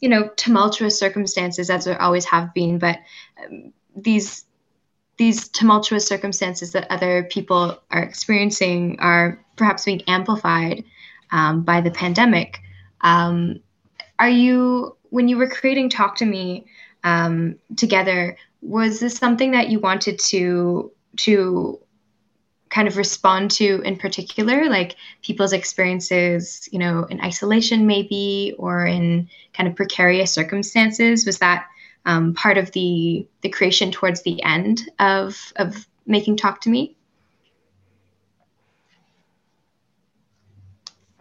you 0.00 0.08
know 0.08 0.30
tumultuous 0.36 0.98
circumstances 0.98 1.70
as 1.70 1.84
there 1.84 2.00
always 2.00 2.24
have 2.24 2.54
been 2.54 2.78
but 2.78 2.98
um, 3.44 3.72
these 3.94 4.44
these 5.18 5.48
tumultuous 5.48 6.06
circumstances 6.06 6.72
that 6.72 6.90
other 6.90 7.24
people 7.30 7.78
are 7.90 8.02
experiencing 8.02 8.98
are 9.00 9.44
perhaps 9.56 9.84
being 9.84 10.02
amplified 10.06 10.84
um, 11.30 11.62
by 11.62 11.80
the 11.80 11.90
pandemic 11.90 12.60
um, 13.02 13.60
are 14.18 14.28
you 14.28 14.96
when 15.10 15.28
you 15.28 15.36
were 15.36 15.48
creating 15.48 15.88
talk 15.88 16.16
to 16.16 16.24
me 16.24 16.66
um, 17.04 17.56
together 17.76 18.36
was 18.62 19.00
this 19.00 19.14
something 19.14 19.52
that 19.52 19.68
you 19.68 19.78
wanted 19.78 20.18
to 20.18 20.90
to 21.16 21.78
kind 22.68 22.88
of 22.88 22.96
respond 22.96 23.50
to 23.52 23.80
in 23.82 23.96
particular, 23.96 24.68
like 24.68 24.96
people's 25.22 25.52
experiences, 25.52 26.68
you 26.72 26.78
know, 26.78 27.04
in 27.04 27.20
isolation 27.20 27.86
maybe, 27.86 28.54
or 28.58 28.84
in 28.84 29.28
kind 29.54 29.68
of 29.68 29.76
precarious 29.76 30.32
circumstances? 30.32 31.24
Was 31.24 31.38
that 31.38 31.66
um, 32.04 32.34
part 32.34 32.58
of 32.58 32.72
the 32.72 33.26
the 33.42 33.48
creation 33.48 33.90
towards 33.90 34.22
the 34.22 34.42
end 34.42 34.90
of 34.98 35.52
of 35.56 35.86
making 36.06 36.36
Talk 36.36 36.60
to 36.62 36.68
Me? 36.68 36.96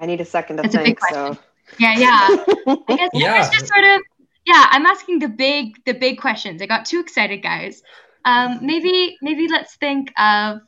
I 0.05 0.07
need 0.07 0.21
a 0.21 0.25
second 0.25 0.57
to 0.57 0.61
That's 0.61 0.75
think. 0.75 0.99
So 1.09 1.35
yeah, 1.79 1.97
yeah. 1.97 2.27
I 2.87 2.95
guess 2.95 3.09
yeah. 3.13 3.39
it's 3.39 3.49
just 3.49 3.67
sort 3.73 3.83
of 3.83 4.01
yeah. 4.45 4.67
I'm 4.69 4.85
asking 4.85 5.17
the 5.17 5.27
big 5.27 5.83
the 5.85 5.95
big 5.95 6.19
questions. 6.19 6.61
I 6.61 6.67
got 6.67 6.85
too 6.85 6.99
excited, 6.99 7.41
guys. 7.41 7.81
Um, 8.23 8.59
maybe 8.61 9.17
maybe 9.23 9.47
let's 9.47 9.75
think 9.77 10.13
of 10.19 10.59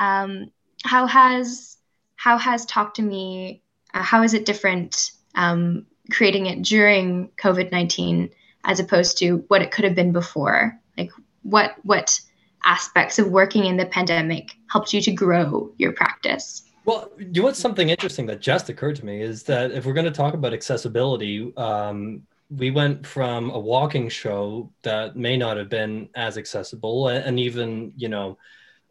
um, 0.00 0.50
how 0.82 1.06
has 1.06 1.76
how 2.16 2.36
has 2.36 2.66
Talk 2.66 2.94
to 2.94 3.02
Me. 3.02 3.62
Uh, 3.94 4.02
how 4.02 4.24
is 4.24 4.34
it 4.34 4.44
different 4.44 5.12
um, 5.36 5.86
creating 6.10 6.46
it 6.46 6.62
during 6.62 7.28
COVID 7.40 7.70
nineteen 7.70 8.30
as 8.64 8.80
opposed 8.80 9.18
to 9.18 9.44
what 9.46 9.62
it 9.62 9.70
could 9.70 9.84
have 9.84 9.94
been 9.94 10.10
before? 10.10 10.76
Like 10.98 11.12
what 11.42 11.76
what 11.84 12.20
aspects 12.64 13.20
of 13.20 13.30
working 13.30 13.66
in 13.66 13.76
the 13.76 13.86
pandemic 13.86 14.50
helped 14.68 14.92
you 14.92 15.00
to 15.02 15.12
grow 15.12 15.72
your 15.78 15.92
practice? 15.92 16.64
Well, 16.90 17.08
you 17.18 17.40
know 17.40 17.42
what's 17.44 17.60
something 17.60 17.88
interesting 17.88 18.26
that 18.26 18.40
just 18.40 18.68
occurred 18.68 18.96
to 18.96 19.06
me 19.06 19.22
is 19.22 19.44
that 19.44 19.70
if 19.70 19.86
we're 19.86 19.92
going 19.92 20.06
to 20.06 20.10
talk 20.10 20.34
about 20.34 20.52
accessibility, 20.52 21.52
um, 21.56 22.26
we 22.50 22.72
went 22.72 23.06
from 23.06 23.50
a 23.50 23.58
walking 23.60 24.08
show 24.08 24.68
that 24.82 25.14
may 25.14 25.36
not 25.36 25.56
have 25.56 25.68
been 25.68 26.08
as 26.16 26.36
accessible, 26.36 27.06
and 27.06 27.38
even 27.38 27.92
you 27.96 28.08
know, 28.08 28.36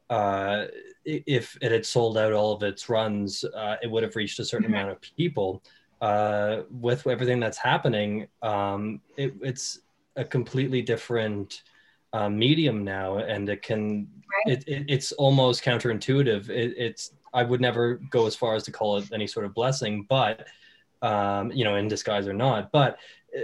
uh, 0.10 0.68
if 1.04 1.58
it 1.62 1.74
had 1.74 1.86
sold 1.86 2.18
out 2.18 2.32
all 2.32 2.54
of 2.54 2.64
its 2.64 2.88
runs, 2.88 3.44
uh, 3.44 3.76
it 3.84 3.92
would 3.92 4.04
have 4.04 4.16
reached 4.16 4.40
a 4.40 4.46
certain 4.46 4.68
mm-hmm. 4.68 4.76
amount 4.76 4.92
of 4.92 5.02
people. 5.02 5.62
Uh, 6.00 6.62
with 6.72 7.06
everything 7.06 7.42
that's 7.42 7.58
happening, 7.58 8.30
um, 8.42 9.02
it, 9.18 9.34
it's 9.42 9.80
a 10.16 10.24
completely 10.24 10.82
different 10.82 11.64
uh, 12.14 12.30
medium 12.30 12.86
now, 12.86 13.18
and 13.18 13.50
it 13.50 13.62
can. 13.62 14.08
Right. 14.46 14.58
It, 14.58 14.68
it, 14.70 14.86
it's 14.88 15.12
almost 15.14 15.66
counterintuitive. 15.66 16.50
it's 16.50 17.12
I 17.34 17.44
would 17.44 17.62
never 17.62 17.96
go 18.10 18.28
as 18.28 18.36
far 18.36 18.56
as 18.56 18.64
to 18.64 18.72
call 18.72 18.98
it 18.98 19.12
any 19.14 19.28
sort 19.28 19.46
of 19.46 19.54
blessing, 19.54 20.06
but 20.10 20.48
um, 21.02 21.52
you 21.52 21.64
know, 21.64 21.76
in 21.76 21.88
disguise 21.88 22.28
or 22.28 22.34
not. 22.34 22.72
But 22.72 22.98
uh, 23.36 23.42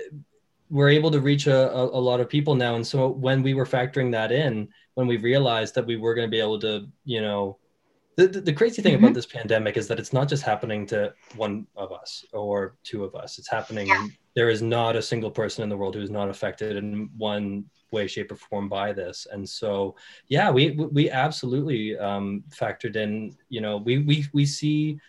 we're 0.69 0.89
able 0.89 1.11
to 1.11 1.21
reach 1.21 1.47
a, 1.47 1.71
a, 1.71 1.83
a, 1.83 2.01
lot 2.01 2.19
of 2.19 2.27
people 2.27 2.55
now, 2.55 2.75
and 2.75 2.85
so 2.85 3.07
when 3.07 3.43
we 3.43 3.53
were 3.53 3.65
factoring 3.65 4.11
that 4.11 4.31
in, 4.31 4.67
when 4.95 5.07
we 5.07 5.17
realized 5.17 5.75
that 5.75 5.85
we 5.85 5.95
were 5.95 6.15
going 6.15 6.27
to 6.27 6.31
be 6.31 6.39
able 6.39 6.59
to, 6.59 6.87
you 7.05 7.21
know, 7.21 7.57
the, 8.17 8.27
the, 8.27 8.41
the 8.41 8.53
crazy 8.53 8.81
thing 8.81 8.95
mm-hmm. 8.95 9.05
about 9.05 9.13
this 9.13 9.25
pandemic 9.25 9.77
is 9.77 9.87
that 9.87 9.99
it's 9.99 10.13
not 10.13 10.27
just 10.27 10.43
happening 10.43 10.85
to 10.87 11.13
one 11.35 11.67
of 11.75 11.91
us 11.91 12.25
or 12.33 12.75
two 12.83 13.03
of 13.03 13.13
us. 13.13 13.37
It's 13.37 13.49
happening. 13.49 13.87
Yeah. 13.87 14.07
There 14.35 14.49
is 14.49 14.61
not 14.61 14.95
a 14.95 15.01
single 15.01 15.31
person 15.31 15.63
in 15.63 15.69
the 15.69 15.77
world 15.77 15.95
who 15.95 16.01
is 16.01 16.09
not 16.09 16.29
affected 16.29 16.77
in 16.77 17.09
one 17.17 17.65
way, 17.95 18.07
shape, 18.07 18.31
or 18.31 18.35
form 18.35 18.69
by 18.69 18.93
this. 18.93 19.25
And 19.31 19.47
so, 19.47 19.95
yeah, 20.27 20.51
we 20.51 20.71
we 20.71 21.09
absolutely 21.09 21.97
um, 21.97 22.43
factored 22.49 22.95
in. 22.95 23.35
You 23.49 23.61
know, 23.61 23.77
we 23.77 23.93
we 23.99 24.25
we 24.33 24.45
see 24.45 24.99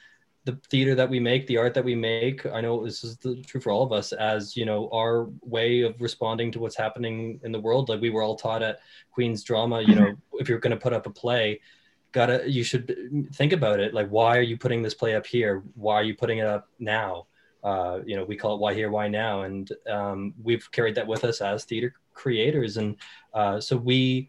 the 0.47 0.59
theater 0.71 0.95
that 0.95 1.11
we 1.11 1.19
make, 1.19 1.47
the 1.47 1.59
art 1.59 1.75
that 1.75 1.85
we 1.85 1.97
make. 1.97 2.47
I 2.47 2.61
know 2.61 2.85
this 2.85 3.03
is 3.03 3.17
the, 3.19 3.43
true 3.43 3.61
for 3.61 3.71
all 3.73 3.83
of 3.83 3.93
us 3.93 4.13
as 4.13 4.57
you 4.57 4.65
know 4.65 4.89
our 4.95 5.29
way 5.43 5.83
of 5.83 6.01
responding 6.01 6.53
to 6.53 6.61
what's 6.61 6.77
happening 6.77 7.41
in 7.43 7.53
the 7.53 7.61
world. 7.61 7.89
Like 7.89 8.01
we 8.01 8.11
were 8.11 8.23
all 8.23 8.37
taught 8.37 8.63
at 8.63 8.79
Queen's 9.11 9.43
Drama. 9.43 9.83
You 9.83 9.95
know, 9.97 10.15
if 10.35 10.49
you're 10.49 10.61
going 10.61 10.79
to 10.79 10.85
put 10.87 10.93
up 10.93 11.07
a 11.07 11.11
play, 11.11 11.61
gotta 12.13 12.49
you 12.49 12.63
should 12.63 13.29
think 13.35 13.53
about 13.53 13.81
it. 13.81 13.93
Like, 13.93 14.09
why 14.09 14.39
are 14.39 14.49
you 14.53 14.57
putting 14.57 14.83
this 14.83 14.95
play 14.95 15.17
up 15.17 15.27
here? 15.27 15.63
Why 15.75 15.97
are 15.97 16.05
you 16.05 16.15
putting 16.15 16.39
it 16.39 16.47
up 16.47 16.69
now? 16.79 17.27
Uh, 17.65 17.99
you 18.07 18.15
know, 18.17 18.25
we 18.25 18.37
call 18.37 18.55
it 18.55 18.61
why 18.61 18.73
here, 18.73 18.91
why 18.91 19.09
now, 19.09 19.43
and 19.43 19.73
um, 19.91 20.33
we've 20.41 20.71
carried 20.71 20.95
that 20.95 21.07
with 21.07 21.25
us 21.25 21.41
as 21.41 21.65
theater 21.65 21.95
creators, 22.17 22.77
and 22.77 22.97
uh, 23.33 23.61
so 23.61 23.77
we, 23.77 24.29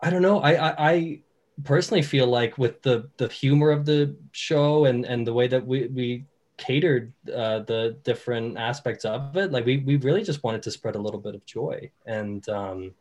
I 0.00 0.10
don't 0.10 0.22
know, 0.22 0.40
I, 0.40 0.52
I, 0.52 0.90
I, 0.90 1.20
personally 1.62 2.00
feel 2.00 2.26
like 2.26 2.56
with 2.56 2.80
the 2.80 3.10
the 3.18 3.28
humor 3.28 3.70
of 3.70 3.84
the 3.84 4.16
show 4.32 4.86
and 4.86 5.04
and 5.04 5.26
the 5.26 5.32
way 5.32 5.46
that 5.46 5.64
we 5.66 5.88
we 5.88 6.24
catered 6.56 7.12
uh, 7.28 7.60
the 7.60 7.96
different 8.02 8.58
aspects 8.58 9.04
of 9.04 9.36
it, 9.36 9.52
like 9.52 9.64
we 9.66 9.78
we 9.78 9.96
really 9.96 10.22
just 10.22 10.42
wanted 10.42 10.62
to 10.62 10.70
spread 10.70 10.96
a 10.96 10.98
little 10.98 11.20
bit 11.20 11.34
of 11.34 11.44
joy, 11.46 11.90
and 12.06 12.48
um, 12.48 12.92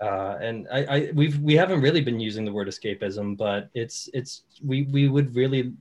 uh, 0.00 0.38
and 0.40 0.66
I, 0.72 0.84
I 0.84 1.10
we've 1.14 1.38
we 1.40 1.54
haven't 1.54 1.80
really 1.80 2.00
been 2.00 2.20
using 2.20 2.44
the 2.44 2.52
word 2.52 2.68
escapism, 2.68 3.36
but 3.36 3.68
it's 3.74 4.08
it's 4.14 4.44
we 4.64 4.82
we 4.84 5.08
would 5.08 5.34
really 5.34 5.72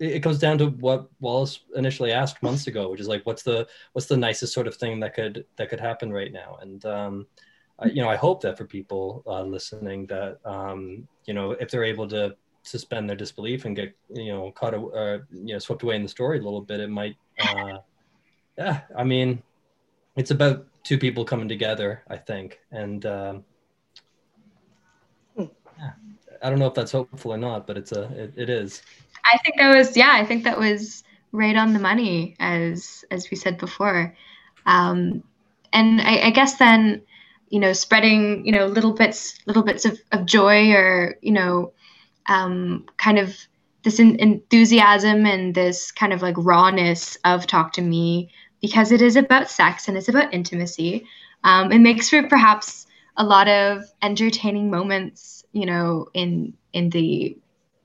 it 0.00 0.20
goes 0.20 0.38
down 0.38 0.56
to 0.58 0.66
what 0.66 1.08
Wallace 1.20 1.60
initially 1.76 2.10
asked 2.10 2.42
months 2.42 2.66
ago, 2.66 2.90
which 2.90 3.00
is 3.00 3.08
like, 3.08 3.24
what's 3.26 3.42
the 3.42 3.68
what's 3.92 4.08
the 4.08 4.16
nicest 4.16 4.54
sort 4.54 4.66
of 4.66 4.74
thing 4.74 4.98
that 5.00 5.14
could 5.14 5.44
that 5.56 5.68
could 5.68 5.78
happen 5.78 6.10
right 6.10 6.32
now? 6.32 6.58
And 6.62 6.84
um, 6.86 7.26
I, 7.78 7.86
you 7.86 8.02
know, 8.02 8.08
I 8.08 8.16
hope 8.16 8.40
that 8.42 8.56
for 8.56 8.64
people 8.64 9.22
uh, 9.26 9.42
listening, 9.42 10.06
that 10.06 10.38
um, 10.46 11.06
you 11.26 11.34
know, 11.34 11.52
if 11.52 11.70
they're 11.70 11.84
able 11.84 12.08
to 12.08 12.34
suspend 12.62 13.08
their 13.08 13.16
disbelief 13.16 13.66
and 13.66 13.76
get 13.76 13.94
you 14.08 14.32
know 14.32 14.50
caught 14.52 14.74
uh, 14.74 15.18
you 15.30 15.52
know 15.52 15.58
swept 15.58 15.82
away 15.82 15.96
in 15.96 16.02
the 16.02 16.08
story 16.08 16.38
a 16.38 16.42
little 16.42 16.62
bit, 16.62 16.80
it 16.80 16.88
might. 16.88 17.16
Uh, 17.38 17.78
yeah, 18.56 18.80
I 18.96 19.04
mean, 19.04 19.42
it's 20.16 20.30
about 20.30 20.66
two 20.82 20.98
people 20.98 21.26
coming 21.26 21.48
together, 21.48 22.02
I 22.08 22.16
think, 22.16 22.58
and. 22.72 23.04
Um, 23.04 23.44
yeah, 25.36 25.92
I 26.42 26.50
don't 26.50 26.58
know 26.58 26.66
if 26.66 26.74
that's 26.74 26.92
hopeful 26.92 27.32
or 27.32 27.38
not, 27.38 27.66
but 27.66 27.78
it's 27.78 27.92
a 27.92 28.02
it, 28.12 28.32
it 28.36 28.50
is. 28.50 28.82
I 29.24 29.38
think 29.38 29.56
that 29.58 29.76
was 29.76 29.96
yeah, 29.96 30.12
I 30.12 30.24
think 30.24 30.44
that 30.44 30.58
was 30.58 31.04
right 31.32 31.56
on 31.56 31.72
the 31.72 31.78
money 31.78 32.36
as 32.40 33.04
as 33.10 33.30
we 33.30 33.36
said 33.36 33.58
before. 33.58 34.16
Um, 34.66 35.22
and 35.72 36.00
I, 36.00 36.26
I 36.26 36.30
guess 36.30 36.56
then, 36.56 37.02
you 37.48 37.60
know, 37.60 37.72
spreading, 37.72 38.44
you 38.44 38.52
know, 38.52 38.66
little 38.66 38.92
bits 38.92 39.38
little 39.46 39.62
bits 39.62 39.84
of, 39.84 39.98
of 40.12 40.26
joy 40.26 40.72
or, 40.72 41.16
you 41.22 41.32
know, 41.32 41.72
um, 42.26 42.86
kind 42.96 43.18
of 43.18 43.36
this 43.82 43.98
enthusiasm 43.98 45.24
and 45.24 45.54
this 45.54 45.90
kind 45.90 46.12
of 46.12 46.22
like 46.22 46.34
rawness 46.38 47.16
of 47.24 47.46
talk 47.46 47.72
to 47.72 47.82
me 47.82 48.30
because 48.60 48.92
it 48.92 49.00
is 49.00 49.16
about 49.16 49.50
sex 49.50 49.88
and 49.88 49.96
it's 49.96 50.08
about 50.08 50.34
intimacy. 50.34 51.06
Um, 51.44 51.72
it 51.72 51.78
makes 51.78 52.10
for 52.10 52.22
perhaps 52.28 52.86
a 53.16 53.24
lot 53.24 53.48
of 53.48 53.84
entertaining 54.02 54.70
moments, 54.70 55.44
you 55.52 55.66
know, 55.66 56.08
in 56.12 56.54
in 56.72 56.90
the 56.90 57.36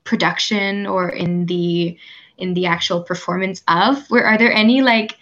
production 0.06 0.86
or 0.86 1.08
in 1.10 1.46
the 1.46 1.98
in 2.38 2.54
the 2.54 2.66
actual 2.66 3.02
performance 3.02 3.62
of 3.68 4.08
where 4.10 4.24
are 4.24 4.38
there 4.38 4.52
any 4.52 4.82
like 4.82 5.16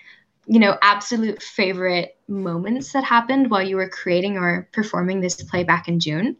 you 0.46 0.60
know 0.60 0.76
absolute 0.82 1.42
favorite 1.42 2.16
moments 2.28 2.92
that 2.92 3.04
happened 3.04 3.50
while 3.50 3.62
you 3.62 3.76
were 3.76 3.88
creating 3.88 4.36
or 4.36 4.68
performing 4.72 5.20
this 5.20 5.42
play 5.42 5.64
back 5.64 5.88
in 5.88 5.98
june? 5.98 6.36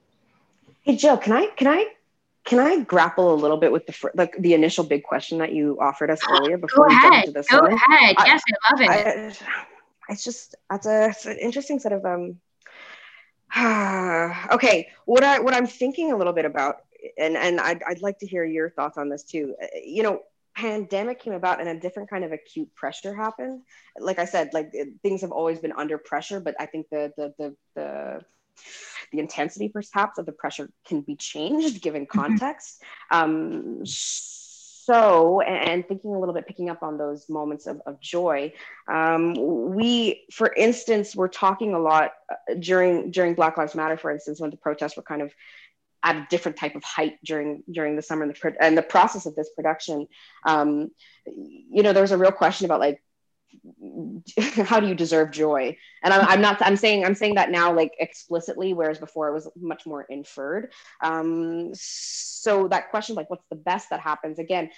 Hey 0.83 0.97
jill 0.97 1.17
can 1.17 1.33
i 1.33 1.47
can 1.57 1.67
i 1.69 1.87
can 2.45 2.59
i 2.59 2.81
grapple 2.85 3.33
a 3.33 3.39
little 3.39 3.57
bit 3.57 3.73
with 3.73 3.87
the 3.87 4.11
like 4.15 4.37
the 4.39 4.53
initial 4.55 4.85
big 4.85 5.03
question 5.03 5.39
that 5.39 5.53
you 5.53 5.79
offered 5.81 6.11
us 6.11 6.21
earlier 6.31 6.59
before 6.59 6.89
go 6.89 6.95
we 7.11 7.17
into 7.19 7.31
this 7.33 7.49
go 7.49 7.61
one? 7.61 7.73
ahead. 7.73 8.15
I, 8.19 8.27
yes 8.27 8.43
i 8.47 8.71
love 8.71 8.81
it. 8.83 8.91
I, 8.91 10.13
it's 10.13 10.25
just 10.25 10.55
that's 10.71 10.87
a 10.87 11.09
it's 11.09 11.25
an 11.27 11.39
interesting 11.39 11.79
set 11.79 11.93
of 11.93 12.05
um 12.05 12.39
okay 14.53 14.89
what 15.07 15.25
i 15.25 15.39
what 15.41 15.55
i'm 15.55 15.67
thinking 15.67 16.13
a 16.13 16.17
little 16.17 16.33
bit 16.33 16.45
about 16.45 16.84
and 17.19 17.37
and 17.37 17.61
I'd, 17.61 17.83
I'd 17.83 18.03
like 18.03 18.19
to 18.21 18.27
hear 18.27 18.45
your 18.45 18.71
thoughts 18.71 18.99
on 18.99 19.09
this 19.09 19.25
too. 19.25 19.55
Uh, 19.63 19.67
you 19.85 20.03
know 20.03 20.21
pandemic 20.57 21.19
came 21.19 21.33
about 21.33 21.59
and 21.59 21.69
a 21.69 21.81
different 21.81 22.09
kind 22.09 22.23
of 22.25 22.31
acute 22.31 22.73
pressure 22.77 23.15
happened. 23.15 23.63
Like 23.99 24.19
i 24.19 24.25
said 24.25 24.51
like 24.53 24.73
things 25.03 25.21
have 25.23 25.33
always 25.33 25.59
been 25.59 25.73
under 25.73 25.99
pressure 25.99 26.39
but 26.39 26.55
i 26.61 26.67
think 26.67 26.87
the 26.91 27.13
the 27.17 27.35
the, 27.39 27.57
the 27.75 28.21
the 29.13 29.19
intensity 29.19 29.69
perhaps 29.69 30.19
of 30.19 30.27
the 30.27 30.33
pressure 30.33 30.71
can 30.87 31.01
be 31.01 31.17
changed 31.17 31.83
given 31.83 32.07
mm-hmm. 32.07 32.21
context. 32.21 32.83
Um, 33.11 33.85
so 33.85 35.41
and 35.41 35.87
thinking 35.89 36.15
a 36.15 36.19
little 36.19 36.35
bit 36.35 36.47
picking 36.47 36.69
up 36.69 36.83
on 36.83 36.99
those 36.99 37.29
moments 37.31 37.67
of, 37.67 37.81
of 37.87 37.99
joy 38.01 38.53
um, 38.87 39.35
we 39.75 40.27
for 40.31 40.53
instance 40.53 41.17
were 41.17 41.29
talking 41.29 41.75
a 41.75 41.79
lot 41.79 42.13
uh, 42.31 42.55
during 42.61 43.11
during 43.11 43.35
black 43.35 43.57
lives 43.57 43.75
matter 43.75 43.97
for 43.97 44.11
instance 44.11 44.41
when 44.41 44.51
the 44.51 44.59
protests 44.59 44.95
were 44.95 45.03
kind 45.03 45.23
of 45.23 45.33
at 46.05 46.17
a 46.17 46.27
different 46.31 46.57
type 46.57 46.77
of 46.77 46.85
height 46.85 47.15
during 47.25 47.63
during 47.71 47.97
the 47.97 48.03
summer 48.03 48.23
and 48.23 48.35
the, 48.35 48.55
and 48.61 48.79
the 48.79 48.83
process 48.83 49.27
of 49.27 49.35
this 49.35 49.51
production. 49.57 50.07
Um, 50.47 50.91
you 51.27 51.83
know 51.83 51.93
there 51.93 52.03
was 52.03 52.13
a 52.13 52.19
real 52.19 52.33
question 52.33 52.67
about 52.67 52.81
like 52.81 53.03
how 54.65 54.81
do 54.81 54.87
you 54.87 54.95
deserve 54.95 55.31
joy? 55.31 55.77
And 56.03 56.13
I'm, 56.13 56.27
I'm, 56.29 56.41
not 56.41 56.61
i'm 56.61 56.77
saying 56.77 57.05
i'm 57.05 57.15
saying 57.15 57.37
that 57.37 57.51
now 57.51 57.75
like 57.75 57.93
explicitly 57.99 58.75
whereas 58.75 58.99
before 58.99 59.29
it 59.29 59.33
was 59.33 59.49
much 59.57 59.87
more 59.87 60.03
inferred. 60.03 60.73
Um, 61.03 61.71
so 61.75 62.69
that 62.69 62.91
question 62.91 63.17
like 63.17 63.31
what's 63.31 63.47
the 63.49 63.57
best 63.57 63.91
that 63.91 64.01
happens? 64.01 64.39
Again 64.39 64.71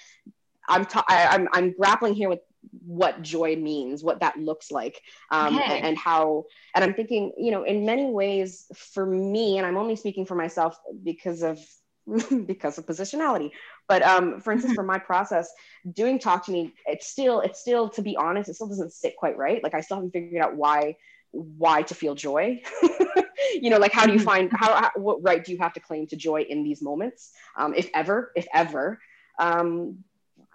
i'm 0.69 0.85
ta- 0.85 1.05
I, 1.09 1.27
I'm, 1.27 1.49
I'm 1.53 1.73
grappling 1.73 2.15
here 2.15 2.29
with 2.29 2.41
what 2.87 3.23
joy 3.23 3.57
means, 3.57 4.03
what 4.03 4.21
that 4.21 4.39
looks 4.39 4.71
like, 4.71 5.01
um, 5.31 5.57
okay. 5.57 5.77
and, 5.77 5.87
and, 5.87 5.99
how. 5.99 6.45
And 6.75 6.85
I'm 6.85 6.95
thinking, 6.95 7.33
you 7.37 7.51
know, 7.51 7.65
in 7.65 7.85
many 7.85 8.07
ways, 8.07 8.67
for 8.75 9.05
me, 9.05 9.59
and 9.59 9.67
I'm 9.67 9.77
only 9.77 9.97
speaking 9.97 10.27
for 10.27 10.35
myself 10.35 10.79
because 11.03 11.43
of 11.43 11.59
because 12.47 12.79
of 12.79 12.87
positionality. 12.87 13.51
But 13.89 14.03
um, 14.03 14.41
for 14.41 14.53
instance, 14.53 14.75
for 14.75 14.83
my 14.83 14.99
process, 14.99 15.51
doing 15.93 16.19
talk 16.19 16.47
to 16.47 16.53
me, 16.53 16.73
it's 16.87 17.07
still, 17.07 17.41
it's 17.41 17.61
still, 17.61 17.89
to 17.91 18.03
be 18.03 18.17
honest, 18.17 18.49
it 18.49 18.55
still 18.55 18.69
doesn't 18.69 18.93
sit 18.93 19.17
quite 19.17 19.37
right. 19.37 19.63
Like 19.63 19.75
I 19.75 19.81
still 19.81 19.99
haven't 19.99 20.13
figured 20.13 20.43
out 20.43 20.57
why, 20.57 20.97
why 21.33 21.83
to 21.83 21.95
feel 21.95 22.15
joy. 22.15 22.63
you 23.55 23.71
know, 23.71 23.79
like 23.79 23.93
how 23.93 24.07
do 24.07 24.13
you 24.13 24.19
find 24.19 24.51
how, 24.53 24.75
how, 24.75 24.91
what 24.97 25.23
right 25.23 25.45
do 25.45 25.53
you 25.53 25.59
have 25.59 25.73
to 25.75 25.81
claim 25.81 26.07
to 26.09 26.17
joy 26.17 26.43
in 26.43 26.63
these 26.65 26.83
moments, 26.83 27.33
um, 27.57 27.75
if 27.75 27.89
ever, 27.95 28.33
if 28.35 28.47
ever. 28.53 29.01
Um, 29.39 29.99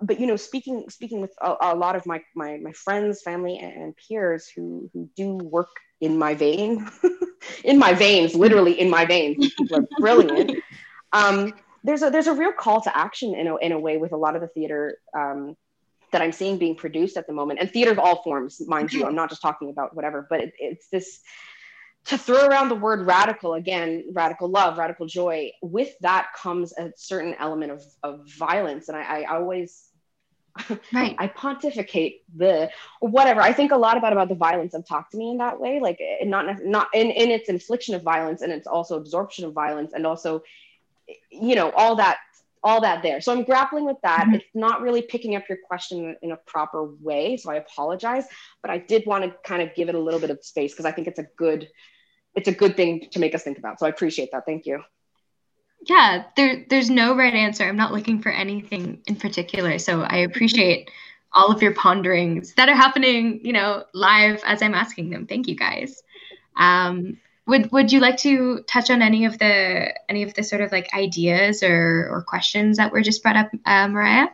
but 0.01 0.19
you 0.19 0.27
know, 0.27 0.35
speaking 0.35 0.85
speaking 0.89 1.21
with 1.21 1.33
a, 1.41 1.55
a 1.61 1.75
lot 1.75 1.95
of 1.95 2.05
my, 2.05 2.21
my 2.35 2.57
my 2.57 2.71
friends, 2.71 3.21
family, 3.21 3.57
and 3.57 3.95
peers 3.95 4.49
who 4.55 4.89
who 4.93 5.09
do 5.15 5.35
work 5.35 5.69
in 5.99 6.17
my 6.17 6.33
vein, 6.33 6.89
in 7.63 7.77
my 7.77 7.93
veins, 7.93 8.33
literally 8.35 8.79
in 8.79 8.89
my 8.89 9.05
veins. 9.05 9.53
People 9.57 9.77
are 9.77 9.87
brilliant. 9.99 10.57
Um, 11.13 11.53
there's 11.83 12.01
a 12.01 12.09
there's 12.09 12.27
a 12.27 12.33
real 12.33 12.51
call 12.51 12.81
to 12.81 12.97
action 12.97 13.35
in 13.35 13.47
a, 13.47 13.55
in 13.57 13.71
a 13.71 13.79
way 13.79 13.97
with 13.97 14.11
a 14.11 14.17
lot 14.17 14.35
of 14.35 14.41
the 14.41 14.47
theater 14.47 14.97
um, 15.15 15.55
that 16.11 16.21
I'm 16.21 16.31
seeing 16.31 16.57
being 16.57 16.75
produced 16.75 17.17
at 17.17 17.27
the 17.27 17.33
moment, 17.33 17.59
and 17.59 17.71
theater 17.71 17.91
of 17.91 17.99
all 17.99 18.23
forms, 18.23 18.61
mind 18.67 18.91
you. 18.91 19.05
I'm 19.05 19.15
not 19.15 19.29
just 19.29 19.41
talking 19.41 19.69
about 19.69 19.95
whatever, 19.95 20.25
but 20.29 20.41
it, 20.41 20.53
it's 20.57 20.87
this 20.89 21.21
to 22.05 22.17
throw 22.17 22.47
around 22.47 22.69
the 22.69 22.75
word 22.75 23.05
radical 23.05 23.53
again, 23.53 24.05
radical 24.13 24.49
love, 24.49 24.79
radical 24.79 25.05
joy. 25.05 25.51
With 25.61 25.93
that 26.01 26.29
comes 26.35 26.73
a 26.77 26.91
certain 26.95 27.35
element 27.39 27.71
of, 27.71 27.83
of 28.01 28.27
violence, 28.37 28.89
and 28.89 28.97
I, 28.97 29.21
I 29.21 29.35
always 29.35 29.90
right. 30.93 31.15
I 31.17 31.27
pontificate 31.27 32.23
the 32.35 32.69
whatever. 32.99 33.41
I 33.41 33.53
think 33.53 33.71
a 33.71 33.77
lot 33.77 33.97
about 33.97 34.13
about 34.13 34.29
the 34.29 34.35
violence 34.35 34.73
of 34.73 34.85
talk 34.85 35.09
to 35.11 35.17
me 35.17 35.31
in 35.31 35.37
that 35.37 35.59
way 35.59 35.79
like 35.79 35.99
not 36.23 36.63
not 36.63 36.87
in, 36.93 37.11
in 37.11 37.29
its 37.31 37.49
infliction 37.49 37.95
of 37.95 38.03
violence 38.03 38.41
and 38.41 38.51
it's 38.51 38.67
also 38.67 38.97
absorption 38.97 39.45
of 39.45 39.53
violence 39.53 39.93
and 39.93 40.05
also 40.05 40.43
you 41.29 41.55
know 41.55 41.71
all 41.71 41.95
that 41.95 42.17
all 42.63 42.81
that 42.81 43.01
there. 43.01 43.21
So 43.21 43.31
i'm 43.31 43.43
grappling 43.43 43.85
with 43.85 43.97
that. 44.03 44.25
Mm-hmm. 44.25 44.35
it's 44.35 44.45
not 44.53 44.81
really 44.81 45.01
picking 45.01 45.35
up 45.35 45.43
your 45.49 45.57
question 45.65 46.15
in 46.21 46.31
a 46.31 46.37
proper 46.37 46.85
way 47.01 47.37
so 47.37 47.51
i 47.51 47.55
apologize 47.55 48.25
but 48.61 48.71
i 48.71 48.77
did 48.77 49.05
want 49.05 49.23
to 49.23 49.35
kind 49.43 49.61
of 49.61 49.73
give 49.75 49.89
it 49.89 49.95
a 49.95 49.99
little 49.99 50.19
bit 50.19 50.29
of 50.29 50.43
space 50.43 50.73
because 50.73 50.85
i 50.85 50.91
think 50.91 51.07
it's 51.07 51.19
a 51.19 51.27
good 51.37 51.69
it's 52.35 52.47
a 52.47 52.53
good 52.53 52.75
thing 52.77 53.07
to 53.11 53.19
make 53.19 53.33
us 53.35 53.43
think 53.43 53.57
about 53.57 53.79
so 53.79 53.85
i 53.85 53.89
appreciate 53.89 54.31
that. 54.31 54.45
Thank 54.45 54.65
you 54.65 54.83
yeah 55.83 56.23
there 56.35 56.65
there's 56.69 56.89
no 56.89 57.15
right 57.15 57.33
answer. 57.33 57.63
I'm 57.63 57.77
not 57.77 57.93
looking 57.93 58.21
for 58.21 58.29
anything 58.29 59.01
in 59.07 59.15
particular. 59.15 59.79
So 59.79 60.01
i 60.01 60.17
appreciate 60.17 60.89
all 61.33 61.51
of 61.51 61.61
your 61.61 61.73
ponderings 61.73 62.53
that 62.55 62.67
are 62.67 62.75
happening 62.75 63.39
you 63.45 63.53
know 63.53 63.85
live 63.93 64.41
as 64.45 64.61
i'm 64.61 64.75
asking 64.75 65.09
them. 65.09 65.27
Thank 65.27 65.47
you 65.47 65.55
guys. 65.55 66.01
Um, 66.57 67.17
would 67.47 67.71
would 67.71 67.91
you 67.91 67.99
like 67.99 68.17
to 68.17 68.61
touch 68.67 68.89
on 68.89 69.01
any 69.01 69.25
of 69.25 69.39
the 69.39 69.93
any 70.09 70.23
of 70.23 70.33
the 70.33 70.43
sort 70.43 70.61
of 70.61 70.71
like 70.71 70.93
ideas 70.93 71.63
or 71.63 72.07
or 72.11 72.23
questions 72.23 72.77
that 72.77 72.91
were 72.91 73.01
just 73.01 73.23
brought 73.23 73.35
up 73.35 73.49
uh, 73.65 73.87
mariah? 73.87 74.27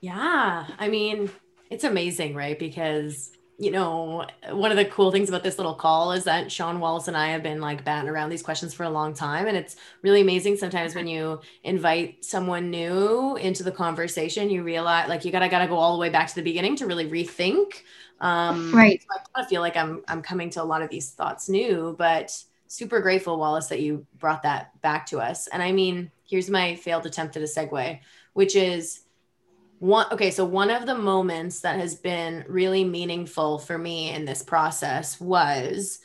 Yeah 0.00 0.66
i 0.78 0.88
mean 0.88 1.30
it's 1.70 1.84
amazing 1.84 2.34
right? 2.34 2.58
Because 2.58 3.32
you 3.60 3.72
know, 3.72 4.24
one 4.50 4.70
of 4.70 4.76
the 4.76 4.84
cool 4.84 5.10
things 5.10 5.28
about 5.28 5.42
this 5.42 5.58
little 5.58 5.74
call 5.74 6.12
is 6.12 6.22
that 6.24 6.50
Sean 6.50 6.78
Wallace 6.78 7.08
and 7.08 7.16
I 7.16 7.28
have 7.30 7.42
been 7.42 7.60
like 7.60 7.84
batting 7.84 8.08
around 8.08 8.30
these 8.30 8.42
questions 8.42 8.72
for 8.72 8.84
a 8.84 8.90
long 8.90 9.14
time. 9.14 9.48
And 9.48 9.56
it's 9.56 9.74
really 10.02 10.20
amazing 10.20 10.56
sometimes 10.56 10.94
when 10.94 11.08
you 11.08 11.40
invite 11.64 12.24
someone 12.24 12.70
new 12.70 13.36
into 13.36 13.64
the 13.64 13.72
conversation, 13.72 14.48
you 14.48 14.62
realize 14.62 15.08
like 15.08 15.24
you 15.24 15.32
gotta 15.32 15.48
gotta 15.48 15.66
go 15.66 15.76
all 15.76 15.94
the 15.94 16.00
way 16.00 16.08
back 16.08 16.28
to 16.28 16.36
the 16.36 16.42
beginning 16.42 16.76
to 16.76 16.86
really 16.86 17.10
rethink. 17.10 17.82
Um 18.20 18.72
right. 18.72 19.02
So 19.02 19.08
I 19.10 19.18
kind 19.34 19.44
of 19.44 19.48
feel 19.48 19.60
like 19.60 19.76
I'm 19.76 20.04
I'm 20.06 20.22
coming 20.22 20.50
to 20.50 20.62
a 20.62 20.64
lot 20.64 20.82
of 20.82 20.88
these 20.88 21.10
thoughts 21.10 21.48
new, 21.48 21.96
but 21.98 22.32
super 22.68 23.00
grateful, 23.00 23.38
Wallace, 23.38 23.66
that 23.68 23.80
you 23.80 24.06
brought 24.20 24.44
that 24.44 24.80
back 24.82 25.06
to 25.06 25.18
us. 25.18 25.48
And 25.48 25.64
I 25.64 25.72
mean, 25.72 26.12
here's 26.28 26.48
my 26.48 26.76
failed 26.76 27.06
attempt 27.06 27.36
at 27.36 27.42
a 27.42 27.46
segue, 27.46 27.98
which 28.34 28.54
is 28.54 29.00
one 29.78 30.06
okay 30.12 30.30
so 30.30 30.44
one 30.44 30.70
of 30.70 30.86
the 30.86 30.94
moments 30.94 31.60
that 31.60 31.78
has 31.78 31.94
been 31.94 32.44
really 32.48 32.84
meaningful 32.84 33.58
for 33.58 33.78
me 33.78 34.10
in 34.10 34.24
this 34.24 34.42
process 34.42 35.20
was 35.20 36.00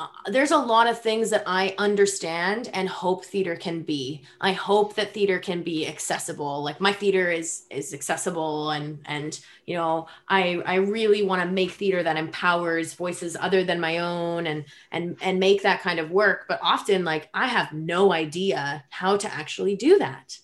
uh, 0.00 0.06
there's 0.28 0.50
a 0.50 0.56
lot 0.56 0.88
of 0.88 0.98
things 0.98 1.28
that 1.28 1.42
I 1.46 1.74
understand 1.76 2.70
and 2.72 2.88
hope 2.88 3.22
theater 3.22 3.54
can 3.54 3.82
be. 3.82 4.22
I 4.40 4.52
hope 4.52 4.94
that 4.94 5.12
theater 5.12 5.38
can 5.38 5.62
be 5.62 5.86
accessible. 5.86 6.62
Like 6.62 6.80
my 6.80 6.94
theater 6.94 7.30
is 7.30 7.66
is 7.70 7.92
accessible 7.92 8.70
and 8.70 9.00
and 9.04 9.38
you 9.66 9.76
know, 9.76 10.06
I 10.26 10.62
I 10.64 10.76
really 10.76 11.22
want 11.22 11.42
to 11.42 11.48
make 11.50 11.72
theater 11.72 12.02
that 12.02 12.16
empowers 12.16 12.94
voices 12.94 13.36
other 13.38 13.62
than 13.62 13.78
my 13.78 13.98
own 13.98 14.46
and 14.46 14.64
and 14.90 15.18
and 15.20 15.38
make 15.38 15.64
that 15.64 15.82
kind 15.82 15.98
of 15.98 16.10
work, 16.10 16.46
but 16.48 16.60
often 16.62 17.04
like 17.04 17.28
I 17.34 17.46
have 17.48 17.74
no 17.74 18.10
idea 18.10 18.82
how 18.88 19.18
to 19.18 19.30
actually 19.30 19.76
do 19.76 19.98
that. 19.98 20.34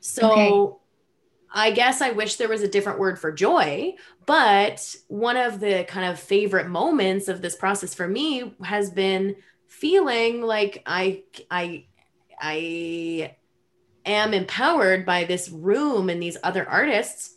So 0.00 0.32
okay. 0.32 0.81
I 1.54 1.70
guess 1.70 2.00
I 2.00 2.10
wish 2.12 2.36
there 2.36 2.48
was 2.48 2.62
a 2.62 2.68
different 2.68 2.98
word 2.98 3.18
for 3.18 3.30
joy, 3.30 3.94
but 4.24 4.96
one 5.08 5.36
of 5.36 5.60
the 5.60 5.84
kind 5.86 6.10
of 6.10 6.18
favorite 6.18 6.68
moments 6.68 7.28
of 7.28 7.42
this 7.42 7.54
process 7.54 7.94
for 7.94 8.08
me 8.08 8.54
has 8.64 8.90
been 8.90 9.36
feeling 9.66 10.42
like 10.42 10.82
I 10.86 11.24
I 11.50 11.86
I 12.40 13.36
am 14.06 14.34
empowered 14.34 15.04
by 15.04 15.24
this 15.24 15.50
room 15.50 16.08
and 16.08 16.22
these 16.22 16.38
other 16.42 16.68
artists 16.68 17.36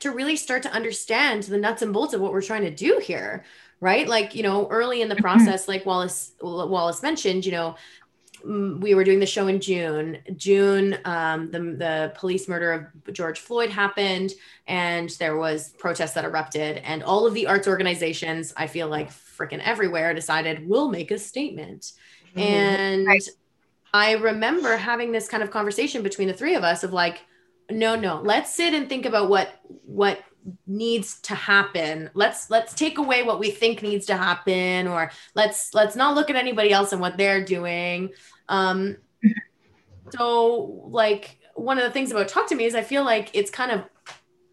to 0.00 0.10
really 0.10 0.36
start 0.36 0.62
to 0.64 0.72
understand 0.72 1.44
the 1.44 1.58
nuts 1.58 1.82
and 1.82 1.92
bolts 1.92 2.14
of 2.14 2.20
what 2.20 2.32
we're 2.32 2.42
trying 2.42 2.62
to 2.62 2.70
do 2.70 3.00
here 3.02 3.44
right 3.80 4.06
like 4.08 4.34
you 4.34 4.42
know 4.42 4.68
early 4.68 5.02
in 5.02 5.08
the 5.08 5.14
mm-hmm. 5.14 5.22
process 5.22 5.66
like 5.66 5.84
wallace 5.84 6.32
wallace 6.40 7.02
mentioned 7.02 7.44
you 7.44 7.52
know 7.52 7.74
we 8.44 8.94
were 8.94 9.04
doing 9.04 9.20
the 9.20 9.26
show 9.26 9.46
in 9.46 9.60
June. 9.60 10.18
June, 10.36 10.98
um, 11.04 11.50
the 11.50 11.58
the 11.60 12.12
police 12.14 12.48
murder 12.48 12.72
of 12.72 13.14
George 13.14 13.40
Floyd 13.40 13.70
happened, 13.70 14.32
and 14.66 15.10
there 15.18 15.36
was 15.36 15.70
protests 15.78 16.12
that 16.12 16.24
erupted, 16.24 16.78
and 16.78 17.02
all 17.02 17.26
of 17.26 17.34
the 17.34 17.46
arts 17.46 17.66
organizations, 17.66 18.52
I 18.56 18.66
feel 18.66 18.88
like 18.88 19.10
freaking 19.10 19.62
everywhere, 19.64 20.12
decided 20.14 20.68
we'll 20.68 20.90
make 20.90 21.10
a 21.10 21.18
statement. 21.18 21.92
Mm-hmm. 22.30 22.40
And 22.40 23.06
right. 23.06 23.28
I 23.94 24.12
remember 24.12 24.76
having 24.76 25.12
this 25.12 25.28
kind 25.28 25.42
of 25.42 25.50
conversation 25.50 26.02
between 26.02 26.28
the 26.28 26.34
three 26.34 26.54
of 26.54 26.64
us 26.64 26.84
of 26.84 26.92
like, 26.92 27.22
no, 27.70 27.96
no, 27.96 28.20
let's 28.22 28.54
sit 28.54 28.74
and 28.74 28.88
think 28.88 29.06
about 29.06 29.30
what 29.30 29.60
what 29.86 30.22
needs 30.66 31.20
to 31.20 31.34
happen 31.34 32.10
let's 32.14 32.50
let's 32.50 32.74
take 32.74 32.98
away 32.98 33.22
what 33.22 33.38
we 33.38 33.50
think 33.50 33.82
needs 33.82 34.04
to 34.04 34.16
happen 34.16 34.86
or 34.86 35.10
let's 35.34 35.72
let's 35.72 35.96
not 35.96 36.14
look 36.14 36.28
at 36.28 36.36
anybody 36.36 36.70
else 36.70 36.92
and 36.92 37.00
what 37.00 37.16
they're 37.16 37.44
doing 37.44 38.10
um, 38.48 38.96
so, 40.10 40.82
like, 40.90 41.38
one 41.54 41.78
of 41.78 41.84
the 41.84 41.90
things 41.90 42.10
about 42.10 42.28
Talk 42.28 42.48
to 42.48 42.54
Me 42.54 42.64
is 42.64 42.74
I 42.74 42.82
feel 42.82 43.04
like 43.04 43.30
it's 43.32 43.50
kind 43.50 43.70
of 43.70 43.84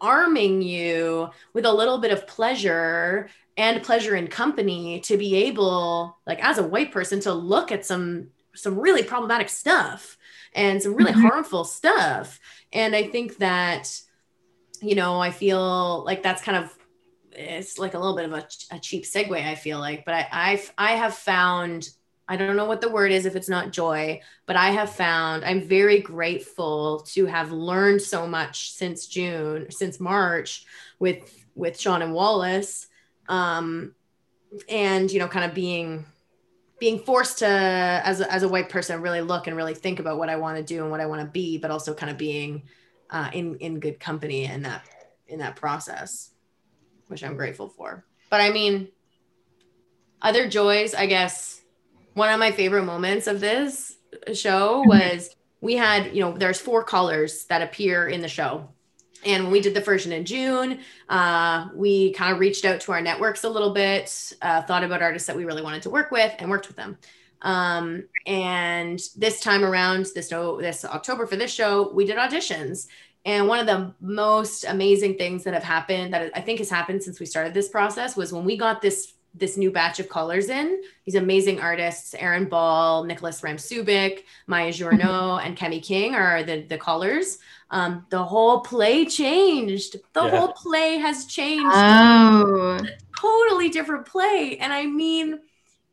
arming 0.00 0.62
you 0.62 1.30
with 1.52 1.64
a 1.64 1.72
little 1.72 1.98
bit 1.98 2.10
of 2.10 2.26
pleasure 2.26 3.28
and 3.56 3.82
pleasure 3.82 4.16
in 4.16 4.28
company 4.28 5.00
to 5.00 5.16
be 5.16 5.36
able, 5.36 6.16
like, 6.26 6.42
as 6.42 6.58
a 6.58 6.66
white 6.66 6.92
person, 6.92 7.20
to 7.20 7.32
look 7.32 7.72
at 7.72 7.84
some 7.84 8.28
some 8.54 8.78
really 8.78 9.02
problematic 9.02 9.48
stuff 9.48 10.18
and 10.54 10.82
some 10.82 10.94
really 10.94 11.12
mm-hmm. 11.12 11.22
harmful 11.22 11.64
stuff. 11.64 12.38
And 12.70 12.94
I 12.94 13.04
think 13.04 13.38
that, 13.38 13.88
you 14.82 14.94
know, 14.94 15.20
I 15.20 15.30
feel 15.30 16.04
like 16.04 16.22
that's 16.22 16.42
kind 16.42 16.64
of 16.64 16.76
it's 17.32 17.78
like 17.78 17.94
a 17.94 17.98
little 17.98 18.16
bit 18.16 18.26
of 18.26 18.32
a, 18.32 18.46
a 18.72 18.78
cheap 18.78 19.04
segue. 19.04 19.32
I 19.32 19.54
feel 19.54 19.78
like, 19.78 20.04
but 20.04 20.14
I 20.14 20.28
I've 20.30 20.72
I 20.76 20.92
have 20.92 21.14
found 21.14 21.88
I 22.28 22.36
don't 22.36 22.56
know 22.56 22.66
what 22.66 22.80
the 22.80 22.88
word 22.88 23.12
is 23.12 23.26
if 23.26 23.36
it's 23.36 23.48
not 23.48 23.72
joy, 23.72 24.20
but 24.46 24.56
I 24.56 24.70
have 24.70 24.90
found 24.90 25.44
I'm 25.44 25.62
very 25.62 26.00
grateful 26.00 27.00
to 27.12 27.26
have 27.26 27.52
learned 27.52 28.02
so 28.02 28.26
much 28.26 28.72
since 28.72 29.06
June, 29.06 29.70
since 29.70 30.00
March 30.00 30.64
with 30.98 31.44
with 31.54 31.78
Sean 31.78 32.02
and 32.02 32.14
Wallace. 32.14 32.86
Um, 33.28 33.94
and 34.68 35.10
you 35.10 35.18
know, 35.18 35.28
kind 35.28 35.44
of 35.44 35.54
being 35.54 36.04
being 36.78 36.98
forced 36.98 37.38
to 37.38 37.46
as 37.46 38.20
a, 38.20 38.32
as 38.32 38.42
a 38.42 38.48
white 38.48 38.68
person 38.68 39.00
really 39.00 39.20
look 39.20 39.46
and 39.46 39.56
really 39.56 39.74
think 39.74 40.00
about 40.00 40.18
what 40.18 40.28
I 40.28 40.36
want 40.36 40.56
to 40.56 40.64
do 40.64 40.82
and 40.82 40.90
what 40.90 41.00
I 41.00 41.06
want 41.06 41.20
to 41.20 41.28
be, 41.28 41.56
but 41.56 41.70
also 41.70 41.94
kind 41.94 42.10
of 42.10 42.18
being 42.18 42.64
uh, 43.12 43.30
in 43.32 43.56
in 43.56 43.78
good 43.78 44.00
company 44.00 44.46
in 44.46 44.62
that 44.62 44.82
in 45.28 45.38
that 45.38 45.54
process, 45.54 46.30
which 47.06 47.22
I'm 47.22 47.36
grateful 47.36 47.68
for. 47.68 48.04
But 48.30 48.40
I 48.40 48.50
mean, 48.50 48.88
other 50.20 50.48
joys, 50.48 50.94
I 50.94 51.06
guess 51.06 51.60
one 52.14 52.32
of 52.32 52.40
my 52.40 52.50
favorite 52.50 52.84
moments 52.84 53.26
of 53.26 53.40
this 53.40 53.96
show 54.34 54.80
mm-hmm. 54.80 54.88
was 54.88 55.30
we 55.60 55.76
had, 55.76 56.14
you 56.14 56.20
know, 56.20 56.36
there's 56.36 56.60
four 56.60 56.82
colors 56.82 57.44
that 57.44 57.62
appear 57.62 58.08
in 58.08 58.20
the 58.20 58.28
show. 58.28 58.68
And 59.24 59.44
when 59.44 59.52
we 59.52 59.60
did 59.60 59.74
the 59.74 59.80
version 59.80 60.10
in 60.10 60.24
June, 60.24 60.80
uh, 61.08 61.68
we 61.74 62.12
kind 62.14 62.32
of 62.32 62.40
reached 62.40 62.64
out 62.64 62.80
to 62.80 62.92
our 62.92 63.00
networks 63.00 63.44
a 63.44 63.48
little 63.48 63.72
bit, 63.72 64.32
uh, 64.42 64.62
thought 64.62 64.82
about 64.82 65.00
artists 65.00 65.28
that 65.28 65.36
we 65.36 65.44
really 65.44 65.62
wanted 65.62 65.82
to 65.82 65.90
work 65.90 66.10
with, 66.10 66.34
and 66.40 66.50
worked 66.50 66.66
with 66.66 66.76
them. 66.76 66.98
Um, 67.42 68.04
and 68.26 69.00
this 69.16 69.40
time 69.40 69.64
around, 69.64 70.06
this 70.14 70.28
this 70.28 70.84
October 70.84 71.26
for 71.26 71.36
this 71.36 71.52
show, 71.52 71.92
we 71.92 72.04
did 72.06 72.16
auditions. 72.16 72.86
And 73.24 73.46
one 73.46 73.60
of 73.60 73.66
the 73.66 73.94
most 74.00 74.64
amazing 74.64 75.16
things 75.16 75.44
that 75.44 75.54
have 75.54 75.62
happened, 75.62 76.12
that 76.14 76.32
I 76.34 76.40
think 76.40 76.58
has 76.58 76.70
happened 76.70 77.02
since 77.02 77.20
we 77.20 77.26
started 77.26 77.54
this 77.54 77.68
process, 77.68 78.16
was 78.16 78.32
when 78.32 78.44
we 78.44 78.56
got 78.56 78.80
this 78.82 79.14
this 79.34 79.56
new 79.56 79.70
batch 79.70 79.98
of 79.98 80.10
colors 80.10 80.50
in. 80.50 80.82
These 81.06 81.14
amazing 81.14 81.58
artists, 81.58 82.14
Aaron 82.14 82.44
Ball, 82.50 83.04
Nicholas 83.04 83.40
Ramsubik, 83.40 84.24
Maya 84.46 84.70
Journeau, 84.72 85.38
and 85.42 85.56
Kemi 85.56 85.82
King 85.82 86.14
are 86.14 86.42
the, 86.42 86.66
the 86.68 86.76
colors. 86.76 87.38
Um, 87.70 88.04
the 88.10 88.22
whole 88.22 88.60
play 88.60 89.06
changed. 89.06 89.96
The 90.12 90.24
Yeah. 90.24 90.28
whole 90.28 90.52
play 90.52 90.98
has 90.98 91.24
changed 91.24 91.64
Oh. 91.66 92.78
totally 93.18 93.70
different 93.70 94.04
play. 94.04 94.58
And 94.60 94.70
I 94.70 94.84
mean, 94.84 95.40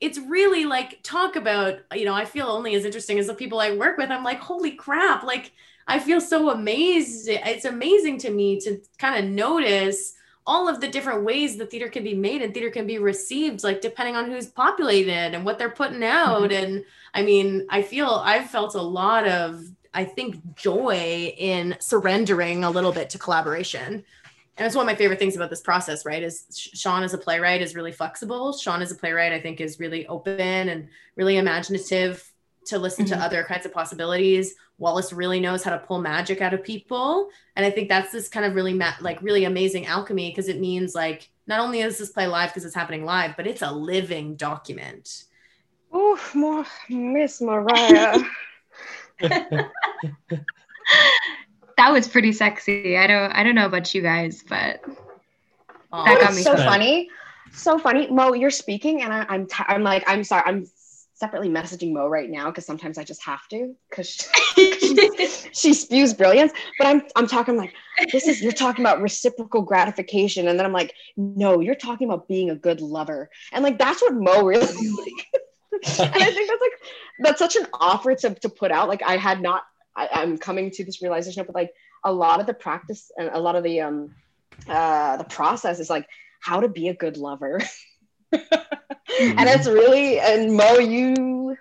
it's 0.01 0.17
really 0.17 0.65
like 0.65 0.99
talk 1.03 1.35
about, 1.35 1.79
you 1.93 2.05
know, 2.05 2.13
I 2.13 2.25
feel 2.25 2.47
only 2.47 2.75
as 2.75 2.85
interesting 2.85 3.19
as 3.19 3.27
the 3.27 3.33
people 3.33 3.59
I 3.59 3.75
work 3.75 3.97
with. 3.97 4.09
I'm 4.09 4.23
like, 4.23 4.39
holy 4.39 4.71
crap, 4.71 5.23
like 5.23 5.51
I 5.87 5.99
feel 5.99 6.21
so 6.21 6.51
amazed. 6.51 7.27
It's 7.27 7.65
amazing 7.65 8.19
to 8.19 8.29
me 8.29 8.59
to 8.61 8.81
kind 8.97 9.23
of 9.23 9.29
notice 9.31 10.13
all 10.47 10.69
of 10.69 10.79
the 10.81 10.87
different 10.87 11.23
ways 11.23 11.57
the 11.57 11.65
theater 11.65 11.89
can 11.89 12.03
be 12.03 12.13
made 12.13 12.41
and 12.41 12.53
theater 12.53 12.71
can 12.71 12.87
be 12.87 12.97
received, 12.97 13.63
like 13.63 13.81
depending 13.81 14.15
on 14.15 14.31
who's 14.31 14.47
populated 14.47 15.35
and 15.35 15.43
what 15.43 15.59
they're 15.59 15.69
putting 15.69 16.03
out. 16.03 16.49
Mm-hmm. 16.49 16.63
And 16.63 16.85
I 17.13 17.21
mean, 17.21 17.67
I 17.69 17.81
feel 17.81 18.21
I've 18.23 18.49
felt 18.49 18.75
a 18.75 18.81
lot 18.81 19.27
of, 19.27 19.63
I 19.93 20.05
think, 20.05 20.55
joy 20.55 21.33
in 21.37 21.75
surrendering 21.79 22.63
a 22.63 22.69
little 22.69 22.91
bit 22.91 23.09
to 23.11 23.17
collaboration 23.17 24.03
and 24.59 24.67
it's 24.67 24.75
one 24.75 24.83
of 24.85 24.91
my 24.91 24.95
favorite 24.95 25.17
things 25.17 25.35
about 25.35 25.49
this 25.49 25.61
process 25.61 26.05
right 26.05 26.21
is 26.21 26.45
sean 26.51 27.01
as 27.03 27.13
a 27.13 27.17
playwright 27.17 27.61
is 27.61 27.73
really 27.75 27.91
flexible 27.91 28.53
sean 28.53 28.81
as 28.81 28.91
a 28.91 28.95
playwright 28.95 29.31
i 29.33 29.39
think 29.39 29.59
is 29.61 29.79
really 29.79 30.05
open 30.07 30.69
and 30.69 30.87
really 31.15 31.37
imaginative 31.37 32.29
to 32.65 32.77
listen 32.77 33.05
Mhm. 33.05 33.09
to 33.09 33.17
other 33.17 33.43
kinds 33.43 33.65
of 33.65 33.73
possibilities 33.73 34.53
wallace 34.77 35.11
really 35.11 35.39
knows 35.39 35.63
how 35.63 35.71
to 35.71 35.79
pull 35.79 35.99
magic 36.01 36.41
out 36.41 36.53
of 36.53 36.63
people 36.63 37.29
and 37.55 37.65
i 37.65 37.71
think 37.71 37.89
that's 37.89 38.11
this 38.11 38.27
kind 38.29 38.45
of 38.45 38.53
really 38.53 38.73
ma- 38.73 38.93
like 39.01 39.21
really 39.21 39.45
amazing 39.45 39.85
alchemy 39.87 40.29
because 40.29 40.47
it 40.49 40.59
means 40.59 40.93
like 40.93 41.29
not 41.47 41.59
only 41.59 41.79
is 41.81 41.97
this 41.97 42.09
play 42.11 42.27
live 42.27 42.49
because 42.49 42.65
it's 42.65 42.75
happening 42.75 43.03
live 43.05 43.35
but 43.37 43.47
it's 43.47 43.61
a 43.61 43.71
living 43.71 44.35
document 44.35 45.23
Oh, 45.91 46.19
more 46.35 46.65
Miss 46.87 47.41
Mariah. 47.41 48.19
That 51.79 51.93
was 51.93 52.09
pretty 52.09 52.33
sexy. 52.33 52.97
I 52.97 53.07
don't 53.07 53.31
I 53.31 53.41
don't 53.41 53.55
know 53.55 53.65
about 53.65 53.95
you 53.95 54.01
guys, 54.01 54.43
but 54.43 54.83
Aw. 55.93 56.03
That 56.03 56.19
got 56.19 56.35
me 56.35 56.41
so 56.41 56.57
funny. 56.57 57.09
So 57.53 57.79
funny. 57.79 58.07
Mo, 58.11 58.33
you're 58.33 58.51
speaking, 58.51 59.01
and 59.01 59.13
I, 59.13 59.25
I'm 59.29 59.47
t- 59.47 59.63
I'm 59.65 59.81
like 59.81 60.03
I'm 60.05 60.25
sorry. 60.25 60.43
I'm 60.45 60.65
separately 61.13 61.49
messaging 61.49 61.93
Mo 61.93 62.07
right 62.07 62.29
now 62.29 62.47
because 62.47 62.65
sometimes 62.65 62.97
I 62.97 63.05
just 63.05 63.23
have 63.23 63.47
to 63.49 63.75
because 63.89 64.27
she, 64.55 65.09
she 65.53 65.73
spews 65.73 66.13
brilliance. 66.13 66.51
But 66.77 66.87
I'm 66.87 67.01
I'm 67.15 67.27
talking 67.27 67.55
like 67.55 67.73
this 68.11 68.27
is 68.27 68.41
you're 68.41 68.51
talking 68.51 68.83
about 68.83 69.01
reciprocal 69.01 69.61
gratification, 69.61 70.49
and 70.49 70.59
then 70.59 70.65
I'm 70.65 70.73
like, 70.73 70.93
no, 71.15 71.61
you're 71.61 71.75
talking 71.75 72.09
about 72.09 72.27
being 72.27 72.49
a 72.49 72.55
good 72.55 72.81
lover, 72.81 73.29
and 73.53 73.63
like 73.63 73.79
that's 73.79 74.01
what 74.01 74.13
Mo 74.13 74.43
really. 74.43 74.65
Is. 75.81 75.99
And 75.99 76.11
I 76.13 76.31
think 76.31 76.49
that's 76.49 76.61
like 76.61 76.71
that's 77.19 77.39
such 77.39 77.55
an 77.55 77.67
offer 77.73 78.13
to 78.15 78.35
to 78.35 78.49
put 78.49 78.69
out. 78.69 78.89
Like 78.89 79.01
I 79.01 79.15
had 79.15 79.41
not. 79.41 79.63
I, 79.95 80.09
I'm 80.11 80.37
coming 80.37 80.71
to 80.71 80.83
this 80.83 81.01
realization 81.01 81.41
of 81.41 81.49
like 81.53 81.71
a 82.03 82.11
lot 82.11 82.39
of 82.39 82.47
the 82.47 82.53
practice 82.53 83.11
and 83.17 83.29
a 83.33 83.39
lot 83.39 83.55
of 83.55 83.63
the 83.63 83.81
um 83.81 84.15
uh 84.67 85.17
the 85.17 85.23
process 85.23 85.79
is 85.79 85.89
like 85.89 86.07
how 86.41 86.59
to 86.61 86.69
be 86.69 86.87
a 86.89 86.93
good 86.93 87.17
lover. 87.17 87.59
and 88.31 89.49
it's 89.49 89.67
really 89.67 90.19
and 90.19 90.55
Mo, 90.55 90.77
you 90.77 91.57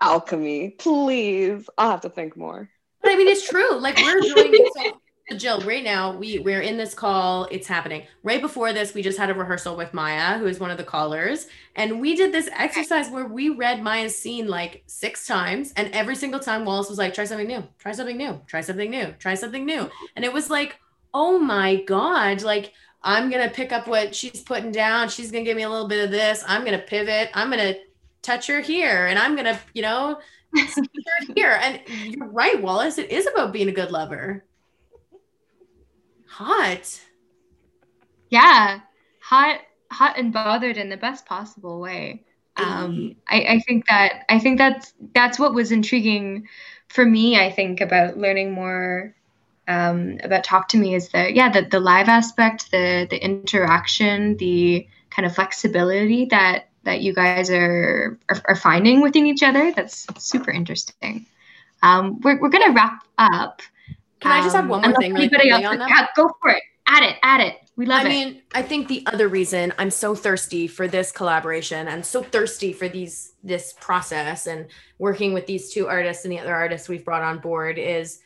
alchemy, 0.00 0.70
please. 0.70 1.68
I'll 1.76 1.90
have 1.90 2.00
to 2.02 2.10
think 2.10 2.36
more. 2.36 2.70
But 3.02 3.12
I 3.12 3.16
mean, 3.16 3.28
it's 3.28 3.48
true. 3.48 3.78
Like 3.78 3.96
we're 3.98 4.20
doing 4.20 4.50
it. 4.52 4.72
So, 4.74 4.99
Jill, 5.36 5.60
right 5.60 5.84
now 5.84 6.16
we 6.16 6.40
we're 6.40 6.60
in 6.60 6.76
this 6.76 6.92
call. 6.92 7.46
It's 7.50 7.68
happening. 7.68 8.04
Right 8.22 8.40
before 8.40 8.72
this, 8.72 8.94
we 8.94 9.02
just 9.02 9.18
had 9.18 9.30
a 9.30 9.34
rehearsal 9.34 9.76
with 9.76 9.94
Maya, 9.94 10.38
who 10.38 10.46
is 10.46 10.58
one 10.58 10.70
of 10.70 10.76
the 10.76 10.84
callers, 10.84 11.46
and 11.76 12.00
we 12.00 12.16
did 12.16 12.32
this 12.32 12.48
exercise 12.52 13.08
where 13.10 13.26
we 13.26 13.48
read 13.50 13.82
Maya's 13.82 14.16
scene 14.16 14.48
like 14.48 14.82
six 14.86 15.26
times, 15.26 15.72
and 15.76 15.88
every 15.92 16.16
single 16.16 16.40
time 16.40 16.64
Wallace 16.64 16.88
was 16.88 16.98
like, 16.98 17.14
"Try 17.14 17.24
something 17.24 17.46
new. 17.46 17.62
Try 17.78 17.92
something 17.92 18.16
new. 18.16 18.40
Try 18.48 18.60
something 18.60 18.90
new. 18.90 19.12
Try 19.18 19.34
something 19.34 19.64
new," 19.64 19.88
and 20.16 20.24
it 20.24 20.32
was 20.32 20.50
like, 20.50 20.78
"Oh 21.14 21.38
my 21.38 21.76
god!" 21.82 22.42
Like. 22.42 22.72
I'm 23.02 23.30
gonna 23.30 23.48
pick 23.48 23.72
up 23.72 23.86
what 23.88 24.14
she's 24.14 24.42
putting 24.42 24.72
down. 24.72 25.08
She's 25.08 25.30
gonna 25.30 25.44
give 25.44 25.56
me 25.56 25.62
a 25.62 25.70
little 25.70 25.88
bit 25.88 26.04
of 26.04 26.10
this. 26.10 26.44
I'm 26.46 26.66
gonna 26.66 26.78
pivot. 26.80 27.30
I'm 27.32 27.48
gonna 27.48 27.76
touch 28.20 28.46
her 28.48 28.60
here, 28.60 29.06
and 29.06 29.18
I'm 29.18 29.36
gonna, 29.36 29.58
you 29.72 29.80
know, 29.80 30.20
here. 31.34 31.58
And 31.62 31.80
you're 31.88 32.28
right, 32.28 32.60
Wallace. 32.60 32.98
It 32.98 33.10
is 33.10 33.26
about 33.26 33.54
being 33.54 33.68
a 33.68 33.72
good 33.72 33.90
lover. 33.90 34.44
Hot. 36.40 37.00
yeah, 38.30 38.80
hot 39.20 39.60
hot 39.92 40.18
and 40.18 40.32
bothered 40.32 40.78
in 40.78 40.88
the 40.88 40.96
best 40.96 41.26
possible 41.26 41.80
way. 41.80 42.24
Um, 42.56 43.16
I, 43.28 43.42
I 43.42 43.60
think 43.60 43.86
that 43.88 44.24
I 44.30 44.38
think 44.38 44.56
that's 44.56 44.94
that's 45.14 45.38
what 45.38 45.52
was 45.52 45.70
intriguing 45.70 46.48
for 46.88 47.04
me. 47.04 47.38
I 47.38 47.50
think 47.52 47.82
about 47.82 48.16
learning 48.16 48.52
more 48.52 49.14
um, 49.68 50.16
about 50.24 50.42
Talk 50.42 50.68
to 50.68 50.78
Me 50.78 50.94
is 50.94 51.10
the 51.10 51.30
yeah 51.30 51.50
the, 51.50 51.60
the 51.60 51.78
live 51.78 52.08
aspect, 52.08 52.70
the 52.70 53.06
the 53.10 53.22
interaction, 53.22 54.38
the 54.38 54.88
kind 55.10 55.26
of 55.26 55.34
flexibility 55.34 56.24
that 56.30 56.70
that 56.84 57.02
you 57.02 57.12
guys 57.12 57.50
are 57.50 58.18
are, 58.30 58.42
are 58.46 58.56
finding 58.56 59.02
within 59.02 59.26
each 59.26 59.42
other. 59.42 59.72
That's 59.76 60.06
super 60.16 60.50
interesting. 60.50 61.26
Um, 61.82 62.18
we're 62.22 62.40
we're 62.40 62.48
gonna 62.48 62.72
wrap 62.72 63.04
up. 63.18 63.60
Can 64.20 64.32
I 64.32 64.42
just 64.42 64.54
have 64.54 64.64
Um, 64.64 64.70
one 64.70 64.82
more 64.82 64.94
thing 65.00 65.14
really 65.14 65.28
quickly 65.28 65.50
else- 65.50 65.64
on 65.64 65.78
that? 65.78 65.88
Yeah, 65.88 66.06
go 66.14 66.30
for 66.40 66.50
it. 66.50 66.62
Add 66.86 67.04
it. 67.04 67.16
Add 67.22 67.40
it. 67.40 67.56
We 67.76 67.86
love 67.86 68.00
I 68.00 68.04
it. 68.04 68.06
I 68.06 68.08
mean, 68.08 68.42
I 68.54 68.62
think 68.62 68.88
the 68.88 69.02
other 69.06 69.28
reason 69.28 69.72
I'm 69.78 69.90
so 69.90 70.14
thirsty 70.14 70.66
for 70.66 70.88
this 70.88 71.12
collaboration 71.12 71.88
and 71.88 72.04
so 72.04 72.22
thirsty 72.22 72.72
for 72.72 72.88
these 72.88 73.32
this 73.42 73.74
process 73.80 74.46
and 74.46 74.66
working 74.98 75.32
with 75.32 75.46
these 75.46 75.72
two 75.72 75.88
artists 75.88 76.24
and 76.24 76.32
the 76.32 76.38
other 76.40 76.54
artists 76.54 76.88
we've 76.88 77.04
brought 77.04 77.22
on 77.22 77.38
board 77.38 77.78
is 77.78 78.20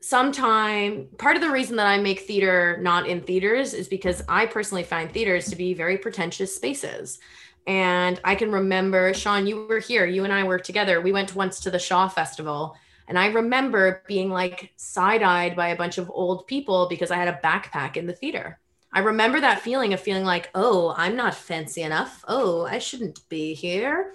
sometime 0.00 1.08
part 1.18 1.34
of 1.36 1.42
the 1.42 1.50
reason 1.50 1.76
that 1.76 1.86
I 1.86 1.98
make 1.98 2.20
theater 2.20 2.78
not 2.82 3.06
in 3.08 3.22
theaters 3.22 3.74
is 3.74 3.88
because 3.88 4.22
I 4.28 4.46
personally 4.46 4.82
find 4.84 5.10
theaters 5.10 5.46
to 5.50 5.56
be 5.56 5.74
very 5.74 5.98
pretentious 5.98 6.54
spaces. 6.54 7.18
And 7.66 8.20
I 8.22 8.34
can 8.34 8.52
remember, 8.52 9.14
Sean, 9.14 9.46
you 9.46 9.66
were 9.66 9.78
here, 9.78 10.04
you 10.04 10.24
and 10.24 10.32
I 10.32 10.44
worked 10.44 10.66
together. 10.66 11.00
We 11.00 11.12
went 11.12 11.34
once 11.34 11.58
to 11.60 11.70
the 11.70 11.78
Shaw 11.78 12.08
Festival. 12.08 12.76
And 13.06 13.18
I 13.18 13.26
remember 13.26 14.02
being 14.06 14.30
like 14.30 14.72
side 14.76 15.22
eyed 15.22 15.56
by 15.56 15.68
a 15.68 15.76
bunch 15.76 15.98
of 15.98 16.10
old 16.10 16.46
people 16.46 16.88
because 16.88 17.10
I 17.10 17.16
had 17.16 17.28
a 17.28 17.40
backpack 17.44 17.96
in 17.96 18.06
the 18.06 18.12
theater. 18.12 18.58
I 18.92 19.00
remember 19.00 19.40
that 19.40 19.60
feeling 19.60 19.92
of 19.92 20.00
feeling 20.00 20.24
like, 20.24 20.50
oh, 20.54 20.94
I'm 20.96 21.16
not 21.16 21.34
fancy 21.34 21.82
enough. 21.82 22.24
Oh, 22.28 22.64
I 22.64 22.78
shouldn't 22.78 23.28
be 23.28 23.52
here. 23.52 24.14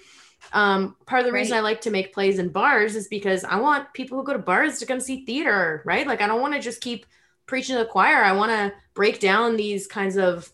Um, 0.54 0.96
part 1.06 1.20
of 1.20 1.26
the 1.26 1.34
reason 1.34 1.58
I 1.58 1.60
like 1.60 1.82
to 1.82 1.92
make 1.92 2.14
plays 2.14 2.40
in 2.40 2.50
bars 2.50 2.96
is 2.96 3.08
because 3.10 3.44
I 3.44 3.58
want 3.60 3.94
people 3.94 4.18
who 4.18 4.24
go 4.24 4.34
to 4.34 4.40
bars 4.40 4.80
to 4.80 4.86
come 4.86 5.02
see 5.02 5.26
theater, 5.26 5.82
right? 5.86 6.08
Like, 6.08 6.22
I 6.22 6.28
don't 6.28 6.42
want 6.42 6.54
to 6.54 6.62
just 6.62 6.82
keep 6.82 7.06
preaching 7.46 7.76
to 7.76 7.84
the 7.84 7.90
choir. 7.90 8.24
I 8.24 8.32
want 8.32 8.52
to 8.52 8.74
break 8.94 9.20
down 9.20 9.58
these 9.58 9.86
kinds 9.86 10.18
of 10.18 10.50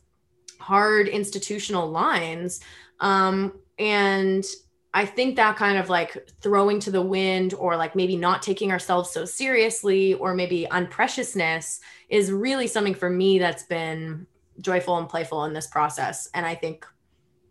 hard 0.59 1.07
institutional 1.07 1.88
lines. 1.88 2.61
Um, 2.99 3.59
and 3.77 4.43
I 4.96 5.06
think 5.06 5.36
that 5.36 5.58
kind 5.58 5.78
of 5.78 5.89
like 5.89 6.30
throwing 6.41 6.80
to 6.80 6.89
the 6.89 7.02
wind 7.02 7.54
or 7.54 7.76
like 7.76 7.98
maybe 7.98 8.16
not 8.16 8.41
taking 8.41 8.72
ourselves 8.72 9.12
so 9.12 9.26
seriously 9.26 10.14
or 10.14 10.34
maybe 10.34 10.66
unpreciousness 10.72 11.82
is 12.08 12.32
really 12.32 12.66
something 12.66 12.96
for 12.96 13.10
me 13.10 13.38
that's 13.38 13.64
been 13.64 14.26
joyful 14.62 14.98
and 14.98 15.10
playful 15.10 15.43
in 15.43 15.52
this 15.52 15.68
process. 15.68 16.30
And 16.34 16.46
I 16.46 16.56
think 16.56 16.86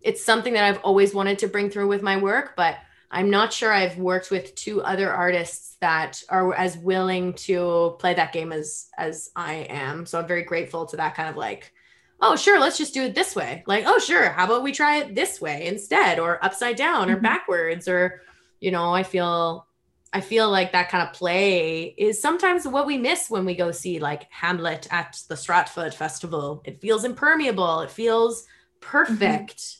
it's 0.00 0.24
something 0.24 0.54
that 0.54 0.64
I've 0.64 0.80
always 0.82 1.12
wanted 1.12 1.38
to 1.40 1.46
bring 1.46 1.68
through 1.68 1.88
with 1.88 2.00
my 2.00 2.16
work, 2.16 2.54
but 2.56 2.76
I'm 3.10 3.28
not 3.28 3.52
sure 3.52 3.70
I've 3.70 3.98
worked 3.98 4.30
with 4.30 4.54
two 4.54 4.80
other 4.80 5.12
artists 5.12 5.76
that 5.82 6.22
are 6.30 6.54
as 6.54 6.78
willing 6.78 7.34
to 7.34 7.96
play 7.98 8.14
that 8.14 8.32
game 8.32 8.52
as 8.52 8.88
as 8.96 9.30
I 9.36 9.66
am. 9.68 10.06
So 10.06 10.18
I'm 10.18 10.26
very 10.26 10.44
grateful 10.44 10.86
to 10.86 10.96
that 10.96 11.14
kind 11.14 11.28
of 11.28 11.36
like 11.36 11.74
oh 12.20 12.36
sure 12.36 12.58
let's 12.60 12.78
just 12.78 12.94
do 12.94 13.02
it 13.02 13.14
this 13.14 13.34
way. 13.36 13.62
Like 13.66 13.84
oh 13.86 13.98
sure 13.98 14.30
how 14.30 14.44
about 14.46 14.62
we 14.62 14.72
try 14.72 14.98
it 14.98 15.14
this 15.14 15.40
way 15.40 15.66
instead 15.66 16.18
or 16.18 16.42
upside 16.44 16.76
down 16.76 17.10
or 17.10 17.16
Mhm. 17.16 17.22
backwards 17.22 17.88
or 17.88 18.22
you 18.60 18.70
know 18.70 18.94
i 18.94 19.02
feel 19.02 19.66
i 20.12 20.20
feel 20.20 20.48
like 20.50 20.72
that 20.72 20.88
kind 20.88 21.06
of 21.06 21.12
play 21.12 21.94
is 21.98 22.20
sometimes 22.22 22.66
what 22.66 22.86
we 22.86 22.96
miss 22.96 23.28
when 23.28 23.44
we 23.44 23.54
go 23.54 23.70
see 23.72 23.98
like 23.98 24.26
hamlet 24.30 24.86
at 24.90 25.18
the 25.28 25.36
stratford 25.36 25.92
festival. 25.92 26.62
It 26.64 26.80
feels 26.80 27.04
impermeable. 27.04 27.80
It 27.80 27.90
feels 27.90 28.46
perfect. 28.80 29.76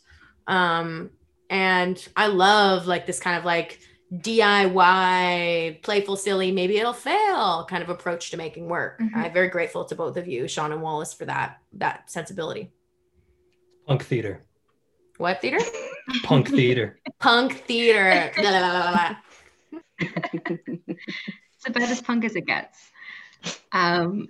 Um 0.46 1.10
and 1.50 1.96
i 2.16 2.26
love 2.26 2.86
like 2.86 3.06
this 3.06 3.20
kind 3.20 3.38
of 3.38 3.44
like 3.44 3.78
DIY, 4.22 5.82
playful, 5.82 6.16
silly, 6.16 6.52
maybe 6.52 6.76
it'll 6.78 6.92
fail 6.92 7.66
kind 7.68 7.82
of 7.82 7.88
approach 7.88 8.30
to 8.30 8.36
making 8.36 8.68
work. 8.68 9.00
Mhm. 9.00 9.14
I'm 9.14 9.32
very 9.32 9.48
grateful 9.48 9.84
to 9.86 9.94
both 9.94 10.16
of 10.16 10.28
you, 10.28 10.46
Sean 10.46 10.72
and 10.72 10.82
Wallace, 10.82 11.14
for 11.14 11.24
that 11.24 11.58
that 11.74 12.10
sensibility. 12.10 12.70
Punk 13.86 14.04
theater. 14.04 14.40
What 15.18 15.40
theater? 15.40 15.58
Punk 16.22 16.48
theater. 16.48 16.98
Punk 17.18 17.52
theater. 17.66 18.32
La, 18.42 18.50
la, 18.50 18.60
la, 18.60 18.78
la, 18.80 18.90
la. 18.90 19.16
it's 20.00 21.66
about 21.66 21.82
as 21.88 22.02
punk 22.02 22.24
as 22.24 22.34
it 22.34 22.46
gets. 22.46 22.90
Um, 23.72 24.28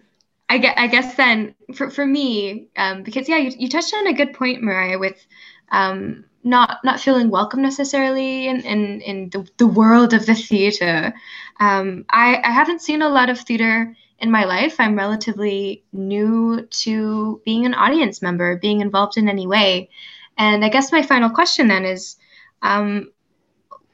I 0.49 0.59
guess, 0.59 0.75
I 0.77 0.87
guess 0.89 1.15
then 1.15 1.55
for, 1.75 1.91
for 1.91 2.05
me, 2.07 2.69
um, 2.77 3.03
because 3.03 3.29
yeah, 3.29 3.39
you, 3.39 3.53
you 3.59 3.69
touched 3.69 3.95
on 3.95 4.07
a 4.07 4.13
good 4.13 4.35
point, 4.35 4.63
Mariah, 4.63 4.99
with 4.99 5.25
um, 5.71 6.25
not 6.45 6.79
not 6.85 7.01
feeling 7.01 7.31
welcome 7.31 7.63
necessarily 7.63 8.47
in, 8.47 8.61
in, 8.61 9.01
in 9.01 9.31
the, 9.31 9.49
the 9.57 9.67
world 9.67 10.13
of 10.13 10.27
the 10.27 10.35
theater. 10.35 11.15
Um, 11.59 12.05
I, 12.11 12.41
I 12.45 12.51
haven't 12.51 12.83
seen 12.83 13.03
a 13.03 13.09
lot 13.09 13.31
of 13.31 13.41
theater 13.41 13.97
in 14.19 14.31
my 14.31 14.45
life. 14.45 14.77
I'm 14.79 14.97
relatively 14.97 15.83
new 15.93 16.67
to 16.85 17.41
being 17.45 17.67
an 17.67 17.75
audience 17.75 18.23
member, 18.23 18.57
being 18.59 18.81
involved 18.81 19.17
in 19.17 19.29
any 19.29 19.47
way. 19.47 19.89
And 20.37 20.65
I 20.65 20.69
guess 20.69 20.93
my 20.93 21.03
final 21.03 21.31
question 21.31 21.69
then 21.69 21.85
is, 21.85 22.17
um, 22.63 23.11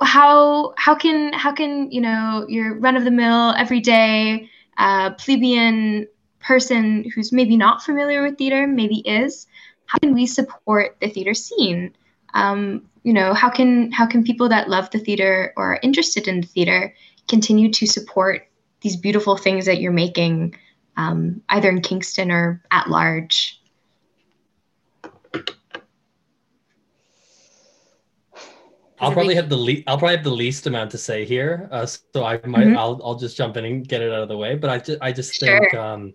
how 0.00 0.74
how 0.76 0.94
can 0.94 1.32
how 1.32 1.52
can 1.52 1.90
you 1.90 2.00
know 2.00 2.46
your 2.48 2.78
run 2.78 2.96
of 2.96 3.04
the 3.04 3.10
mill 3.10 3.54
everyday 3.56 4.48
uh, 4.78 5.10
plebeian 5.10 6.08
person 6.40 7.04
who's 7.14 7.32
maybe 7.32 7.56
not 7.56 7.82
familiar 7.82 8.22
with 8.22 8.38
theater, 8.38 8.66
maybe 8.66 8.96
is, 9.00 9.46
how 9.86 9.98
can 9.98 10.14
we 10.14 10.26
support 10.26 10.96
the 11.00 11.08
theater 11.08 11.34
scene? 11.34 11.94
Um, 12.34 12.88
you 13.02 13.12
know, 13.12 13.34
how 13.34 13.50
can 13.50 13.90
how 13.92 14.06
can 14.06 14.24
people 14.24 14.48
that 14.48 14.68
love 14.68 14.90
the 14.90 14.98
theater 14.98 15.52
or 15.56 15.74
are 15.74 15.80
interested 15.82 16.28
in 16.28 16.42
the 16.42 16.46
theater 16.46 16.94
continue 17.28 17.70
to 17.72 17.86
support 17.86 18.48
these 18.82 18.96
beautiful 18.96 19.36
things 19.36 19.66
that 19.66 19.80
you're 19.80 19.92
making, 19.92 20.54
um, 20.96 21.42
either 21.48 21.68
in 21.68 21.80
Kingston 21.80 22.30
or 22.30 22.62
at 22.70 22.88
large? 22.88 23.60
I'll 29.00 29.12
probably 29.12 29.34
have 29.34 29.48
the 29.48 29.56
le- 29.56 29.82
I'll 29.86 29.96
probably 29.96 30.16
have 30.16 30.24
the 30.24 30.30
least 30.30 30.66
amount 30.66 30.90
to 30.90 30.98
say 30.98 31.24
here, 31.24 31.68
uh, 31.72 31.86
so 31.86 32.24
I 32.24 32.34
might 32.44 32.66
mm-hmm. 32.66 32.76
I'll 32.76 33.00
I'll 33.02 33.14
just 33.14 33.36
jump 33.36 33.56
in 33.56 33.64
and 33.64 33.88
get 33.88 34.02
it 34.02 34.12
out 34.12 34.22
of 34.22 34.28
the 34.28 34.36
way. 34.36 34.56
But 34.56 34.70
I 34.70 34.78
just 34.78 34.98
I 35.00 35.12
just 35.12 35.34
sure. 35.34 35.58
think 35.58 35.74
um, 35.74 36.12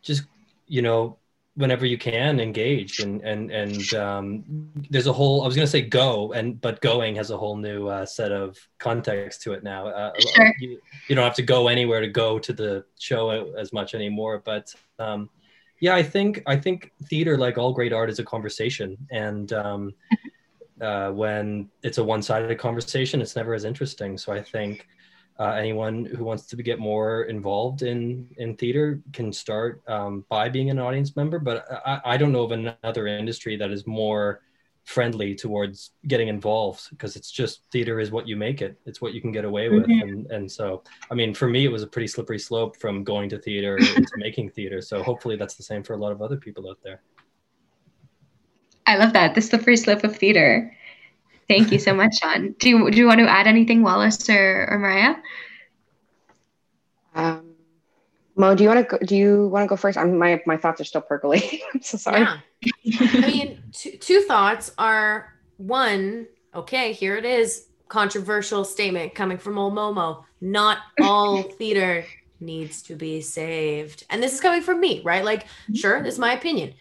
just 0.00 0.22
you 0.66 0.80
know 0.80 1.18
whenever 1.60 1.84
you 1.84 1.98
can 1.98 2.40
engage 2.40 3.00
and 3.00 3.20
and 3.20 3.50
and 3.50 3.94
um, 3.94 4.42
there's 4.88 5.06
a 5.06 5.12
whole 5.12 5.42
i 5.42 5.46
was 5.46 5.54
going 5.54 5.66
to 5.66 5.70
say 5.70 5.82
go 5.82 6.32
and 6.32 6.60
but 6.60 6.80
going 6.80 7.14
has 7.14 7.30
a 7.30 7.36
whole 7.36 7.56
new 7.56 7.86
uh, 7.86 8.04
set 8.06 8.32
of 8.32 8.56
context 8.78 9.42
to 9.42 9.52
it 9.52 9.62
now. 9.62 9.86
Uh, 9.86 10.12
sure. 10.18 10.52
you, 10.58 10.80
you, 11.08 11.14
don't 11.14 11.24
have 11.24 11.34
to 11.34 11.42
go 11.42 11.68
anywhere 11.68 12.00
to 12.00 12.08
go 12.08 12.38
to 12.38 12.52
the 12.52 12.84
show 12.98 13.52
as 13.54 13.72
much 13.72 13.94
anymore 13.94 14.42
but 14.44 14.74
um, 14.98 15.28
yeah 15.80 15.94
i 15.94 16.02
think 16.02 16.42
i 16.46 16.56
think 16.56 16.90
theater 17.04 17.36
like 17.36 17.58
all 17.58 17.72
great 17.72 17.92
art 17.92 18.10
is 18.10 18.18
a 18.18 18.24
conversation. 18.24 18.96
And 19.10 19.52
um, 19.52 19.94
uh, 20.80 21.10
when 21.10 21.68
it's 21.82 21.98
a 21.98 22.04
one-sided 22.04 22.58
conversation 22.58 23.20
it's 23.20 23.36
never 23.36 23.52
as 23.54 23.64
interesting. 23.64 24.16
So 24.16 24.32
i 24.32 24.42
think 24.42 24.88
uh, 25.40 25.52
anyone 25.52 26.04
who 26.04 26.22
wants 26.22 26.44
to 26.46 26.56
get 26.56 26.78
more 26.78 27.22
involved 27.24 27.82
in 27.82 28.28
in 28.36 28.54
theater 28.56 29.00
can 29.12 29.32
start 29.32 29.82
um, 29.88 30.24
by 30.28 30.48
being 30.48 30.70
an 30.70 30.78
audience 30.78 31.16
member 31.16 31.38
but 31.38 31.66
I, 31.86 32.00
I 32.04 32.16
don't 32.16 32.32
know 32.32 32.44
of 32.44 32.52
another 32.52 33.06
industry 33.06 33.56
that 33.56 33.70
is 33.70 33.86
more 33.86 34.42
friendly 34.84 35.34
towards 35.34 35.92
getting 36.08 36.28
involved 36.28 36.90
because 36.90 37.14
it's 37.16 37.30
just 37.30 37.62
theater 37.70 38.00
is 38.00 38.10
what 38.10 38.26
you 38.26 38.36
make 38.36 38.62
it. 38.62 38.76
It's 38.86 39.00
what 39.00 39.14
you 39.14 39.20
can 39.20 39.30
get 39.30 39.44
away 39.44 39.68
with. 39.68 39.86
Mm-hmm. 39.86 40.08
and 40.08 40.30
and 40.30 40.50
so 40.50 40.82
i 41.10 41.14
mean 41.14 41.34
for 41.34 41.48
me 41.48 41.64
it 41.64 41.72
was 41.72 41.82
a 41.82 41.86
pretty 41.86 42.08
slippery 42.08 42.38
slope 42.38 42.76
from 42.76 43.04
going 43.04 43.28
to 43.30 43.38
theater 43.38 43.76
into 43.96 44.12
making 44.16 44.50
theater. 44.50 44.80
So 44.80 45.02
hopefully 45.02 45.36
that's 45.36 45.54
the 45.54 45.62
same 45.62 45.82
for 45.82 45.94
a 45.94 45.96
lot 45.96 46.12
of 46.12 46.22
other 46.22 46.36
people 46.36 46.68
out 46.68 46.78
there. 46.82 47.02
I 48.86 48.96
love 48.96 49.12
that. 49.12 49.34
The 49.34 49.42
slippery 49.42 49.76
slope 49.76 50.02
of 50.02 50.16
theater 50.16 50.76
Thank 51.50 51.72
you 51.72 51.80
so 51.80 51.92
much, 51.92 52.20
Sean. 52.20 52.54
Do 52.60 52.68
you, 52.68 52.90
do 52.92 52.96
you 52.96 53.08
want 53.08 53.18
to 53.18 53.28
add 53.28 53.48
anything, 53.48 53.82
Wallace 53.82 54.30
or, 54.30 54.68
or 54.70 54.78
Mariah? 54.78 55.16
Um, 57.12 57.56
Mo, 58.36 58.54
do 58.54 58.62
you 58.62 58.68
want 58.68 58.88
to 58.88 58.98
go, 58.98 59.04
do 59.04 59.16
you 59.16 59.48
want 59.48 59.64
to 59.64 59.66
go 59.66 59.74
first? 59.74 59.98
I'm, 59.98 60.16
my 60.16 60.40
my 60.46 60.56
thoughts 60.56 60.80
are 60.80 60.84
still 60.84 61.00
percolating. 61.00 61.58
I'm 61.74 61.82
so 61.82 61.98
sorry. 61.98 62.20
Yeah. 62.20 62.38
I 63.00 63.20
mean, 63.26 63.62
two, 63.72 63.90
two 63.98 64.20
thoughts 64.20 64.70
are 64.78 65.34
one. 65.56 66.28
Okay, 66.54 66.92
here 66.92 67.16
it 67.16 67.24
is. 67.24 67.66
Controversial 67.88 68.64
statement 68.64 69.16
coming 69.16 69.36
from 69.36 69.58
old 69.58 69.74
Momo. 69.74 70.22
Not 70.40 70.78
all 71.02 71.42
theater 71.58 72.04
needs 72.38 72.80
to 72.82 72.94
be 72.94 73.20
saved, 73.22 74.04
and 74.08 74.22
this 74.22 74.32
is 74.32 74.40
coming 74.40 74.62
from 74.62 74.80
me, 74.80 75.02
right? 75.04 75.24
Like, 75.24 75.48
sure, 75.74 76.00
this 76.00 76.14
is 76.14 76.20
my 76.20 76.32
opinion. 76.34 76.74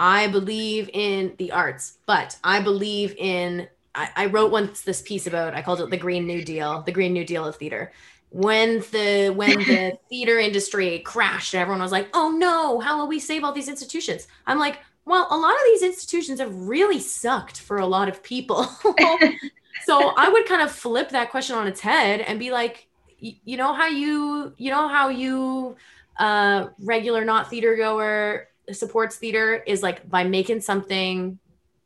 I 0.00 0.26
believe 0.26 0.90
in 0.92 1.34
the 1.38 1.52
arts, 1.52 1.98
but 2.06 2.36
I 2.42 2.60
believe 2.60 3.14
in 3.16 3.68
I, 3.96 4.10
I 4.14 4.26
wrote 4.26 4.52
once 4.52 4.82
this 4.82 5.02
piece 5.02 5.26
about 5.26 5.54
I 5.54 5.62
called 5.62 5.80
it 5.80 5.90
the 5.90 5.96
Green 5.96 6.26
New 6.26 6.44
Deal, 6.44 6.82
the 6.82 6.92
Green 6.92 7.12
New 7.12 7.24
Deal 7.24 7.44
of 7.44 7.56
theater. 7.56 7.92
When 8.30 8.80
the 8.92 9.30
when 9.30 9.58
the 9.58 9.98
theater 10.08 10.38
industry 10.38 11.00
crashed 11.00 11.54
and 11.54 11.60
everyone 11.60 11.80
was 11.80 11.92
like, 11.92 12.08
"Oh 12.12 12.30
no, 12.30 12.78
how 12.80 12.98
will 12.98 13.08
we 13.08 13.18
save 13.18 13.42
all 13.42 13.52
these 13.52 13.68
institutions?" 13.68 14.28
I'm 14.46 14.58
like, 14.58 14.78
well, 15.06 15.26
a 15.30 15.36
lot 15.36 15.52
of 15.52 15.60
these 15.66 15.82
institutions 15.82 16.40
have 16.40 16.54
really 16.54 17.00
sucked 17.00 17.60
for 17.60 17.78
a 17.78 17.86
lot 17.86 18.08
of 18.08 18.22
people. 18.22 18.64
so 19.84 20.12
I 20.16 20.28
would 20.28 20.46
kind 20.46 20.62
of 20.62 20.70
flip 20.70 21.10
that 21.10 21.30
question 21.30 21.56
on 21.56 21.66
its 21.66 21.80
head 21.80 22.20
and 22.20 22.38
be 22.38 22.50
like, 22.50 22.88
you 23.18 23.56
know 23.56 23.72
how 23.72 23.86
you 23.86 24.52
you 24.58 24.70
know 24.70 24.88
how 24.88 25.08
you 25.08 25.74
uh 26.18 26.66
regular 26.80 27.24
not 27.24 27.48
theater 27.48 27.74
goer 27.76 28.48
supports 28.72 29.16
theater 29.16 29.54
is 29.66 29.82
like 29.82 30.08
by 30.08 30.22
making 30.22 30.60
something 30.60 31.38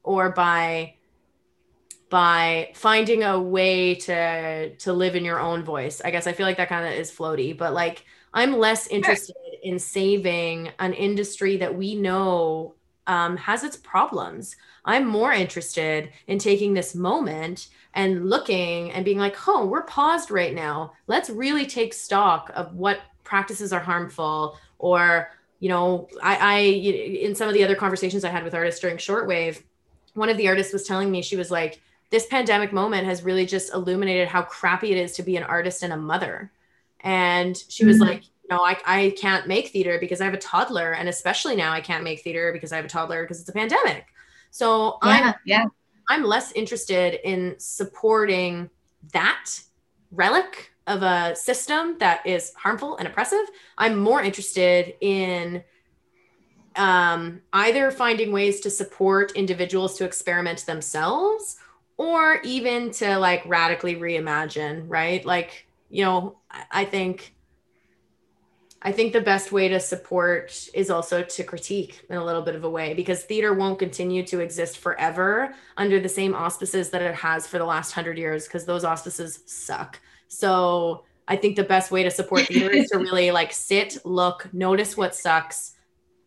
or 0.02 0.30
by 0.30 0.94
by 2.10 2.72
finding 2.74 3.22
a 3.22 3.40
way 3.40 3.94
to 3.94 4.74
to 4.74 4.92
live 4.92 5.16
in 5.16 5.24
your 5.24 5.40
own 5.40 5.64
voice. 5.64 6.02
I 6.04 6.10
guess 6.10 6.26
I 6.26 6.32
feel 6.32 6.46
like 6.46 6.58
that 6.58 6.68
kind 6.68 6.86
of 6.86 6.92
is 6.92 7.10
floaty, 7.10 7.56
but 7.56 7.72
like 7.72 8.04
I'm 8.34 8.58
less 8.58 8.86
interested 8.88 9.34
in 9.62 9.78
saving 9.78 10.70
an 10.78 10.92
industry 10.92 11.56
that 11.58 11.74
we 11.74 11.94
know 11.94 12.74
um, 13.06 13.36
has 13.38 13.64
its 13.64 13.76
problems. 13.76 14.56
I'm 14.84 15.06
more 15.06 15.32
interested 15.32 16.10
in 16.26 16.38
taking 16.38 16.74
this 16.74 16.94
moment 16.94 17.68
and 17.94 18.28
looking 18.28 18.92
and 18.92 19.04
being 19.04 19.18
like, 19.18 19.36
oh, 19.48 19.66
we're 19.66 19.82
paused 19.82 20.30
right 20.30 20.54
now. 20.54 20.92
Let's 21.06 21.30
really 21.30 21.66
take 21.66 21.92
stock 21.92 22.50
of 22.54 22.74
what 22.74 23.00
practices 23.24 23.72
are 23.72 23.80
harmful 23.80 24.58
or 24.80 25.30
you 25.60 25.68
know 25.68 26.08
I, 26.20 26.36
I 26.36 26.58
in 26.58 27.34
some 27.36 27.46
of 27.46 27.54
the 27.54 27.62
other 27.62 27.76
conversations 27.76 28.24
i 28.24 28.28
had 28.28 28.42
with 28.42 28.54
artists 28.54 28.80
during 28.80 28.96
shortwave 28.96 29.62
one 30.14 30.28
of 30.28 30.36
the 30.36 30.48
artists 30.48 30.72
was 30.72 30.84
telling 30.84 31.12
me 31.12 31.22
she 31.22 31.36
was 31.36 31.48
like 31.48 31.80
this 32.10 32.26
pandemic 32.26 32.72
moment 32.72 33.06
has 33.06 33.22
really 33.22 33.46
just 33.46 33.72
illuminated 33.72 34.28
how 34.28 34.42
crappy 34.42 34.90
it 34.90 34.98
is 34.98 35.12
to 35.12 35.22
be 35.22 35.36
an 35.36 35.44
artist 35.44 35.82
and 35.82 35.92
a 35.92 35.96
mother. 35.96 36.52
And 37.00 37.56
she 37.68 37.84
was 37.84 37.96
mm-hmm. 37.96 38.08
like, 38.08 38.24
you 38.24 38.56
know, 38.56 38.62
I, 38.62 38.76
I 38.84 39.14
can't 39.16 39.46
make 39.46 39.68
theater 39.68 39.98
because 40.00 40.20
I 40.20 40.24
have 40.24 40.34
a 40.34 40.38
toddler. 40.38 40.92
And 40.92 41.08
especially 41.08 41.54
now 41.54 41.72
I 41.72 41.80
can't 41.80 42.02
make 42.02 42.22
theater 42.22 42.52
because 42.52 42.72
I 42.72 42.76
have 42.76 42.84
a 42.84 42.88
toddler 42.88 43.22
because 43.22 43.40
it's 43.40 43.48
a 43.48 43.52
pandemic. 43.52 44.06
So 44.50 44.98
yeah, 45.04 45.10
I'm, 45.10 45.34
yeah. 45.44 45.64
I'm 46.08 46.24
less 46.24 46.50
interested 46.52 47.20
in 47.28 47.54
supporting 47.58 48.68
that 49.12 49.48
relic 50.10 50.72
of 50.88 51.04
a 51.04 51.36
system 51.36 51.96
that 51.98 52.26
is 52.26 52.52
harmful 52.54 52.96
and 52.96 53.06
oppressive. 53.06 53.46
I'm 53.78 53.96
more 54.00 54.20
interested 54.20 54.94
in 55.00 55.62
um, 56.74 57.40
either 57.52 57.92
finding 57.92 58.32
ways 58.32 58.58
to 58.60 58.70
support 58.70 59.32
individuals 59.32 59.96
to 59.98 60.04
experiment 60.04 60.66
themselves 60.66 61.59
or 62.00 62.40
even 62.44 62.90
to 62.90 63.18
like 63.18 63.42
radically 63.44 63.94
reimagine, 63.94 64.84
right? 64.88 65.22
Like, 65.26 65.66
you 65.90 66.02
know, 66.02 66.38
I 66.70 66.86
think 66.86 67.34
I 68.80 68.90
think 68.90 69.12
the 69.12 69.20
best 69.20 69.52
way 69.52 69.68
to 69.68 69.78
support 69.78 70.66
is 70.72 70.88
also 70.88 71.22
to 71.22 71.44
critique 71.44 72.02
in 72.08 72.16
a 72.16 72.24
little 72.24 72.40
bit 72.40 72.54
of 72.54 72.64
a 72.64 72.70
way 72.70 72.94
because 72.94 73.24
theater 73.24 73.52
won't 73.52 73.78
continue 73.78 74.24
to 74.28 74.40
exist 74.40 74.78
forever 74.78 75.54
under 75.76 76.00
the 76.00 76.08
same 76.08 76.34
auspices 76.34 76.88
that 76.88 77.02
it 77.02 77.14
has 77.14 77.46
for 77.46 77.58
the 77.58 77.66
last 77.66 77.92
hundred 77.92 78.16
years 78.16 78.46
because 78.46 78.64
those 78.64 78.82
auspices 78.82 79.42
suck. 79.44 80.00
So 80.28 81.04
I 81.28 81.36
think 81.36 81.56
the 81.56 81.64
best 81.64 81.90
way 81.90 82.02
to 82.02 82.10
support 82.10 82.46
theater 82.46 82.70
is 82.70 82.88
to 82.92 82.98
really 82.98 83.30
like 83.30 83.52
sit, 83.52 83.98
look, 84.06 84.48
notice 84.54 84.96
what 84.96 85.14
sucks, 85.14 85.76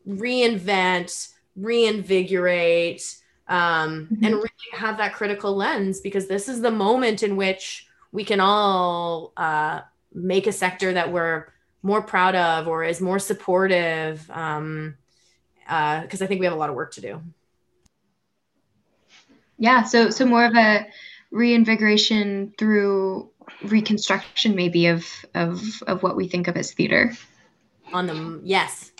reinvent, 0.07 1.33
reinvigorate, 1.55 3.22
um, 3.47 4.07
mm-hmm. 4.11 4.23
and 4.23 4.35
really 4.35 4.49
have 4.73 4.97
that 4.97 5.13
critical 5.13 5.55
lens 5.55 5.99
because 5.99 6.27
this 6.27 6.47
is 6.47 6.61
the 6.61 6.71
moment 6.71 7.23
in 7.23 7.35
which 7.35 7.87
we 8.11 8.23
can 8.23 8.39
all 8.39 9.33
uh, 9.37 9.81
make 10.13 10.47
a 10.47 10.51
sector 10.51 10.93
that 10.93 11.11
we're 11.11 11.47
more 11.81 12.01
proud 12.01 12.35
of 12.35 12.67
or 12.67 12.83
is 12.83 13.01
more 13.01 13.19
supportive 13.19 14.29
um, 14.31 14.95
because 15.65 16.21
uh, 16.21 16.25
I 16.25 16.27
think 16.27 16.39
we 16.39 16.45
have 16.45 16.53
a 16.53 16.57
lot 16.57 16.69
of 16.69 16.75
work 16.75 16.93
to 16.93 17.01
do. 17.01 17.21
Yeah, 19.57 19.83
so 19.83 20.09
so 20.09 20.25
more 20.25 20.45
of 20.45 20.55
a 20.55 20.87
reinvigoration 21.31 22.53
through 22.57 23.29
reconstruction, 23.63 24.55
maybe 24.55 24.87
of 24.87 25.05
of 25.35 25.81
of 25.87 26.03
what 26.03 26.15
we 26.15 26.27
think 26.27 26.47
of 26.47 26.57
as 26.57 26.73
theater. 26.73 27.13
On 27.93 28.07
the 28.07 28.41
yes, 28.43 28.91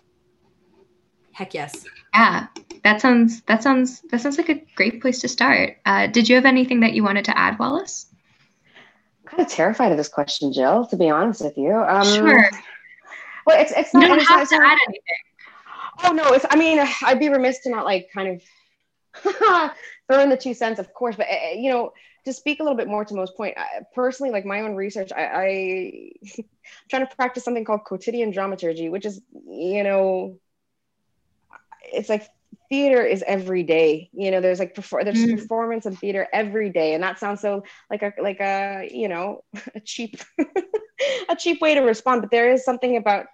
heck 1.32 1.54
yes. 1.54 1.86
Yeah, 2.14 2.48
that 2.84 3.02
sounds 3.02 3.42
that 3.44 3.64
sounds 3.64 4.02
that 4.12 4.22
sounds 4.22 4.38
like 4.38 4.50
a 4.50 4.64
great 4.76 5.02
place 5.02 5.22
to 5.22 5.28
start. 5.28 5.78
Uh, 5.86 6.08
did 6.08 6.28
you 6.28 6.36
have 6.36 6.46
anything 6.46 6.82
that 6.82 6.94
you 6.94 7.04
wanted 7.04 7.26
to 7.26 7.38
add, 7.38 7.58
Wallace? 7.58 8.08
I'm 9.22 9.38
kind 9.38 9.42
of 9.42 9.48
terrified 9.48 9.92
of 9.92 9.98
this 9.98 10.10
question, 10.10 10.52
Jill. 10.52 10.86
To 10.88 10.98
be 10.98 11.10
honest 11.10 11.42
with 11.42 11.58
you, 11.58 11.74
um, 11.74 12.06
sure. 12.06 12.50
Well, 13.46 13.60
it's 13.60 13.72
it's 13.72 13.94
not. 13.94 14.04
You 14.04 14.08
don't 14.10 14.20
it's 14.20 14.30
have 14.30 14.40
not, 14.40 14.50
to 14.50 14.66
add 14.66 14.78
anything. 14.88 15.02
Oh 16.04 16.12
no, 16.12 16.34
it's. 16.34 16.46
I 16.50 16.56
mean, 16.56 16.86
I'd 17.04 17.20
be 17.20 17.30
remiss 17.30 17.60
to 17.60 17.70
not 17.70 17.86
like 17.86 18.10
kind 18.14 18.42
of 19.16 19.72
throw 20.08 20.20
in 20.20 20.30
the 20.30 20.38
two 20.38 20.54
cents, 20.54 20.80
of 20.80 20.94
course. 20.94 21.16
But 21.16 21.28
uh, 21.28 21.56
you 21.56 21.70
know, 21.70 21.94
to 22.26 22.34
speak 22.34 22.60
a 22.60 22.64
little 22.64 22.78
bit 22.78 22.88
more 22.88 23.06
to 23.06 23.14
Mo's 23.14 23.32
point, 23.32 23.58
I, 23.58 23.82
personally, 23.94 24.32
like 24.32 24.46
my 24.46 24.62
own 24.62 24.76
research, 24.76 25.12
I, 25.16 25.24
I 25.24 25.46
am 26.38 26.46
trying 26.90 27.08
to 27.08 27.16
practice 27.16 27.44
something 27.44 27.66
called 27.66 27.84
quotidian 27.84 28.32
dramaturgy, 28.32 28.90
which 28.90 29.06
is, 29.06 29.22
you 29.48 29.84
know, 29.84 30.38
it's 31.82 32.10
like 32.10 32.28
theater 32.70 33.04
is 33.04 33.24
every 33.26 33.64
day. 33.64 34.10
You 34.14 34.32
know, 34.32 34.42
there's 34.42 34.60
like 34.60 34.76
perfor- 34.76 35.04
there's 35.04 35.18
mm. 35.18 35.38
performance 35.38 35.86
and 35.86 35.98
theater 35.98 36.28
every 36.34 36.70
day, 36.70 36.94
and 36.94 37.04
that 37.04 37.20
sounds 37.20 37.42
so 37.42 37.64
like 37.90 38.02
a 38.02 38.14
like 38.22 38.40
a 38.40 38.90
you 38.92 39.08
know 39.08 39.44
a 39.76 39.80
cheap 39.80 40.22
a 41.30 41.36
cheap 41.36 41.62
way 41.62 41.76
to 41.76 41.82
respond. 41.82 42.22
But 42.22 42.32
there 42.32 42.52
is 42.52 42.66
something 42.66 42.98
about 42.98 43.28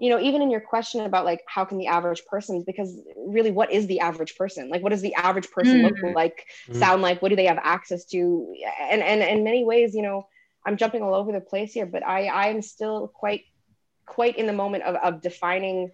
you 0.00 0.10
know 0.10 0.20
even 0.20 0.42
in 0.42 0.50
your 0.50 0.60
question 0.60 1.04
about 1.04 1.24
like 1.24 1.42
how 1.46 1.64
can 1.64 1.78
the 1.78 1.86
average 1.86 2.24
person 2.26 2.62
because 2.66 3.00
really 3.16 3.50
what 3.50 3.72
is 3.72 3.86
the 3.86 4.00
average 4.00 4.36
person 4.36 4.68
like 4.68 4.82
what 4.82 4.90
does 4.90 5.02
the 5.02 5.14
average 5.14 5.50
person 5.50 5.80
mm. 5.80 5.84
look 5.84 6.14
like 6.14 6.46
mm. 6.68 6.76
sound 6.76 7.02
like 7.02 7.20
what 7.20 7.30
do 7.30 7.36
they 7.36 7.46
have 7.46 7.58
access 7.62 8.04
to 8.04 8.54
and 8.80 9.02
and 9.02 9.22
in 9.22 9.44
many 9.44 9.64
ways 9.64 9.94
you 9.94 10.02
know 10.02 10.26
i'm 10.64 10.76
jumping 10.76 11.02
all 11.02 11.14
over 11.14 11.32
the 11.32 11.40
place 11.40 11.72
here 11.72 11.86
but 11.86 12.06
i 12.06 12.48
i'm 12.48 12.62
still 12.62 13.08
quite 13.08 13.42
quite 14.06 14.36
in 14.36 14.46
the 14.46 14.52
moment 14.52 14.84
of, 14.84 14.94
of 14.96 15.20
defining 15.20 15.90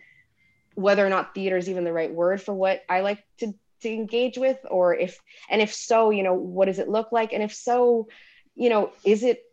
whether 0.74 1.04
or 1.04 1.10
not 1.10 1.34
theater 1.34 1.56
is 1.56 1.68
even 1.68 1.84
the 1.84 1.92
right 1.92 2.12
word 2.12 2.40
for 2.40 2.54
what 2.54 2.82
i 2.88 3.00
like 3.00 3.24
to 3.38 3.54
to 3.80 3.88
engage 3.88 4.38
with 4.38 4.58
or 4.70 4.94
if 4.94 5.20
and 5.50 5.60
if 5.60 5.72
so 5.72 6.10
you 6.10 6.22
know 6.22 6.34
what 6.34 6.66
does 6.66 6.78
it 6.78 6.88
look 6.88 7.12
like 7.12 7.32
and 7.32 7.42
if 7.42 7.54
so 7.54 8.08
you 8.54 8.68
know 8.68 8.90
is 9.04 9.22
it 9.22 9.44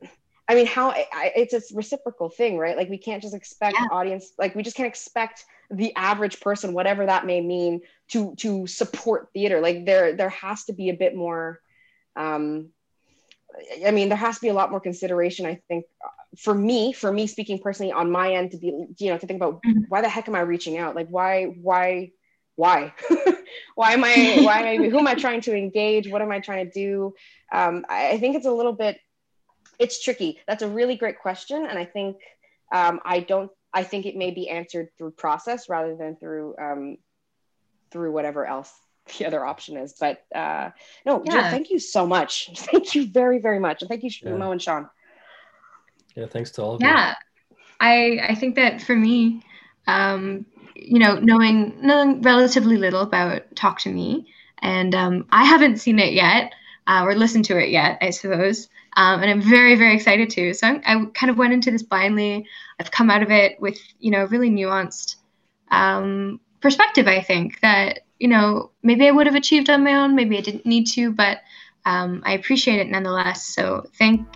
I 0.51 0.55
mean, 0.55 0.65
how 0.65 0.91
I, 0.91 1.31
it's 1.33 1.53
a 1.53 1.61
reciprocal 1.73 2.27
thing, 2.27 2.57
right? 2.57 2.75
Like 2.75 2.89
we 2.89 2.97
can't 2.97 3.21
just 3.21 3.33
expect 3.33 3.77
yeah. 3.79 3.87
audience, 3.89 4.33
like 4.37 4.53
we 4.53 4.63
just 4.63 4.75
can't 4.75 4.87
expect 4.87 5.45
the 5.69 5.95
average 5.95 6.41
person, 6.41 6.73
whatever 6.73 7.05
that 7.05 7.25
may 7.25 7.39
mean, 7.39 7.79
to 8.09 8.35
to 8.35 8.67
support 8.67 9.29
theater. 9.33 9.61
Like 9.61 9.85
there 9.85 10.13
there 10.13 10.27
has 10.29 10.65
to 10.65 10.73
be 10.73 10.89
a 10.89 10.93
bit 10.93 11.15
more. 11.15 11.61
Um, 12.17 12.71
I 13.85 13.91
mean, 13.91 14.09
there 14.09 14.17
has 14.17 14.35
to 14.35 14.41
be 14.41 14.49
a 14.49 14.53
lot 14.53 14.71
more 14.71 14.81
consideration. 14.81 15.45
I 15.45 15.61
think 15.69 15.85
for 16.37 16.53
me, 16.53 16.93
for 16.93 17.11
me 17.11 17.27
speaking 17.27 17.59
personally 17.59 17.91
on 17.91 18.11
my 18.11 18.33
end, 18.33 18.51
to 18.51 18.57
be 18.57 18.67
you 18.97 19.09
know 19.09 19.17
to 19.17 19.27
think 19.27 19.37
about 19.37 19.61
mm-hmm. 19.63 19.81
why 19.89 20.01
the 20.01 20.09
heck 20.09 20.27
am 20.27 20.35
I 20.35 20.41
reaching 20.41 20.77
out? 20.77 20.95
Like 20.95 21.07
why 21.09 21.45
why 21.45 22.11
why 22.55 22.93
why 23.75 23.93
am 23.93 24.03
I 24.03 24.39
why 24.41 24.61
am 24.61 24.81
I 24.81 24.89
who 24.89 24.99
am 24.99 25.07
I 25.07 25.15
trying 25.25 25.41
to 25.41 25.55
engage? 25.55 26.09
What 26.09 26.21
am 26.21 26.31
I 26.31 26.39
trying 26.39 26.65
to 26.65 26.71
do? 26.71 27.13
Um, 27.51 27.85
I, 27.89 28.11
I 28.11 28.17
think 28.17 28.35
it's 28.35 28.45
a 28.45 28.51
little 28.51 28.73
bit 28.73 28.99
it's 29.81 30.01
tricky. 30.01 30.39
That's 30.47 30.61
a 30.61 30.69
really 30.69 30.95
great 30.95 31.19
question, 31.19 31.65
and 31.65 31.77
I 31.77 31.85
think 31.85 32.17
um, 32.71 32.99
I 33.03 33.19
don't. 33.19 33.51
I 33.73 33.83
think 33.83 34.05
it 34.05 34.15
may 34.15 34.31
be 34.31 34.49
answered 34.49 34.89
through 34.97 35.11
process 35.11 35.69
rather 35.69 35.95
than 35.95 36.15
through 36.17 36.55
um, 36.57 36.97
through 37.89 38.11
whatever 38.11 38.45
else 38.45 38.71
the 39.17 39.25
other 39.25 39.43
option 39.43 39.77
is. 39.77 39.95
But 39.99 40.23
uh, 40.33 40.69
no, 41.05 41.23
yeah. 41.25 41.31
Jill, 41.31 41.41
thank 41.49 41.71
you 41.71 41.79
so 41.79 42.05
much. 42.05 42.51
Thank 42.55 42.95
you 42.95 43.07
very 43.07 43.39
very 43.39 43.59
much, 43.59 43.81
and 43.81 43.89
thank 43.89 44.03
you, 44.03 44.11
yeah. 44.21 44.35
Mo 44.35 44.51
and 44.51 44.61
Sean. 44.61 44.89
Yeah, 46.15 46.25
thanks 46.27 46.51
to 46.51 46.61
all 46.61 46.75
of 46.75 46.81
yeah. 46.81 46.87
you. 46.87 46.95
Yeah, 46.95 47.15
I 47.79 48.19
I 48.29 48.35
think 48.35 48.55
that 48.55 48.81
for 48.81 48.95
me, 48.95 49.43
um, 49.87 50.45
you 50.75 50.99
know, 50.99 51.15
knowing 51.15 51.75
knowing 51.81 52.21
relatively 52.21 52.77
little 52.77 53.01
about 53.01 53.55
Talk 53.55 53.79
to 53.81 53.89
Me, 53.89 54.27
and 54.59 54.93
um, 54.95 55.25
I 55.31 55.45
haven't 55.45 55.77
seen 55.77 55.99
it 55.99 56.13
yet 56.13 56.53
uh, 56.87 57.03
or 57.03 57.15
listened 57.15 57.45
to 57.45 57.57
it 57.57 57.69
yet, 57.69 57.97
I 58.01 58.09
suppose. 58.09 58.67
Um, 58.97 59.21
and 59.21 59.31
I'm 59.31 59.41
very, 59.41 59.75
very 59.75 59.95
excited 59.95 60.29
to. 60.31 60.53
So 60.53 60.67
I'm, 60.67 60.81
i 60.85 61.05
kind 61.13 61.31
of 61.31 61.37
went 61.37 61.53
into 61.53 61.71
this 61.71 61.83
blindly. 61.83 62.45
I've 62.79 62.91
come 62.91 63.09
out 63.09 63.23
of 63.23 63.31
it 63.31 63.59
with, 63.61 63.79
you 63.99 64.11
know, 64.11 64.25
really 64.25 64.49
nuanced 64.49 65.15
um, 65.71 66.41
perspective. 66.61 67.07
I 67.07 67.21
think 67.21 67.59
that 67.61 68.01
you 68.19 68.27
know 68.27 68.71
maybe 68.83 69.07
I 69.07 69.11
would 69.11 69.25
have 69.25 69.35
achieved 69.35 69.69
on 69.69 69.83
my 69.83 69.95
own, 69.95 70.15
maybe 70.15 70.37
I 70.37 70.41
didn't 70.41 70.65
need 70.65 70.85
to, 70.87 71.11
but 71.11 71.39
um, 71.85 72.21
I 72.25 72.33
appreciate 72.33 72.79
it 72.79 72.89
nonetheless. 72.89 73.47
So 73.47 73.85
thank 73.97 74.27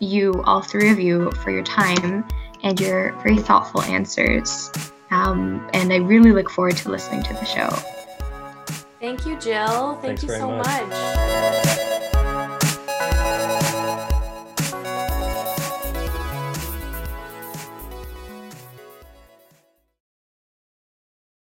you, 0.00 0.42
all 0.44 0.62
three 0.62 0.90
of 0.90 0.98
you, 0.98 1.30
for 1.32 1.50
your 1.50 1.64
time 1.64 2.26
and 2.62 2.80
your 2.80 3.12
very 3.22 3.38
thoughtful 3.38 3.82
answers. 3.82 4.70
Um, 5.10 5.68
and 5.74 5.92
I 5.92 5.96
really 5.96 6.32
look 6.32 6.50
forward 6.50 6.76
to 6.78 6.90
listening 6.90 7.22
to 7.24 7.34
the 7.34 7.44
show. 7.44 7.68
Thank 9.00 9.26
you, 9.26 9.38
Jill. 9.38 9.94
Thank 10.00 10.20
Thanks 10.20 10.22
you 10.22 10.28
so 10.30 10.50
much. 10.50 10.88
much. 10.88 11.68